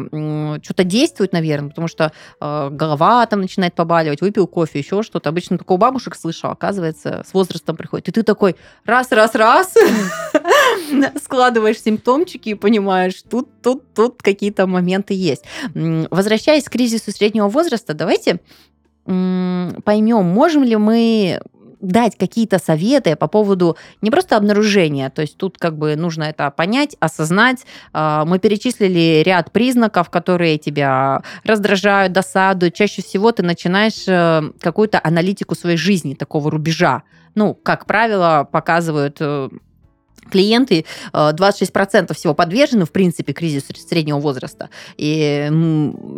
Что-то 0.62 0.84
действует, 0.84 1.32
наверное, 1.32 1.70
потому 1.70 1.88
что 1.88 2.12
э, 2.40 2.68
голова 2.70 3.26
там 3.26 3.40
начинает 3.40 3.74
побаливать, 3.74 4.20
выпил 4.20 4.46
кофе, 4.46 4.78
еще 4.78 5.02
что-то. 5.02 5.28
Обычно 5.28 5.58
у 5.66 5.76
бабушек 5.76 6.14
слышал, 6.14 6.50
оказывается, 6.50 7.24
с 7.26 7.34
возрастом 7.34 7.76
приходит. 7.76 8.08
И 8.08 8.12
ты 8.12 8.22
такой 8.22 8.56
раз-раз-раз 8.84 9.74
складываешь 11.22 11.80
симптомчики 11.80 12.50
и 12.50 12.54
понимаешь, 12.54 13.22
тут, 13.28 13.48
тут, 13.62 13.94
тут 13.94 14.22
какие-то 14.22 14.66
моменты 14.66 15.14
есть. 15.14 15.44
Возвращаясь 15.74 16.64
к 16.64 16.70
кризису 16.70 17.10
среднего 17.12 17.48
возраста, 17.48 17.94
давайте 17.94 18.40
поймем, 19.04 20.24
можем 20.24 20.62
ли 20.62 20.76
мы 20.76 21.40
дать 21.80 22.16
какие-то 22.16 22.58
советы 22.58 23.16
по 23.16 23.26
поводу 23.26 23.76
не 24.02 24.10
просто 24.10 24.36
обнаружения, 24.36 25.10
то 25.10 25.22
есть 25.22 25.36
тут 25.36 25.58
как 25.58 25.76
бы 25.76 25.96
нужно 25.96 26.24
это 26.24 26.50
понять, 26.50 26.96
осознать. 27.00 27.64
А, 27.92 28.24
Мы 28.24 28.38
перечислили 28.38 29.22
ряд 29.24 29.52
признаков, 29.52 30.10
которые 30.10 30.58
тебя 30.58 31.22
раздражают, 31.44 32.12
досадуют. 32.12 32.74
Чаще 32.74 33.02
всего 33.02 33.32
ты 33.32 33.42
начинаешь 33.42 34.06
э, 34.06 34.42
какую-то 34.60 35.00
аналитику 35.02 35.54
своей 35.54 35.76
жизни, 35.76 36.14
такого 36.14 36.50
рубежа. 36.50 37.02
Ну, 37.34 37.54
как 37.54 37.86
правило, 37.86 38.48
показывают 38.50 39.16
э, 39.20 39.48
клиенты, 40.30 40.84
э, 41.12 41.30
26% 41.32 42.14
всего 42.14 42.34
подвержены, 42.34 42.84
в 42.84 42.92
принципе, 42.92 43.32
кризису 43.32 43.74
среднего 43.76 44.18
возраста. 44.18 44.68
И 44.96 45.48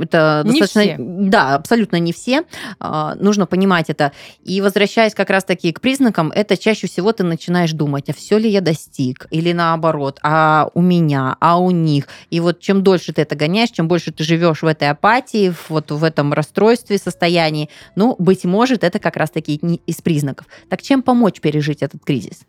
это 0.00 0.42
Не 0.44 0.60
достаточно... 0.60 0.82
все. 0.82 0.96
Да, 0.98 1.54
абсолютно 1.54 1.96
не 1.96 2.12
все. 2.12 2.42
А, 2.80 3.14
Нужно 3.16 3.46
понимать 3.46 3.90
это. 3.90 4.12
И 4.44 4.60
возвращаясь 4.60 5.14
как 5.14 5.30
раз-таки 5.30 5.72
к 5.72 5.80
признакам, 5.80 6.30
это 6.34 6.56
чаще 6.56 6.86
всего 6.86 7.12
ты 7.12 7.24
начинаешь 7.24 7.72
думать, 7.72 8.08
а 8.08 8.12
все 8.12 8.38
ли 8.38 8.48
я 8.50 8.60
достиг? 8.60 9.26
Или 9.30 9.52
наоборот, 9.52 10.18
а 10.22 10.68
у 10.74 10.82
меня, 10.82 11.36
а 11.40 11.58
у 11.58 11.70
них? 11.70 12.08
И 12.30 12.40
вот 12.40 12.60
чем 12.60 12.82
дольше 12.82 13.12
ты 13.12 13.22
это 13.22 13.34
гоняешь, 13.36 13.70
чем 13.70 13.88
больше 13.88 14.12
ты 14.12 14.24
живешь 14.24 14.62
в 14.62 14.66
этой 14.66 14.88
апатии, 14.90 15.50
в- 15.50 15.70
вот 15.70 15.90
в 15.90 16.04
этом 16.04 16.32
расстройстве, 16.32 16.98
состоянии, 16.98 17.68
ну, 17.96 18.16
быть 18.18 18.44
может, 18.44 18.84
это 18.84 18.98
как 18.98 19.16
раз-таки 19.16 19.54
из 19.54 19.96
признаков. 20.00 20.46
Так 20.68 20.82
чем 20.82 21.02
помочь 21.02 21.40
пережить 21.40 21.82
этот 21.82 22.04
кризис? 22.04 22.40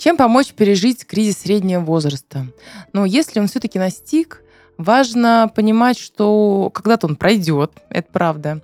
Чем 0.00 0.16
помочь 0.16 0.54
пережить 0.54 1.04
кризис 1.04 1.42
среднего 1.42 1.80
возраста? 1.80 2.46
Но 2.94 3.04
если 3.04 3.38
он 3.38 3.48
все-таки 3.48 3.78
настиг, 3.78 4.42
важно 4.78 5.52
понимать, 5.54 5.98
что 5.98 6.70
когда-то 6.72 7.06
он 7.06 7.16
пройдет, 7.16 7.72
это 7.90 8.10
правда. 8.10 8.62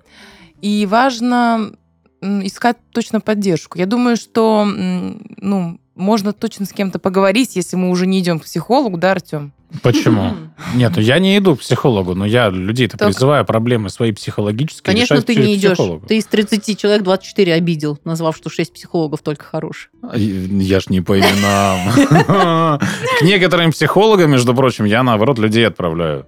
И 0.63 0.87
важно 0.87 1.73
искать 2.21 2.77
точно 2.91 3.21
поддержку. 3.21 3.77
Я 3.77 3.85
думаю, 3.85 4.17
что 4.17 4.65
ну, 4.65 5.79
можно 5.93 6.33
точно 6.33 6.65
с 6.65 6.73
кем-то 6.73 6.97
поговорить, 6.97 7.55
если 7.55 7.75
мы 7.75 7.91
уже 7.91 8.07
не 8.07 8.19
идем 8.19 8.39
к 8.39 8.45
психологу, 8.45 8.97
да, 8.97 9.11
Артем? 9.11 9.53
Почему? 9.81 10.33
Нет, 10.75 10.93
ну 10.95 11.01
я 11.01 11.19
не 11.19 11.37
иду 11.37 11.55
к 11.55 11.59
психологу, 11.59 12.15
но 12.15 12.25
я 12.25 12.49
людей-то 12.49 12.97
Так- 12.97 13.09
призываю 13.09 13.45
проблемы 13.45 13.89
свои 13.89 14.11
психологические 14.11 14.83
Конечно, 14.93 15.21
ты 15.21 15.35
не 15.35 15.55
идешь. 15.55 15.73
психолога. 15.73 16.07
Ты 16.07 16.17
из 16.17 16.25
30 16.25 16.75
человек 16.79 17.03
24 17.03 17.53
обидел, 17.53 17.99
назвав, 18.05 18.35
что 18.37 18.49
6 18.49 18.73
психологов 18.73 19.21
только 19.21 19.43
хорошие. 19.45 19.89
Я 20.13 20.79
ж 20.79 20.87
не 20.89 21.01
по 21.01 21.19
именам. 21.19 21.91
К 22.79 23.21
некоторым 23.23 23.71
психологам, 23.71 24.31
между 24.31 24.53
прочим, 24.55 24.85
я, 24.85 25.03
наоборот, 25.03 25.37
людей 25.37 25.67
отправляю. 25.67 26.25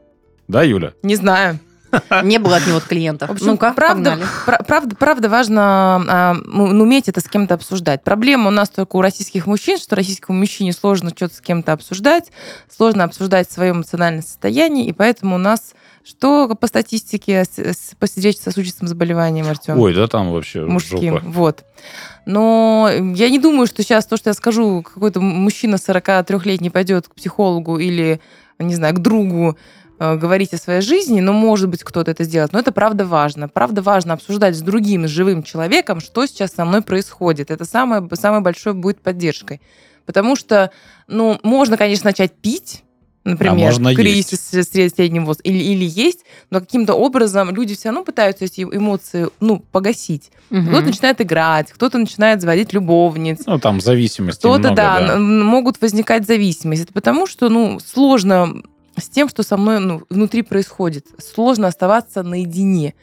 Да, 0.47 0.63
Юля? 0.63 0.93
Не 1.03 1.15
знаю. 1.15 1.59
Не 2.23 2.37
было 2.37 2.57
от 2.57 2.67
него 2.67 2.79
клиентов. 2.79 3.29
В 3.29 3.33
общем, 3.33 3.47
Ну-ка, 3.47 3.73
правда, 3.73 4.19
пра- 4.45 4.63
правда, 4.67 4.95
правда 4.95 5.29
важно 5.29 6.35
ну, 6.45 6.67
ну, 6.67 6.83
уметь 6.83 7.07
это 7.07 7.21
с 7.21 7.27
кем-то 7.27 7.55
обсуждать. 7.55 8.03
Проблема 8.03 8.47
у 8.47 8.51
нас 8.51 8.69
только 8.69 8.95
у 8.95 9.01
российских 9.01 9.47
мужчин, 9.47 9.77
что 9.77 9.95
российскому 9.95 10.37
мужчине 10.39 10.73
сложно 10.73 11.09
что-то 11.09 11.35
с 11.35 11.41
кем-то 11.41 11.73
обсуждать, 11.73 12.31
сложно 12.69 13.03
обсуждать 13.03 13.51
свое 13.51 13.71
эмоциональное 13.71 14.21
состояние, 14.21 14.87
и 14.87 14.93
поэтому 14.93 15.35
у 15.35 15.39
нас 15.39 15.73
что 16.09 16.55
по 16.55 16.67
статистике 16.67 17.43
по 17.99 18.07
сердечно-сосудистым 18.07 18.87
заболеваниям, 18.87 19.47
Артем? 19.47 19.77
Ой, 19.79 19.93
да 19.93 20.07
там 20.07 20.31
вообще 20.31 20.65
мужским. 20.65 21.15
жопа. 21.15 21.25
Вот. 21.27 21.63
Но 22.25 22.89
я 23.15 23.29
не 23.29 23.37
думаю, 23.39 23.67
что 23.67 23.83
сейчас 23.83 24.05
то, 24.05 24.17
что 24.17 24.29
я 24.29 24.33
скажу, 24.33 24.81
какой-то 24.81 25.19
мужчина 25.21 25.75
43-летний 25.75 26.69
пойдет 26.69 27.07
к 27.07 27.15
психологу 27.15 27.77
или, 27.77 28.21
не 28.59 28.75
знаю, 28.75 28.95
к 28.95 28.99
другу 28.99 29.51
э, 29.51 29.88
говорить 29.99 30.53
о 30.53 30.57
своей 30.57 30.81
жизни, 30.81 31.19
но 31.19 31.33
может 31.33 31.67
быть 31.69 31.83
кто-то 31.83 32.11
это 32.11 32.23
сделает. 32.23 32.53
Но 32.53 32.59
это 32.59 32.71
правда 32.71 33.05
важно. 33.05 33.49
Правда 33.49 33.81
важно 33.81 34.13
обсуждать 34.13 34.55
с 34.55 34.61
другим, 34.61 35.07
с 35.07 35.11
живым 35.11 35.43
человеком, 35.43 35.99
что 35.99 36.25
сейчас 36.25 36.51
со 36.53 36.63
мной 36.65 36.81
происходит. 36.81 37.51
Это 37.51 37.65
самое, 37.65 38.07
самое 38.13 38.41
большое 38.41 38.73
будет 38.73 39.01
поддержкой. 39.01 39.59
Потому 40.05 40.35
что, 40.35 40.71
ну, 41.07 41.37
можно, 41.43 41.77
конечно, 41.77 42.05
начать 42.09 42.33
пить, 42.33 42.83
например, 43.25 43.55
можно 43.71 43.93
кризис 43.93 44.39
сред- 44.51 44.95
среднего 44.95 45.25
возраста, 45.25 45.47
или, 45.49 45.57
или 45.61 45.85
есть, 45.85 46.21
но 46.49 46.61
каким-то 46.61 46.93
образом 46.95 47.53
люди 47.53 47.75
все 47.75 47.89
равно 47.89 48.03
пытаются 48.03 48.45
эти 48.45 48.61
эмоции, 48.61 49.27
ну, 49.39 49.59
погасить. 49.59 50.31
Мгм. 50.49 50.69
Кто-то 50.69 50.85
начинает 50.87 51.21
играть, 51.21 51.71
кто-то 51.71 51.97
начинает 51.97 52.41
заводить 52.41 52.73
любовниц, 52.73 53.41
Ну, 53.45 53.59
там 53.59 53.81
зависимости 53.81 54.39
кто-то, 54.39 54.59
много, 54.59 54.75
да, 54.75 54.99
да. 55.07 55.19
могут 55.19 55.79
возникать 55.81 56.25
зависимости. 56.25 56.83
Это 56.83 56.93
потому, 56.93 57.27
что, 57.27 57.49
ну, 57.49 57.79
сложно 57.79 58.63
с 58.99 59.09
тем, 59.09 59.29
что 59.29 59.43
со 59.43 59.57
мной 59.57 59.79
ну, 59.79 60.03
внутри 60.09 60.41
происходит. 60.41 61.07
Сложно 61.17 61.67
оставаться 61.67 62.23
наедине. 62.23 62.93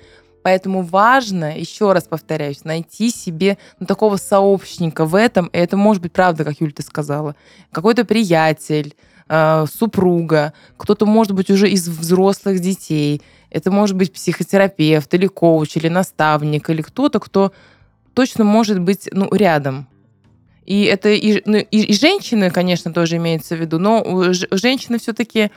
Поэтому 0.42 0.82
важно, 0.82 1.58
еще 1.58 1.92
раз 1.92 2.04
повторяюсь, 2.04 2.64
найти 2.64 3.10
себе 3.10 3.58
ну, 3.80 3.86
такого 3.86 4.16
сообщника 4.16 5.04
в 5.04 5.14
этом. 5.14 5.46
И 5.46 5.58
это 5.58 5.76
может 5.76 6.02
быть 6.02 6.12
правда, 6.12 6.44
как 6.44 6.60
Юль 6.60 6.72
ты 6.72 6.82
сказала. 6.82 7.34
Какой-то 7.72 8.04
приятель, 8.04 8.94
э, 9.28 9.66
супруга, 9.72 10.52
кто-то 10.76 11.04
может 11.04 11.32
быть 11.32 11.50
уже 11.50 11.68
из 11.68 11.88
взрослых 11.88 12.60
детей. 12.60 13.22
Это 13.50 13.70
может 13.70 13.96
быть 13.96 14.12
психотерапевт 14.12 15.12
или 15.14 15.26
коуч, 15.26 15.76
или 15.76 15.88
наставник, 15.88 16.70
или 16.70 16.82
кто-то, 16.82 17.18
кто 17.18 17.52
точно 18.14 18.44
может 18.44 18.80
быть 18.80 19.08
ну, 19.12 19.28
рядом. 19.32 19.88
И 20.66 20.82
это 20.84 21.10
и, 21.10 21.42
ну, 21.46 21.58
и, 21.58 21.80
и 21.82 21.94
женщины, 21.94 22.50
конечно, 22.50 22.92
тоже 22.92 23.16
имеется 23.16 23.56
в 23.56 23.60
виду, 23.60 23.78
но 23.78 24.32
женщины 24.50 24.98
все-таки, 24.98 25.50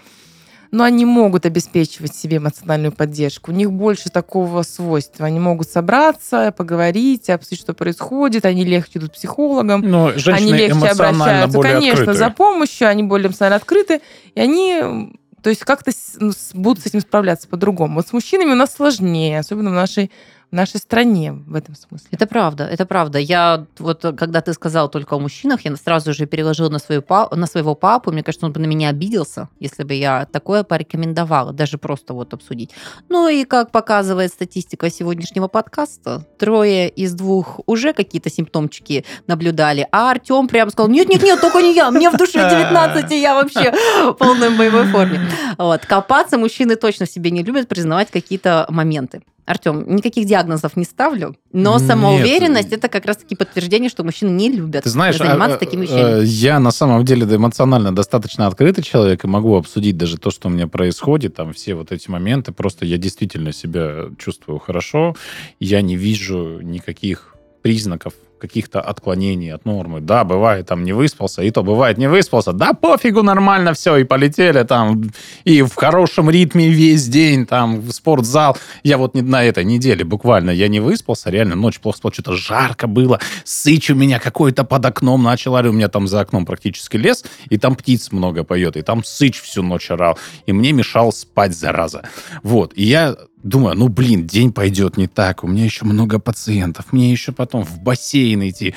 ну, 0.71 0.83
они 0.83 1.05
могут 1.05 1.45
обеспечивать 1.45 2.13
себе 2.15 2.37
эмоциональную 2.37 2.91
поддержку. 2.91 3.51
У 3.51 3.55
них 3.55 3.71
больше 3.71 4.09
такого 4.09 4.61
свойства. 4.61 5.25
Они 5.25 5.39
могут 5.39 5.67
собраться, 5.67 6.53
поговорить, 6.55 7.29
обсудить, 7.29 7.59
что 7.59 7.73
происходит. 7.73 8.45
Они 8.45 8.63
легче 8.63 8.99
идут 8.99 9.11
к 9.11 9.13
психологам. 9.13 9.81
Но 9.81 10.07
Они 10.07 10.19
женщины 10.19 10.55
легче 10.55 10.87
обращаются, 10.87 11.59
конечно, 11.59 11.91
открытые. 11.91 12.13
за 12.13 12.29
помощью. 12.29 12.87
Они 12.87 13.01
более 13.01 13.27
эмоционально 13.27 13.55
открыты. 13.55 14.01
И 14.35 14.39
они, 14.39 15.11
то 15.41 15.49
есть, 15.49 15.61
как-то 15.61 15.91
ну, 16.19 16.31
будут 16.53 16.83
с 16.83 16.85
этим 16.85 17.01
справляться 17.01 17.47
по-другому. 17.47 17.95
Вот 17.95 18.07
с 18.07 18.13
мужчинами 18.13 18.51
у 18.51 18.55
нас 18.55 18.75
сложнее, 18.75 19.39
особенно 19.39 19.71
в 19.71 19.73
нашей, 19.73 20.11
в 20.51 20.55
нашей 20.55 20.77
стране 20.77 21.31
в 21.31 21.55
этом 21.55 21.75
смысле. 21.75 22.07
Это 22.11 22.25
правда, 22.25 22.65
это 22.65 22.85
правда. 22.85 23.19
Я 23.19 23.65
вот, 23.77 24.01
когда 24.17 24.41
ты 24.41 24.53
сказал 24.53 24.89
только 24.89 25.15
о 25.15 25.19
мужчинах, 25.19 25.61
я 25.61 25.75
сразу 25.75 26.13
же 26.13 26.25
переложила 26.25 26.69
на, 26.69 26.79
свою, 26.79 27.03
на 27.31 27.45
своего 27.45 27.75
папу. 27.75 28.11
Мне 28.11 28.23
кажется, 28.23 28.47
он 28.47 28.53
бы 28.53 28.59
на 28.59 28.65
меня 28.65 28.89
обиделся, 28.89 29.49
если 29.59 29.83
бы 29.83 29.93
я 29.93 30.25
такое 30.25 30.63
порекомендовала, 30.63 31.53
даже 31.53 31.77
просто 31.77 32.13
вот 32.13 32.33
обсудить. 32.33 32.71
Ну 33.09 33.27
и 33.27 33.43
как 33.43 33.71
показывает 33.71 34.31
статистика 34.31 34.89
сегодняшнего 34.89 35.47
подкаста, 35.47 36.25
трое 36.39 36.89
из 36.89 37.13
двух 37.13 37.59
уже 37.67 37.93
какие-то 37.93 38.31
симптомчики 38.31 39.05
наблюдали, 39.27 39.87
а 39.91 40.09
Артем 40.09 40.47
прям 40.47 40.69
сказал, 40.71 40.89
нет-нет-нет, 40.89 41.39
только 41.39 41.61
не 41.61 41.75
я, 41.75 41.91
мне 41.91 42.09
в 42.09 42.17
душе 42.17 42.49
19, 42.49 43.11
и 43.11 43.21
я 43.21 43.35
вообще 43.35 43.71
в 44.03 44.13
полной 44.13 44.49
боевой 44.49 44.85
форме. 44.85 45.21
Вот. 45.57 45.85
Копаться 45.85 46.37
мужчины 46.37 46.75
точно 46.75 47.05
в 47.05 47.09
себе 47.09 47.29
не 47.29 47.43
любят, 47.43 47.67
признавать 47.67 48.09
какие-то 48.09 48.65
моменты. 48.69 49.21
Артем, 49.49 49.95
никаких 49.95 50.27
диагнозов 50.27 50.77
не 50.77 50.83
ставлю, 50.83 51.35
но 51.51 51.79
Нет. 51.79 51.87
самоуверенность 51.87 52.71
это 52.71 52.87
как 52.87 53.07
раз-таки 53.07 53.35
подтверждение, 53.35 53.89
что 53.89 54.03
мужчины 54.03 54.29
не 54.29 54.51
любят 54.51 54.83
Ты 54.83 54.91
знаешь, 54.91 55.17
заниматься 55.17 55.55
а, 55.55 55.59
такими 55.59 55.87
а, 55.87 56.19
вещами. 56.19 56.25
я 56.27 56.59
на 56.59 56.69
самом 56.69 57.03
деле 57.03 57.25
эмоционально 57.35 57.93
достаточно 57.95 58.45
открытый 58.45 58.83
человек 58.83 59.23
и 59.23 59.27
могу 59.27 59.57
обсудить 59.57 59.97
даже 59.97 60.17
то, 60.17 60.29
что 60.29 60.49
у 60.49 60.51
меня 60.51 60.67
происходит, 60.67 61.35
там 61.35 61.53
все 61.53 61.73
вот 61.73 61.91
эти 61.91 62.11
моменты. 62.11 62.51
Просто 62.51 62.85
я 62.85 62.97
действительно 62.97 63.51
себя 63.51 64.09
чувствую 64.19 64.59
хорошо. 64.59 65.15
Я 65.59 65.81
не 65.81 65.95
вижу 65.95 66.59
никаких 66.61 67.33
признаков 67.63 68.13
каких-то 68.39 68.81
отклонений 68.81 69.53
от 69.53 69.65
нормы. 69.65 70.01
Да, 70.01 70.23
бывает, 70.23 70.67
там 70.67 70.83
не 70.83 70.93
выспался, 70.93 71.43
и 71.43 71.51
то 71.51 71.63
бывает 71.63 71.97
не 71.97 72.09
выспался. 72.09 72.53
Да, 72.53 72.73
пофигу, 72.73 73.21
нормально 73.21 73.73
все, 73.73 73.97
и 73.97 74.03
полетели 74.03 74.63
там, 74.63 75.11
и 75.43 75.61
в 75.61 75.75
хорошем 75.75 76.29
ритме 76.29 76.69
весь 76.69 77.07
день, 77.07 77.45
там, 77.45 77.79
в 77.79 77.91
спортзал. 77.91 78.57
Я 78.83 78.97
вот 78.97 79.13
не 79.15 79.21
на 79.21 79.43
этой 79.43 79.63
неделе 79.63 80.03
буквально, 80.03 80.51
я 80.51 80.67
не 80.67 80.79
выспался, 80.79 81.29
реально, 81.29 81.55
ночь 81.55 81.79
плохо 81.79 81.97
спал, 81.97 82.11
что-то 82.11 82.33
жарко 82.33 82.87
было, 82.87 83.19
сыч 83.43 83.89
у 83.91 83.95
меня 83.95 84.19
какой-то 84.19 84.63
под 84.63 84.85
окном 84.85 85.23
начал 85.23 85.49
у 85.59 85.71
меня 85.71 85.89
там 85.89 86.07
за 86.07 86.21
окном 86.21 86.45
практически 86.45 86.95
лес, 86.95 87.25
и 87.49 87.57
там 87.57 87.75
птиц 87.75 88.11
много 88.11 88.43
поет, 88.43 88.77
и 88.77 88.81
там 88.81 89.03
сыч 89.03 89.41
всю 89.41 89.61
ночь 89.61 89.91
орал, 89.91 90.17
и 90.45 90.53
мне 90.53 90.71
мешал 90.71 91.11
спать, 91.11 91.53
зараза. 91.55 92.03
Вот, 92.43 92.71
и 92.75 92.83
я 92.83 93.17
думаю, 93.43 93.75
ну, 93.77 93.87
блин, 93.87 94.25
день 94.27 94.51
пойдет 94.51 94.97
не 94.97 95.07
так, 95.07 95.43
у 95.43 95.47
меня 95.47 95.63
еще 95.63 95.85
много 95.85 96.19
пациентов, 96.19 96.91
мне 96.91 97.11
еще 97.11 97.31
потом 97.31 97.63
в 97.63 97.79
бассейн 97.79 98.47
идти. 98.49 98.75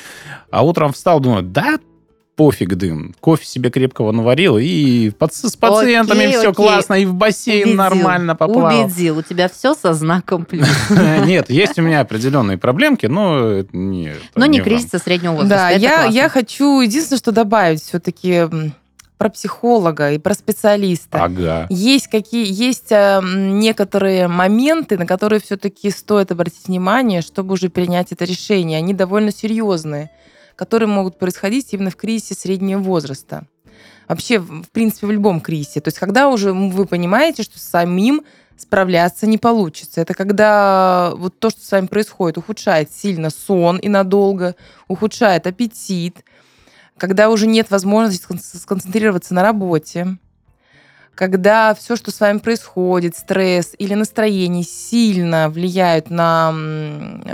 А 0.51 0.65
утром 0.65 0.93
встал, 0.93 1.21
думаю, 1.21 1.43
да, 1.43 1.79
пофиг 2.35 2.77
дым. 2.77 3.15
Кофе 3.21 3.45
себе 3.45 3.71
крепкого 3.71 4.11
наварил, 4.11 4.57
и 4.57 5.11
под- 5.11 5.35
с 5.35 5.55
пациентами 5.55 6.21
Окей, 6.21 6.31
все 6.39 6.51
окей. 6.51 6.55
классно, 6.55 6.95
и 6.95 7.05
в 7.05 7.13
бассейн 7.15 7.63
Убедил. 7.65 7.77
нормально 7.77 8.35
поплавал. 8.35 8.85
Убедил. 8.87 9.19
У 9.19 9.23
тебя 9.23 9.49
все 9.51 9.75
со 9.75 9.93
знаком 9.93 10.47
плюс. 10.47 10.67
Нет, 11.27 11.51
есть 11.51 11.79
у 11.79 11.83
меня 11.83 12.01
определенные 12.01 12.57
проблемки, 12.57 13.05
но 13.07 13.39
это 13.49 13.77
не... 13.77 14.07
это 14.13 14.21
Но 14.35 14.47
не 14.47 14.61
вам. 14.61 14.65
кризиса 14.65 14.99
среднего 14.99 15.33
возраста. 15.33 15.79
Да, 15.81 16.05
я 16.07 16.29
хочу 16.31 16.81
единственное, 16.81 17.19
что 17.19 17.33
добавить 17.33 17.83
все-таки 17.83 18.45
про 19.23 19.31
психолога 19.31 20.11
и 20.11 20.19
про 20.19 20.35
специалиста. 20.35 21.23
Ага. 21.23 21.69
Есть 21.71 22.09
какие 22.09 22.45
есть 22.45 22.91
э, 22.91 23.21
некоторые 23.23 24.27
моменты, 24.27 24.99
на 24.99 25.07
которые 25.07 25.41
все-таки 25.41 25.91
стоит 25.91 26.33
обратить 26.33 26.67
внимание, 26.67 27.23
чтобы 27.23 27.53
уже 27.53 27.71
принять 27.71 28.11
это 28.11 28.25
решение. 28.25 28.79
Они 28.79 28.95
довольно 28.95 29.31
серьезные, 29.31 30.11
которые 30.57 30.89
могут 30.89 31.21
происходить 31.21 31.73
именно 31.73 31.91
в 31.91 31.95
кризисе 31.95 32.35
среднего 32.35 32.81
возраста. 32.81 33.45
Вообще, 34.09 34.41
в 34.41 34.69
принципе, 34.73 35.07
в 35.07 35.13
любом 35.13 35.41
кризисе. 35.41 35.81
То 35.81 35.89
есть, 35.89 36.01
когда 36.01 36.29
уже 36.29 36.53
вы 36.53 36.85
понимаете, 36.87 37.45
что 37.45 37.61
самим 37.61 38.23
справляться 38.57 39.29
не 39.29 39.39
получится. 39.39 40.01
Это 40.01 40.15
когда 40.15 41.13
вот 41.15 41.39
то, 41.39 41.51
что 41.51 41.65
с 41.65 41.71
вами 41.71 41.87
происходит, 41.87 42.39
ухудшает 42.39 42.91
сильно 42.91 43.31
сон 43.31 43.77
и 43.77 43.89
надолго, 43.89 44.57
ухудшает 44.89 45.47
аппетит, 45.47 46.25
когда 46.99 47.31
уже 47.31 47.47
нет 47.47 47.71
возможности 47.71 48.25
скон- 48.25 48.39
сконцентрироваться 48.39 49.35
на 49.35 49.43
работе, 49.43 50.19
когда 51.15 51.75
все, 51.75 51.97
что 51.97 52.11
с 52.11 52.21
вами 52.21 52.39
происходит, 52.39 53.17
стресс 53.17 53.75
или 53.79 53.95
настроение 53.95 54.65
сильно 54.65 55.51
влияют 55.51 56.11
на 56.11 56.53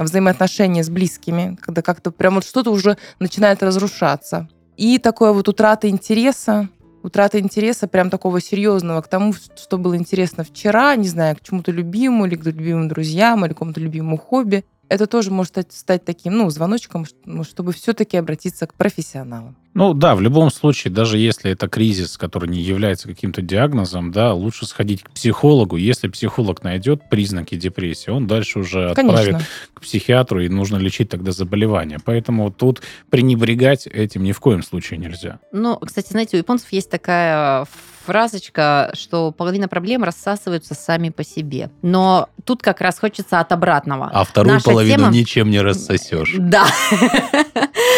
взаимоотношения 0.01 0.83
с 0.83 0.91
близкими, 0.91 1.57
когда 1.63 1.83
как-то 1.83 2.11
прям 2.11 2.37
вот 2.37 2.45
что-то 2.45 2.71
уже 2.71 2.99
начинает 3.21 3.63
разрушаться. 3.63 4.49
И 4.77 4.99
такое 4.99 5.33
вот 5.33 5.49
утрата 5.49 5.89
интереса, 5.89 6.69
утрата 7.03 7.39
интереса 7.39 7.89
прям 7.89 8.11
такого 8.11 8.41
серьезного 8.41 9.01
к 9.01 9.09
тому, 9.09 9.33
что 9.33 9.79
было 9.79 9.97
интересно 9.97 10.45
вчера, 10.45 10.95
не 10.97 11.09
знаю, 11.09 11.37
к 11.37 11.41
чему-то 11.43 11.71
любимому 11.71 12.27
или 12.27 12.37
к 12.37 12.45
любимым 12.45 12.89
друзьям, 12.89 13.45
или 13.45 13.53
к 13.53 13.57
какому-то 13.57 13.81
любимому 13.81 14.19
хобби. 14.19 14.65
Это 14.89 15.07
тоже 15.07 15.31
может 15.31 15.73
стать, 15.73 16.05
таким, 16.05 16.37
ну, 16.37 16.51
звоночком, 16.51 17.07
ну, 17.25 17.45
чтобы 17.45 17.73
все-таки 17.73 18.17
обратиться 18.17 18.67
к 18.67 18.75
профессионалам. 18.75 19.57
Ну 19.79 19.95
да, 19.95 20.17
в 20.17 20.21
любом 20.21 20.51
случае, 20.51 20.93
даже 20.93 21.19
если 21.19 21.53
это 21.53 21.69
кризис, 21.69 22.19
который 22.19 22.49
не 22.49 22.61
является 22.61 23.07
каким-то 23.07 23.43
диагнозом, 23.43 24.11
да, 24.11 24.33
лучше 24.35 24.67
сходить 24.67 25.05
к 25.05 25.11
психологу. 25.11 25.77
Если 25.77 26.09
психолог 26.09 26.65
найдет 26.65 27.09
признаки 27.09 27.55
депрессии, 27.55 28.11
он 28.11 28.27
дальше 28.27 28.59
уже 28.59 28.91
отправит 28.91 29.27
Конечно. 29.27 29.47
к 29.75 29.81
психиатру, 29.83 30.41
и 30.41 30.49
нужно 30.49 30.79
лечить 30.79 31.11
тогда 31.11 31.31
заболевание. 31.31 31.99
Поэтому 32.05 32.51
тут 32.51 32.83
пренебрегать 33.09 33.87
этим 33.87 34.25
ни 34.25 34.33
в 34.33 34.41
коем 34.41 34.65
случае 34.65 34.99
нельзя. 34.99 35.39
Ну, 35.53 35.77
кстати, 35.77 36.11
знаете, 36.11 36.37
у 36.37 36.39
японцев 36.39 36.73
есть 36.73 36.91
такая 36.91 37.65
фразочка, 38.09 38.91
что 38.95 39.33
половина 39.33 39.69
проблем 39.69 40.03
рассасываются 40.03 40.75
сами 40.75 41.11
по 41.11 41.23
себе. 41.23 41.71
Но 41.83 42.31
тут 42.45 42.63
как 42.63 42.81
раз 42.81 42.99
хочется 42.99 43.39
от 43.39 43.53
обратного. 43.53 44.11
А 44.11 44.25
вторую 44.25 44.55
Наша 44.55 44.65
половину 44.65 45.05
тема- 45.05 45.13
ничем 45.13 45.51
не 45.51 45.61
рассосешь. 45.61 46.35
Да. 46.39 46.67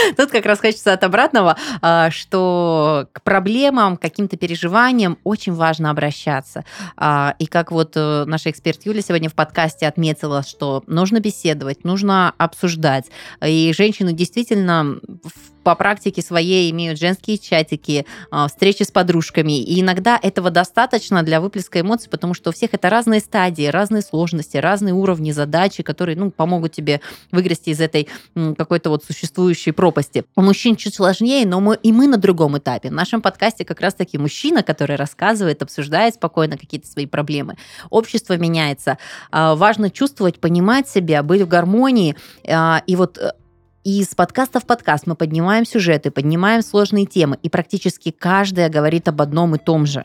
Тут 0.17 0.31
как 0.31 0.47
раз 0.47 0.61
хочется 0.61 0.93
от 0.93 1.05
обратного, 1.05 1.57
а, 1.83 2.11
что 2.11 3.09
к 3.13 3.23
проблемам, 3.23 3.97
к 3.97 4.03
каким-то 4.03 4.37
переживаниям 4.37 5.19
очень 5.25 5.53
важно 5.53 5.91
обращаться. 5.91 6.65
А, 6.97 7.35
И 7.39 7.47
как 7.47 7.73
вот 7.73 7.93
э, 7.97 8.25
наша 8.27 8.51
эксперт 8.51 8.85
Юля 8.85 9.03
сегодня 9.03 9.29
в 9.29 9.35
подкасте 9.35 9.87
отметила, 9.87 10.43
что 10.43 10.83
нужно 10.87 11.21
беседовать, 11.21 11.85
нужно 11.85 12.33
обсуждать. 12.39 13.07
И 13.45 13.73
женщины 13.77 14.13
действительно 14.13 15.01
по 15.63 15.75
практике 15.75 16.23
своей 16.23 16.71
имеют 16.71 16.99
женские 16.99 17.39
чатики, 17.39 18.07
а, 18.31 18.49
встречи 18.49 18.83
с 18.83 18.91
подружками. 18.91 19.61
И 19.61 19.81
иногда 19.81 20.19
этого 20.21 20.51
достаточно 20.51 21.23
для 21.23 21.41
выплеска 21.41 21.81
эмоций, 21.81 22.09
потому 22.11 22.35
что 22.35 22.51
у 22.51 22.53
всех 22.53 22.71
это 22.73 22.89
разные 22.89 23.21
стадии, 23.21 23.67
разные 23.67 24.03
сложности, 24.03 24.57
разные 24.57 24.95
уровни 24.95 25.33
задачи, 25.33 25.83
которые 25.83 26.17
ну, 26.17 26.31
помогут 26.31 26.73
тебе 26.73 27.01
выгрести 27.31 27.71
из 27.71 27.81
этой 27.81 28.09
какой-то 28.57 28.91
вот 28.91 29.05
существующей 29.05 29.73
пропасти. 29.73 29.90
У 30.37 30.43
мужчин 30.43 30.77
чуть 30.77 30.95
сложнее, 30.95 31.47
но 31.47 31.61
мы 31.61 31.79
и 31.83 31.93
мы 31.93 32.07
на 32.07 32.17
другом 32.17 32.59
этапе. 32.59 32.91
В 32.91 32.93
нашем 32.93 33.23
подкасте 33.23 33.65
как 33.65 33.81
раз-таки 33.81 34.19
мужчина, 34.19 34.63
который 34.63 34.97
рассказывает, 34.97 35.63
обсуждает 35.63 36.15
спокойно 36.15 36.57
какие-то 36.59 36.87
свои 36.87 37.07
проблемы. 37.07 37.57
Общество 37.91 38.37
меняется. 38.37 38.99
А, 39.31 39.55
Важно 39.55 39.91
чувствовать, 39.91 40.41
понимать 40.41 40.89
себя, 40.89 41.23
быть 41.23 41.43
в 41.43 41.49
гармонии. 41.49 42.17
А, 42.49 42.83
И 42.87 42.97
вот 42.97 43.19
э, 43.19 43.33
из 43.85 44.15
подкаста 44.15 44.61
в 44.61 44.67
подкаст 44.67 45.07
мы 45.07 45.15
поднимаем 45.15 45.65
сюжеты, 45.65 46.11
поднимаем 46.11 46.63
сложные 46.63 47.07
темы, 47.07 47.39
и 47.43 47.49
практически 47.49 48.11
каждая 48.11 48.69
говорит 48.69 49.09
об 49.09 49.23
одном 49.23 49.55
и 49.55 49.59
том 49.59 49.87
же. 49.87 50.05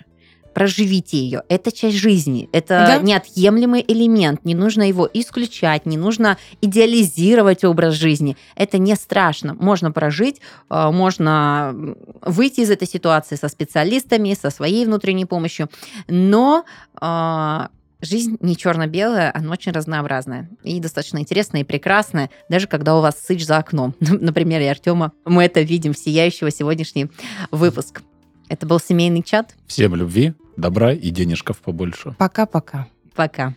Проживите 0.55 1.17
ее. 1.17 1.43
Это 1.49 1.69
часть 1.69 1.97
жизни. 1.97 2.47
Это 2.53 2.85
Да. 2.87 2.97
неотъемлемый 2.99 3.83
элемент. 3.85 4.45
Не 4.45 4.55
нужно 4.55 4.87
его 4.87 5.07
исключать, 5.13 5.85
не 5.85 5.97
нужно 5.97 6.37
идеализировать 6.61 7.65
образ 7.65 7.95
жизни. 7.95 8.37
Это 8.55 8.77
не 8.77 8.95
страшно. 8.95 9.53
Можно 9.55 9.91
прожить, 9.91 10.39
э, 10.69 10.91
можно 10.91 11.75
выйти 12.21 12.61
из 12.61 12.71
этой 12.71 12.87
ситуации 12.87 13.35
со 13.35 13.49
специалистами, 13.49 14.33
со 14.33 14.49
своей 14.49 14.85
внутренней 14.85 15.25
помощью. 15.25 15.69
Но 16.07 16.63
э, 17.01 17.67
жизнь 18.01 18.37
не 18.39 18.55
черно-белая, 18.55 19.31
она 19.35 19.51
очень 19.51 19.73
разнообразная. 19.73 20.49
И 20.63 20.79
достаточно 20.79 21.17
интересная 21.17 21.61
и 21.61 21.65
прекрасная, 21.65 22.29
даже 22.47 22.67
когда 22.67 22.95
у 22.97 23.01
вас 23.01 23.15
сыч 23.21 23.45
за 23.45 23.57
окном. 23.57 23.93
На 23.99 24.31
примере 24.31 24.71
Артема 24.71 25.11
мы 25.25 25.43
это 25.43 25.59
видим 25.61 25.91
в 25.93 25.97
сияющего 25.97 26.49
сегодняшний 26.49 27.07
выпуск. 27.51 28.03
Это 28.47 28.65
был 28.65 28.79
семейный 28.79 29.21
чат. 29.23 29.55
Всем 29.67 29.95
любви, 29.95 30.33
добра 30.57 30.93
и 30.93 31.09
денежков 31.09 31.57
побольше. 31.59 32.15
Пока-пока. 32.17 32.87
Пока. 33.15 33.53